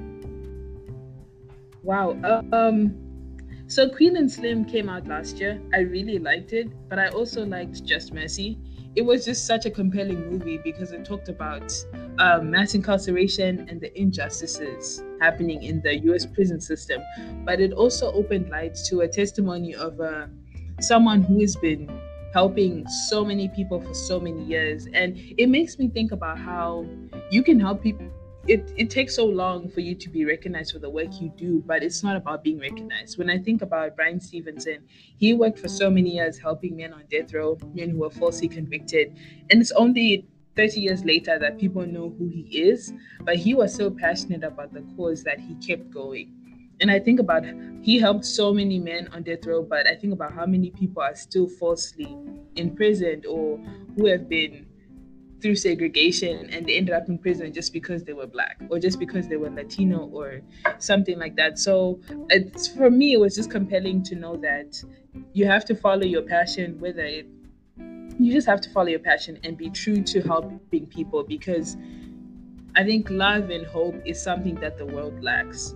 Wow. 1.82 2.18
Um. 2.52 2.96
So 3.66 3.88
Queen 3.90 4.16
and 4.16 4.30
Slim 4.30 4.64
came 4.64 4.88
out 4.88 5.06
last 5.06 5.40
year. 5.40 5.60
I 5.74 5.80
really 5.80 6.18
liked 6.18 6.52
it, 6.52 6.68
but 6.88 6.98
I 6.98 7.08
also 7.08 7.44
liked 7.44 7.84
Just 7.84 8.12
Mercy. 8.14 8.58
It 8.96 9.02
was 9.02 9.24
just 9.24 9.46
such 9.46 9.66
a 9.66 9.70
compelling 9.70 10.30
movie 10.30 10.58
because 10.64 10.92
it 10.92 11.04
talked 11.04 11.28
about 11.28 11.72
um, 12.18 12.50
mass 12.50 12.74
incarceration 12.74 13.68
and 13.68 13.80
the 13.80 13.96
injustices 13.98 15.04
happening 15.20 15.62
in 15.62 15.82
the 15.82 15.98
U.S. 16.04 16.26
prison 16.26 16.60
system. 16.60 17.02
But 17.44 17.60
it 17.60 17.72
also 17.72 18.10
opened 18.12 18.48
light 18.50 18.74
to 18.86 19.00
a 19.02 19.08
testimony 19.08 19.74
of 19.74 20.00
uh, 20.00 20.26
someone 20.80 21.22
who 21.22 21.40
has 21.40 21.56
been 21.56 21.90
helping 22.32 22.86
so 22.88 23.24
many 23.24 23.48
people 23.48 23.80
for 23.80 23.94
so 23.94 24.20
many 24.20 24.44
years, 24.44 24.86
and 24.94 25.16
it 25.38 25.48
makes 25.48 25.78
me 25.78 25.88
think 25.88 26.12
about 26.12 26.38
how 26.38 26.86
you 27.30 27.42
can 27.42 27.60
help 27.60 27.82
people 27.82 28.06
it, 28.48 28.72
it 28.76 28.88
takes 28.88 29.14
so 29.14 29.26
long 29.26 29.68
for 29.68 29.80
you 29.80 29.94
to 29.94 30.08
be 30.08 30.24
recognized 30.24 30.72
for 30.72 30.78
the 30.78 30.88
work 30.88 31.20
you 31.20 31.28
do, 31.36 31.62
but 31.66 31.82
it's 31.82 32.02
not 32.02 32.16
about 32.16 32.42
being 32.42 32.58
recognized. 32.58 33.18
When 33.18 33.28
I 33.28 33.36
think 33.36 33.60
about 33.60 33.94
Bryan 33.94 34.20
Stevenson, 34.20 34.84
he 35.18 35.34
worked 35.34 35.58
for 35.58 35.68
so 35.68 35.90
many 35.90 36.14
years 36.14 36.38
helping 36.38 36.74
men 36.76 36.94
on 36.94 37.04
death 37.10 37.34
row, 37.34 37.58
men 37.74 37.90
who 37.90 37.98
were 37.98 38.10
falsely 38.10 38.48
convicted. 38.48 39.14
And 39.50 39.60
it's 39.60 39.70
only 39.72 40.26
30 40.56 40.80
years 40.80 41.04
later 41.04 41.38
that 41.38 41.58
people 41.58 41.86
know 41.86 42.14
who 42.18 42.28
he 42.28 42.42
is, 42.58 42.92
but 43.20 43.36
he 43.36 43.54
was 43.54 43.74
so 43.74 43.90
passionate 43.90 44.42
about 44.42 44.72
the 44.72 44.80
cause 44.96 45.22
that 45.24 45.38
he 45.38 45.54
kept 45.56 45.90
going. 45.90 46.34
And 46.80 46.90
I 46.90 47.00
think 47.00 47.20
about 47.20 47.44
he 47.82 47.98
helped 47.98 48.24
so 48.24 48.54
many 48.54 48.78
men 48.78 49.08
on 49.12 49.24
death 49.24 49.44
row, 49.44 49.62
but 49.62 49.86
I 49.86 49.94
think 49.94 50.14
about 50.14 50.32
how 50.32 50.46
many 50.46 50.70
people 50.70 51.02
are 51.02 51.14
still 51.14 51.48
falsely 51.48 52.16
imprisoned 52.56 53.26
or 53.26 53.58
who 53.94 54.06
have 54.06 54.26
been 54.26 54.67
through 55.40 55.54
segregation 55.54 56.50
and 56.50 56.66
they 56.66 56.76
ended 56.76 56.94
up 56.94 57.08
in 57.08 57.18
prison 57.18 57.52
just 57.52 57.72
because 57.72 58.02
they 58.04 58.12
were 58.12 58.26
black 58.26 58.60
or 58.70 58.78
just 58.78 58.98
because 58.98 59.28
they 59.28 59.36
were 59.36 59.50
Latino 59.50 60.06
or 60.12 60.40
something 60.78 61.18
like 61.18 61.36
that. 61.36 61.58
So 61.58 62.00
it's 62.30 62.66
for 62.66 62.90
me 62.90 63.12
it 63.12 63.20
was 63.20 63.34
just 63.34 63.50
compelling 63.50 64.02
to 64.04 64.14
know 64.16 64.36
that 64.36 64.82
you 65.32 65.46
have 65.46 65.64
to 65.66 65.74
follow 65.74 66.04
your 66.04 66.22
passion, 66.22 66.78
whether 66.80 67.04
it 67.04 67.26
you 68.20 68.32
just 68.32 68.48
have 68.48 68.60
to 68.60 68.70
follow 68.70 68.88
your 68.88 68.98
passion 68.98 69.38
and 69.44 69.56
be 69.56 69.70
true 69.70 70.02
to 70.02 70.20
helping 70.22 70.86
people 70.86 71.22
because 71.22 71.76
I 72.74 72.84
think 72.84 73.08
love 73.10 73.50
and 73.50 73.64
hope 73.64 73.94
is 74.04 74.20
something 74.20 74.56
that 74.56 74.76
the 74.76 74.86
world 74.86 75.22
lacks. 75.22 75.74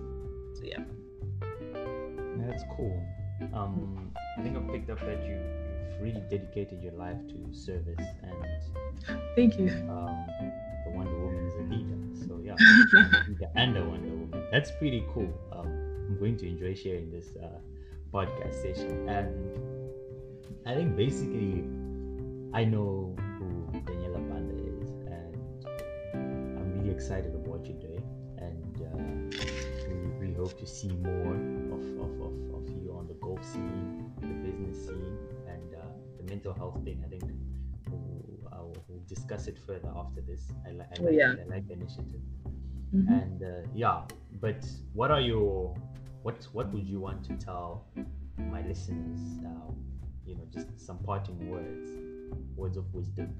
So 0.55 0.63
yeah. 0.63 0.83
That's 2.37 2.63
cool. 2.75 3.01
Um, 3.53 4.11
I 4.37 4.41
think 4.41 4.57
I 4.57 4.59
picked 4.71 4.89
up 4.89 4.99
that 4.99 5.25
you 5.25 5.39
really 6.03 6.21
dedicated 6.29 6.83
your 6.83 6.93
life 6.93 7.17
to 7.29 7.37
service, 7.57 8.05
and 8.23 8.35
Thank 9.35 9.57
you. 9.57 9.69
um, 9.89 10.25
the 10.85 10.91
Wonder 10.91 11.17
Woman 11.17 11.47
is 11.47 11.53
a 11.55 11.63
leader. 11.73 11.97
So 12.27 12.39
yeah, 12.43 12.55
leader 13.27 13.49
and 13.55 13.77
a 13.77 13.83
Wonder 13.83 14.09
Woman. 14.09 14.43
That's 14.51 14.71
pretty 14.71 15.03
cool. 15.13 15.31
Um, 15.51 15.67
I'm 16.07 16.17
going 16.19 16.37
to 16.37 16.47
enjoy 16.47 16.73
sharing 16.75 17.09
this 17.09 17.27
uh, 17.41 17.47
podcast 18.13 18.55
session, 18.61 19.07
and 19.09 19.57
I 20.67 20.75
think 20.75 20.95
basically 20.95 21.63
I 22.53 22.65
know 22.65 23.15
who 23.39 23.79
Daniella 23.85 24.19
Banda 24.19 24.53
is, 24.55 24.89
and 25.07 25.65
I'm 26.59 26.79
really 26.79 26.91
excited 26.93 27.33
about 27.33 27.47
what 27.47 27.65
you're 27.65 27.79
doing, 27.79 28.03
and 28.37 28.75
uh, 28.91 29.39
we, 30.19 30.27
we 30.27 30.33
hope 30.33 30.57
to 30.59 30.67
see 30.67 30.89
more 30.89 31.33
of, 31.35 31.83
of, 32.03 32.11
of, 32.27 32.33
of 32.55 32.69
you 32.83 32.93
on 32.97 33.07
the 33.07 33.15
golf 33.15 33.43
scene, 33.43 34.11
the 34.21 34.27
business 34.27 34.85
scene, 34.87 35.17
the 36.23 36.29
mental 36.29 36.53
health 36.53 36.83
thing. 36.83 37.03
I 37.05 37.09
think 37.09 37.23
we'll, 37.89 38.49
will, 38.51 38.85
we'll 38.87 39.03
discuss 39.07 39.47
it 39.47 39.57
further 39.59 39.91
after 39.95 40.21
this. 40.21 40.51
I, 40.67 40.71
li- 40.71 40.85
I 40.91 40.95
Oh, 40.99 41.05
like 41.05 41.13
yeah. 41.13 41.35
I 41.45 41.49
like 41.55 41.67
the 41.67 41.73
initiative. 41.73 42.21
Mhm. 42.93 43.07
And 43.09 43.43
uh, 43.43 43.67
yeah, 43.73 44.03
but 44.41 44.65
what 44.93 45.11
are 45.11 45.21
your 45.21 45.75
what 46.21 46.47
what 46.53 46.71
would 46.73 46.87
you 46.87 46.99
want 46.99 47.23
to 47.25 47.33
tell 47.35 47.85
my 48.37 48.61
listeners? 48.67 49.19
Uh, 49.45 49.71
you 50.25 50.35
know, 50.35 50.47
just 50.51 50.79
some 50.79 50.99
parting 50.99 51.49
words, 51.49 51.89
words 52.55 52.77
of 52.77 52.93
wisdom. 52.93 53.35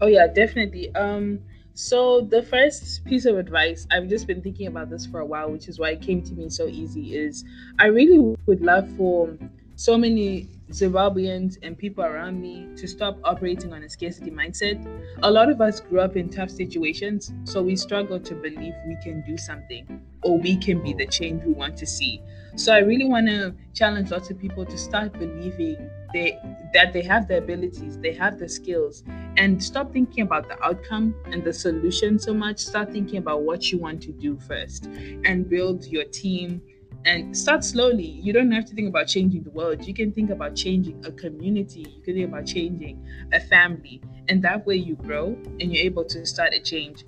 Oh 0.00 0.06
yeah, 0.06 0.26
definitely. 0.26 0.94
Um 0.94 1.40
so 1.74 2.20
the 2.20 2.42
first 2.42 3.04
piece 3.06 3.24
of 3.24 3.38
advice, 3.38 3.86
I've 3.90 4.08
just 4.08 4.26
been 4.26 4.42
thinking 4.42 4.66
about 4.66 4.90
this 4.90 5.06
for 5.06 5.20
a 5.20 5.26
while, 5.26 5.50
which 5.50 5.68
is 5.68 5.78
why 5.78 5.90
it 5.90 6.02
came 6.02 6.22
to 6.22 6.34
me 6.34 6.50
so 6.50 6.66
easy 6.66 7.16
is 7.16 7.44
I 7.78 7.86
really 7.86 8.36
would 8.46 8.60
love 8.60 8.88
for 8.96 9.38
so 9.76 9.96
many 9.96 10.48
Zimbabweans 10.72 11.58
and 11.62 11.76
people 11.76 12.02
around 12.04 12.40
me 12.40 12.66
to 12.76 12.88
stop 12.88 13.18
operating 13.24 13.72
on 13.72 13.82
a 13.82 13.88
scarcity 13.88 14.30
mindset. 14.30 14.82
A 15.22 15.30
lot 15.30 15.50
of 15.50 15.60
us 15.60 15.80
grew 15.80 16.00
up 16.00 16.16
in 16.16 16.30
tough 16.30 16.50
situations, 16.50 17.32
so 17.44 17.62
we 17.62 17.76
struggle 17.76 18.18
to 18.20 18.34
believe 18.34 18.72
we 18.86 18.96
can 19.02 19.22
do 19.26 19.36
something 19.36 19.86
or 20.22 20.38
we 20.38 20.56
can 20.56 20.82
be 20.82 20.94
the 20.94 21.06
change 21.06 21.44
we 21.44 21.52
want 21.52 21.76
to 21.76 21.86
see. 21.86 22.22
So 22.56 22.72
I 22.72 22.78
really 22.78 23.06
want 23.06 23.26
to 23.28 23.54
challenge 23.74 24.10
lots 24.10 24.30
of 24.30 24.38
people 24.38 24.64
to 24.66 24.78
start 24.78 25.12
believing 25.18 25.90
they 26.12 26.38
that 26.74 26.92
they 26.92 27.02
have 27.02 27.28
the 27.28 27.38
abilities, 27.38 27.98
they 27.98 28.12
have 28.14 28.38
the 28.38 28.48
skills, 28.48 29.02
and 29.36 29.62
stop 29.62 29.92
thinking 29.92 30.22
about 30.22 30.48
the 30.48 30.62
outcome 30.64 31.14
and 31.26 31.44
the 31.44 31.52
solution 31.52 32.18
so 32.18 32.32
much. 32.34 32.58
Start 32.58 32.90
thinking 32.92 33.18
about 33.18 33.42
what 33.42 33.70
you 33.70 33.78
want 33.78 34.02
to 34.02 34.12
do 34.12 34.38
first 34.38 34.86
and 35.24 35.48
build 35.48 35.84
your 35.86 36.04
team 36.04 36.62
and 37.04 37.36
start 37.36 37.64
slowly. 37.64 38.06
You 38.06 38.32
don't 38.32 38.50
have 38.52 38.64
to 38.66 38.74
think 38.74 38.88
about 38.88 39.08
changing 39.08 39.42
the 39.42 39.50
world. 39.50 39.86
You 39.86 39.94
can 39.94 40.12
think 40.12 40.30
about 40.30 40.54
changing 40.54 41.04
a 41.04 41.12
community. 41.12 41.80
You 41.80 42.02
can 42.02 42.14
think 42.14 42.28
about 42.28 42.46
changing 42.46 43.04
a 43.32 43.40
family. 43.40 44.00
And 44.28 44.42
that 44.42 44.66
way 44.66 44.76
you 44.76 44.96
grow 44.96 45.36
and 45.60 45.62
you're 45.62 45.84
able 45.84 46.04
to 46.06 46.24
start 46.24 46.54
a 46.54 46.60
change. 46.60 47.04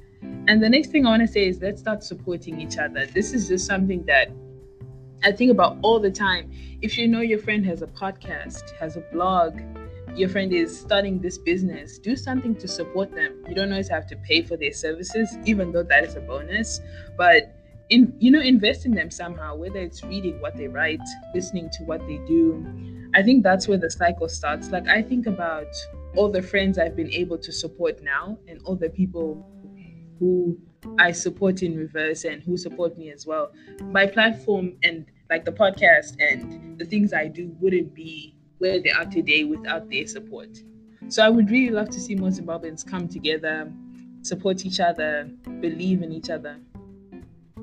And 0.49 0.63
the 0.63 0.69
next 0.69 0.91
thing 0.91 1.07
I 1.07 1.11
want 1.11 1.23
to 1.23 1.29
say 1.29 1.49
is 1.49 1.61
let's 1.61 1.81
start 1.81 2.03
supporting 2.03 2.61
each 2.61 2.79
other. 2.79 3.07
This 3.07 3.33
is 3.33 3.49
just 3.49 3.67
something 3.67 4.05
that 4.07 4.29
I 5.23 5.33
think 5.33 5.51
about 5.51 5.79
all 5.83 6.01
the 6.01 6.11
time. 6.11 6.51
If 6.83 6.99
you 6.99 7.09
know 7.09 7.21
your 7.21 7.39
friend 7.39 7.65
has 7.67 7.83
a 7.83 7.87
podcast, 7.87 8.71
has 8.79 8.97
a 8.97 9.01
blog, 9.13 9.61
your 10.15 10.29
friend 10.29 10.53
is 10.53 10.79
starting 10.79 11.19
this 11.19 11.39
business, 11.39 11.99
do 11.99 12.15
something 12.15 12.55
to 12.57 12.69
support 12.69 13.15
them. 13.15 13.43
You 13.49 13.55
don't 13.55 13.71
always 13.71 13.89
have 13.89 14.07
to 14.09 14.17
pay 14.17 14.43
for 14.43 14.57
their 14.57 14.73
services, 14.73 15.37
even 15.45 15.73
though 15.73 15.83
that 15.83 16.05
is 16.05 16.15
a 16.17 16.21
bonus. 16.21 16.81
But 17.17 17.55
in 17.91 18.15
you 18.19 18.31
know, 18.31 18.41
invest 18.41 18.87
in 18.87 18.93
them 18.93 19.11
somehow, 19.11 19.57
whether 19.57 19.79
it's 19.79 20.03
reading 20.05 20.41
what 20.41 20.57
they 20.57 20.69
write, 20.69 21.01
listening 21.35 21.71
to 21.71 21.85
what 21.85 22.01
they 22.07 22.19
do. 22.27 22.65
I 23.15 23.23
think 23.23 23.43
that's 23.43 23.69
where 23.69 23.79
the 23.79 23.91
cycle 23.91 24.29
starts. 24.29 24.71
Like 24.71 24.89
I 24.89 25.03
think 25.03 25.27
about 25.27 25.69
all 26.17 26.31
the 26.31 26.43
friends 26.43 26.79
I've 26.79 26.97
been 26.97 27.13
able 27.13 27.39
to 27.39 27.53
support 27.53 28.03
now 28.03 28.39
and 28.49 28.61
all 28.65 28.77
the 28.77 28.91
people 28.91 29.47
who 30.19 30.59
I 30.99 31.13
support 31.13 31.63
in 31.63 31.77
reverse 31.77 32.25
and 32.25 32.43
who 32.43 32.57
support 32.57 32.97
me 32.99 33.11
as 33.11 33.27
well. 33.27 33.53
My 33.83 34.07
platform 34.07 34.77
and 34.83 35.07
like 35.31 35.45
the 35.45 35.53
podcast 35.53 36.17
and 36.21 36.79
the 36.79 36.85
things 36.85 37.13
I 37.13 37.29
do 37.29 37.55
wouldn't 37.61 37.95
be 37.95 38.37
where 38.59 38.81
they 38.81 38.91
are 38.91 39.07
today 39.07 39.45
without 39.45 39.91
their 39.91 40.07
support. 40.07 40.59
So 41.09 41.25
I 41.25 41.29
would 41.29 41.51
really 41.51 41.71
love 41.75 41.91
to 41.91 42.01
see 42.01 42.15
more 42.15 42.31
Zimbabweans 42.31 42.87
come 42.87 43.09
together, 43.09 43.71
support 44.23 44.65
each 44.65 44.81
other, 44.81 45.31
believe 45.61 46.03
in 46.03 46.13
each 46.13 46.31
other. 46.31 46.59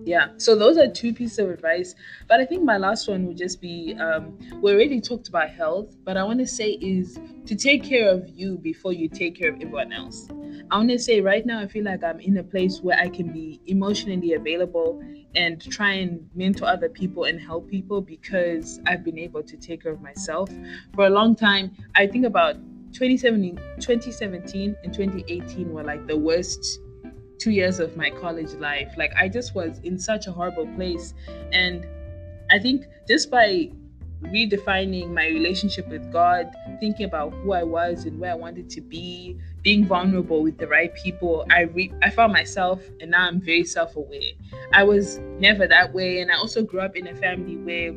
Yeah, 0.03 0.29
so 0.37 0.55
those 0.55 0.77
are 0.77 0.87
two 0.87 1.13
pieces 1.13 1.39
of 1.39 1.49
advice. 1.49 1.93
But 2.27 2.39
I 2.39 2.45
think 2.45 2.63
my 2.63 2.77
last 2.77 3.07
one 3.07 3.27
would 3.27 3.37
just 3.37 3.61
be 3.61 3.95
um, 3.99 4.37
we 4.61 4.71
already 4.71 4.99
talked 4.99 5.27
about 5.27 5.49
health, 5.49 5.95
but 6.03 6.17
I 6.17 6.23
want 6.23 6.39
to 6.39 6.47
say 6.47 6.71
is 6.81 7.19
to 7.45 7.55
take 7.55 7.83
care 7.83 8.09
of 8.09 8.27
you 8.29 8.57
before 8.57 8.93
you 8.93 9.07
take 9.07 9.35
care 9.35 9.49
of 9.49 9.55
everyone 9.55 9.93
else. 9.93 10.27
I 10.71 10.77
want 10.77 10.89
to 10.89 10.99
say 10.99 11.21
right 11.21 11.45
now, 11.45 11.59
I 11.59 11.67
feel 11.67 11.83
like 11.83 12.03
I'm 12.03 12.19
in 12.19 12.37
a 12.37 12.43
place 12.43 12.79
where 12.81 12.97
I 12.97 13.09
can 13.09 13.31
be 13.31 13.59
emotionally 13.67 14.33
available 14.33 15.03
and 15.35 15.61
try 15.61 15.93
and 15.93 16.27
mentor 16.33 16.65
other 16.65 16.89
people 16.89 17.25
and 17.25 17.39
help 17.39 17.69
people 17.69 18.01
because 18.01 18.79
I've 18.87 19.03
been 19.03 19.19
able 19.19 19.43
to 19.43 19.57
take 19.57 19.83
care 19.83 19.91
of 19.91 20.01
myself. 20.01 20.49
For 20.95 21.05
a 21.05 21.09
long 21.09 21.35
time, 21.35 21.71
I 21.95 22.07
think 22.07 22.25
about 22.25 22.55
2017, 22.93 23.55
2017 23.79 24.75
and 24.83 24.93
2018 24.93 25.71
were 25.71 25.83
like 25.83 26.07
the 26.07 26.17
worst 26.17 26.79
two 27.41 27.51
years 27.51 27.79
of 27.79 27.97
my 27.97 28.09
college 28.09 28.53
life. 28.53 28.93
Like 28.97 29.13
I 29.17 29.27
just 29.27 29.55
was 29.55 29.79
in 29.79 29.97
such 29.97 30.27
a 30.27 30.31
horrible 30.31 30.67
place. 30.75 31.13
And 31.51 31.85
I 32.51 32.59
think 32.59 32.85
just 33.07 33.31
by 33.31 33.71
redefining 34.21 35.11
my 35.11 35.27
relationship 35.27 35.87
with 35.87 36.11
God, 36.11 36.51
thinking 36.79 37.05
about 37.05 37.33
who 37.33 37.53
I 37.53 37.63
was 37.63 38.05
and 38.05 38.19
where 38.19 38.31
I 38.31 38.35
wanted 38.35 38.69
to 38.69 38.81
be, 38.81 39.37
being 39.63 39.85
vulnerable 39.85 40.43
with 40.43 40.59
the 40.59 40.67
right 40.67 40.93
people, 40.93 41.45
I 41.49 41.61
re- 41.61 41.93
I 42.03 42.11
found 42.11 42.31
myself 42.31 42.83
and 42.99 43.11
now 43.11 43.27
I'm 43.27 43.41
very 43.41 43.63
self-aware. 43.63 44.33
I 44.73 44.83
was 44.83 45.17
never 45.39 45.67
that 45.67 45.93
way 45.93 46.21
and 46.21 46.31
I 46.31 46.35
also 46.35 46.63
grew 46.63 46.81
up 46.81 46.95
in 46.95 47.07
a 47.07 47.15
family 47.15 47.57
where 47.57 47.93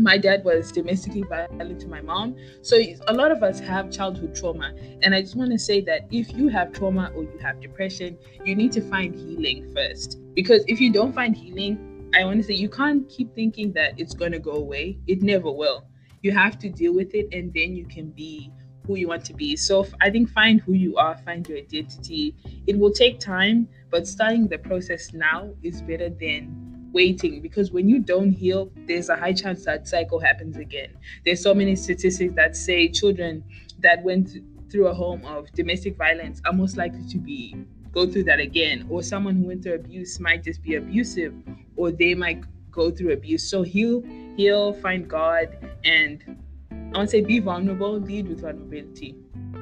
my 0.00 0.16
dad 0.16 0.44
was 0.44 0.72
domestically 0.72 1.22
violent 1.22 1.80
to 1.80 1.86
my 1.86 2.00
mom. 2.00 2.34
So 2.62 2.76
a 3.08 3.12
lot 3.12 3.30
of 3.30 3.42
us 3.42 3.60
have 3.60 3.90
childhood 3.90 4.34
trauma. 4.34 4.72
And 5.02 5.14
I 5.14 5.20
just 5.20 5.36
want 5.36 5.50
to 5.52 5.58
say 5.58 5.80
that 5.82 6.06
if 6.10 6.32
you 6.32 6.48
have 6.48 6.72
trauma 6.72 7.12
or 7.14 7.24
you 7.24 7.38
have 7.42 7.60
depression, 7.60 8.16
you 8.44 8.54
need 8.54 8.72
to 8.72 8.80
find 8.80 9.14
healing 9.14 9.72
first. 9.74 10.18
Because 10.34 10.64
if 10.68 10.80
you 10.80 10.92
don't 10.92 11.14
find 11.14 11.36
healing, 11.36 12.10
I 12.14 12.24
want 12.24 12.38
to 12.38 12.42
say 12.42 12.54
you 12.54 12.68
can't 12.68 13.08
keep 13.08 13.34
thinking 13.34 13.72
that 13.74 14.00
it's 14.00 14.14
going 14.14 14.32
to 14.32 14.38
go 14.38 14.52
away. 14.52 14.98
It 15.06 15.22
never 15.22 15.50
will. 15.50 15.84
You 16.22 16.32
have 16.32 16.58
to 16.60 16.68
deal 16.68 16.94
with 16.94 17.14
it 17.14 17.28
and 17.32 17.52
then 17.52 17.76
you 17.76 17.86
can 17.86 18.10
be 18.10 18.50
who 18.86 18.96
you 18.96 19.08
want 19.08 19.24
to 19.26 19.34
be. 19.34 19.56
So 19.56 19.86
I 20.00 20.10
think 20.10 20.30
find 20.30 20.60
who 20.60 20.72
you 20.72 20.96
are, 20.96 21.16
find 21.18 21.46
your 21.48 21.58
identity. 21.58 22.34
It 22.66 22.78
will 22.78 22.92
take 22.92 23.20
time, 23.20 23.68
but 23.90 24.06
starting 24.06 24.48
the 24.48 24.58
process 24.58 25.12
now 25.12 25.50
is 25.62 25.82
better 25.82 26.08
than 26.08 26.69
waiting 26.92 27.40
because 27.40 27.70
when 27.70 27.88
you 27.88 28.00
don't 28.00 28.32
heal, 28.32 28.70
there's 28.86 29.08
a 29.08 29.16
high 29.16 29.32
chance 29.32 29.64
that 29.64 29.86
cycle 29.88 30.18
happens 30.18 30.56
again. 30.56 30.90
There's 31.24 31.42
so 31.42 31.54
many 31.54 31.76
statistics 31.76 32.34
that 32.36 32.56
say 32.56 32.88
children 32.88 33.44
that 33.80 34.02
went 34.02 34.30
through 34.70 34.86
a 34.88 34.94
home 34.94 35.24
of 35.24 35.50
domestic 35.52 35.96
violence 35.96 36.40
are 36.44 36.52
most 36.52 36.76
likely 36.76 37.06
to 37.08 37.18
be 37.18 37.56
go 37.92 38.06
through 38.06 38.24
that 38.24 38.40
again. 38.40 38.86
Or 38.88 39.02
someone 39.02 39.36
who 39.36 39.46
went 39.46 39.62
through 39.62 39.74
abuse 39.74 40.20
might 40.20 40.44
just 40.44 40.62
be 40.62 40.76
abusive 40.76 41.34
or 41.76 41.90
they 41.90 42.14
might 42.14 42.42
go 42.70 42.90
through 42.90 43.12
abuse. 43.12 43.48
So 43.50 43.62
heal 43.62 44.02
heal 44.36 44.72
find 44.74 45.08
god 45.08 45.58
and 45.84 46.24
i 46.70 46.98
want 46.98 47.10
to 47.10 47.16
say 47.16 47.20
be 47.20 47.40
vulnerable 47.40 47.98
lead 47.98 48.28
with 48.28 48.40
vulnerability. 48.40 49.14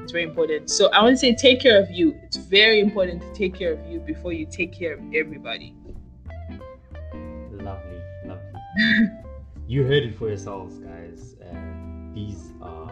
It's 0.03 0.11
very 0.11 0.23
important. 0.23 0.69
So 0.69 0.89
i 0.91 1.01
want 1.01 1.13
to 1.13 1.17
say 1.17 1.35
take 1.35 1.59
care 1.59 1.81
of 1.81 1.89
you. 1.91 2.17
It's 2.23 2.37
very 2.37 2.79
important 2.79 3.21
to 3.21 3.33
take 3.33 3.55
care 3.55 3.73
of 3.73 3.85
you 3.87 3.99
before 3.99 4.31
you 4.33 4.45
take 4.45 4.71
care 4.71 4.93
of 4.93 4.99
everybody 5.13 5.75
you 9.67 9.83
heard 9.83 10.03
it 10.03 10.17
for 10.17 10.27
yourselves 10.27 10.77
guys 10.79 11.35
these 12.13 12.53
are 12.61 12.91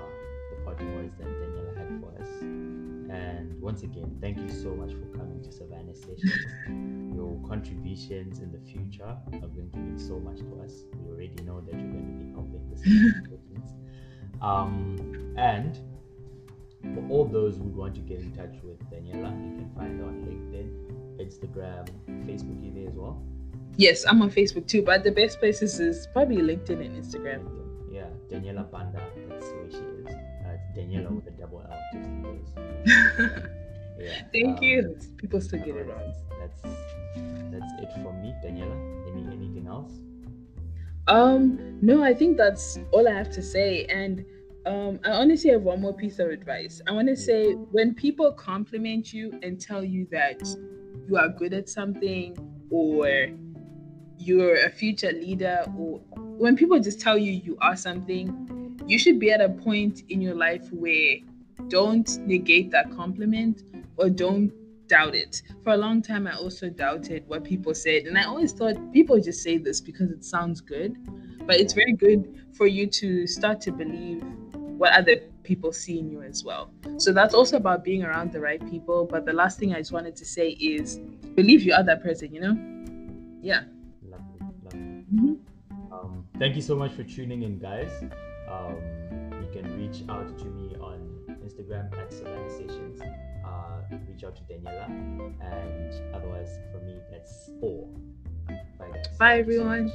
the 0.52 0.64
parting 0.64 0.94
words 0.96 1.14
that 1.18 1.26
daniella 1.26 1.74
had 1.78 2.00
for 2.00 2.22
us 2.22 2.30
and 2.42 3.60
once 3.62 3.84
again 3.84 4.18
thank 4.22 4.38
you 4.38 4.50
so 4.50 4.76
much 4.76 4.92
for 4.92 5.18
coming 5.18 5.42
to 5.44 5.52
savannah 5.52 5.96
sessions 5.96 6.32
your 7.18 7.36
contributions 7.48 8.40
in 8.40 8.52
the 8.52 8.60
future 8.60 9.04
are 9.04 9.48
going 9.50 9.70
to 9.72 9.78
mean 9.78 9.98
so 9.98 10.20
much 10.20 10.38
to 10.38 10.62
us. 10.64 10.84
We 10.94 11.12
already 11.12 11.44
know 11.44 11.62
that 11.62 11.74
you're 11.74 11.92
going 11.92 12.06
to 12.06 12.24
be 12.24 12.32
helping 12.32 12.70
this. 12.70 13.72
um, 14.42 15.34
and 15.36 15.80
for 16.94 17.04
all 17.10 17.26
those 17.26 17.58
who 17.58 17.64
want 17.64 17.96
to 17.96 18.02
get 18.02 18.20
in 18.20 18.32
touch 18.34 18.56
with 18.64 18.80
Daniella, 18.92 19.30
you 19.30 19.56
can 19.58 19.72
find 19.76 20.00
her 20.00 20.06
on 20.06 20.22
LinkedIn, 20.26 20.70
Instagram, 21.20 21.88
Facebook, 22.28 22.76
there 22.76 22.88
as 22.88 22.96
well. 22.96 23.20
Yes, 23.78 24.06
I'm 24.08 24.22
on 24.22 24.32
Facebook 24.32 24.68
too, 24.68 24.82
but 24.82 25.04
the 25.04 25.12
best 25.12 25.40
places 25.40 25.80
is 25.80 26.08
probably 26.08 26.38
LinkedIn 26.38 26.84
and 26.84 27.04
Instagram. 27.04 27.48
Yeah, 27.92 28.08
Daniella 28.28 28.64
Banda, 28.64 29.02
that's 29.30 29.46
where 29.46 29.70
she 29.70 29.78
is. 29.78 30.08
Uh, 30.08 30.58
Daniella 30.74 31.14
with 31.14 31.28
a 31.28 31.32
double 31.32 31.62
L, 31.62 31.80
just 31.94 32.10
in 32.10 32.24
case. 32.24 32.50
yeah. 34.00 34.22
Thank 34.34 34.58
um, 34.58 34.64
you. 34.64 34.98
People 35.18 35.40
still 35.42 35.60
get 35.60 35.76
it 35.76 35.88
wrong. 35.88 36.14
That's 36.40 36.62
that's 37.52 37.74
it 37.82 37.92
from 38.02 38.22
me, 38.22 38.34
Daniella. 38.42 38.76
Any 39.12 39.28
anything 39.32 39.68
else? 39.68 39.94
Um, 41.08 41.78
no, 41.82 42.04
I 42.04 42.14
think 42.14 42.36
that's 42.36 42.80
all 42.92 43.08
I 43.08 43.12
have 43.12 43.30
to 43.32 43.44
say. 43.44 43.86
And 43.86 44.26
um, 44.66 45.00
I 45.06 45.12
honestly 45.12 45.52
have 45.52 45.62
one 45.62 45.82
more 45.82 45.94
piece 45.94 46.20
of 46.20 46.30
advice. 46.30 46.82
I 46.88 46.92
want 46.92 47.08
to 47.08 47.16
say 47.16 47.54
when 47.54 47.94
people 47.94 48.32
compliment 48.34 49.14
you 49.14 49.40
and 49.44 49.62
tell 49.62 49.84
you 49.84 50.08
that 50.12 50.42
you 51.08 51.16
are 51.16 51.30
good 51.30 51.54
at 51.54 51.70
something 51.70 52.36
or 52.70 53.28
you're 54.18 54.66
a 54.66 54.70
future 54.70 55.12
leader 55.12 55.64
or 55.78 56.00
when 56.16 56.56
people 56.56 56.80
just 56.80 57.00
tell 57.00 57.18
you 57.18 57.32
you 57.32 57.58
are 57.62 57.76
something, 57.76 58.78
you 58.88 59.00
should 59.00 59.20
be 59.20 59.32
at 59.32 59.42
a 59.42 59.50
point 59.50 60.04
in 60.10 60.22
your 60.22 60.36
life 60.36 60.72
where 60.72 61.18
don't 61.68 62.18
negate 62.20 62.72
that 62.72 62.96
compliment 62.96 63.64
or 63.98 64.10
don't 64.10 64.52
doubt 64.88 65.16
it. 65.16 65.42
For 65.64 65.74
a 65.74 65.78
long 65.78 66.02
time, 66.02 66.28
I 66.28 66.36
also 66.36 66.70
doubted 66.70 67.28
what 67.28 67.44
people 67.44 67.74
said. 67.74 68.04
And 68.04 68.18
I 68.18 68.24
always 68.24 68.54
thought 68.54 68.94
people 68.94 69.20
just 69.20 69.44
say 69.44 69.58
this 69.58 69.82
because 69.82 70.12
it 70.12 70.24
sounds 70.24 70.62
good. 70.62 70.96
But 71.46 71.60
it's 71.60 71.74
very 71.74 71.94
good 71.94 72.46
for 72.54 72.68
you 72.68 72.88
to 72.88 73.28
start 73.28 73.62
to 73.62 73.72
believe 73.72 74.24
what 74.54 74.94
other 74.94 75.22
people 75.48 75.72
seeing 75.72 76.10
you 76.10 76.22
as 76.22 76.44
well. 76.44 76.72
So 76.98 77.14
that's 77.14 77.34
also 77.34 77.58
about 77.58 77.84
being 77.84 78.04
around 78.04 78.32
the 78.32 78.40
right 78.40 78.62
people. 78.70 79.08
But 79.10 79.26
the 79.26 79.34
last 79.34 79.58
thing 79.58 79.74
I 79.74 79.80
just 79.80 79.92
wanted 79.92 80.16
to 80.18 80.26
say 80.26 80.50
is 80.50 80.98
believe 81.36 81.64
you 81.64 81.74
are 81.74 81.84
that 81.84 82.04
person, 82.04 82.34
you 82.34 82.42
know? 82.42 82.56
Yeah. 83.42 83.64
Lovely, 84.04 84.40
lovely. 84.64 84.80
Mm-hmm. 84.80 85.94
Um, 85.94 86.28
thank 86.38 86.56
you 86.56 86.62
so 86.62 86.76
much 86.76 86.92
for 86.92 87.04
tuning 87.04 87.44
in, 87.44 87.58
guys. 87.58 87.92
Um, 88.52 88.76
you 89.42 89.50
can 89.54 89.66
reach 89.80 90.04
out 90.10 90.38
to 90.38 90.46
me 90.46 90.76
on 90.82 91.00
Instagram 91.44 91.98
at 91.98 92.12
Savannah 92.12 92.50
Sessions 92.50 93.02
reach 94.18 94.24
out 94.24 94.36
to 94.36 94.42
Daniella. 94.44 94.86
And 95.42 96.16
otherwise, 96.16 96.60
for 96.72 96.80
me, 96.80 97.00
that's 97.12 97.50
all. 97.62 97.90
Bye, 98.48 98.90
guys. 98.94 99.18
Bye, 99.18 99.40
everyone. 99.40 99.92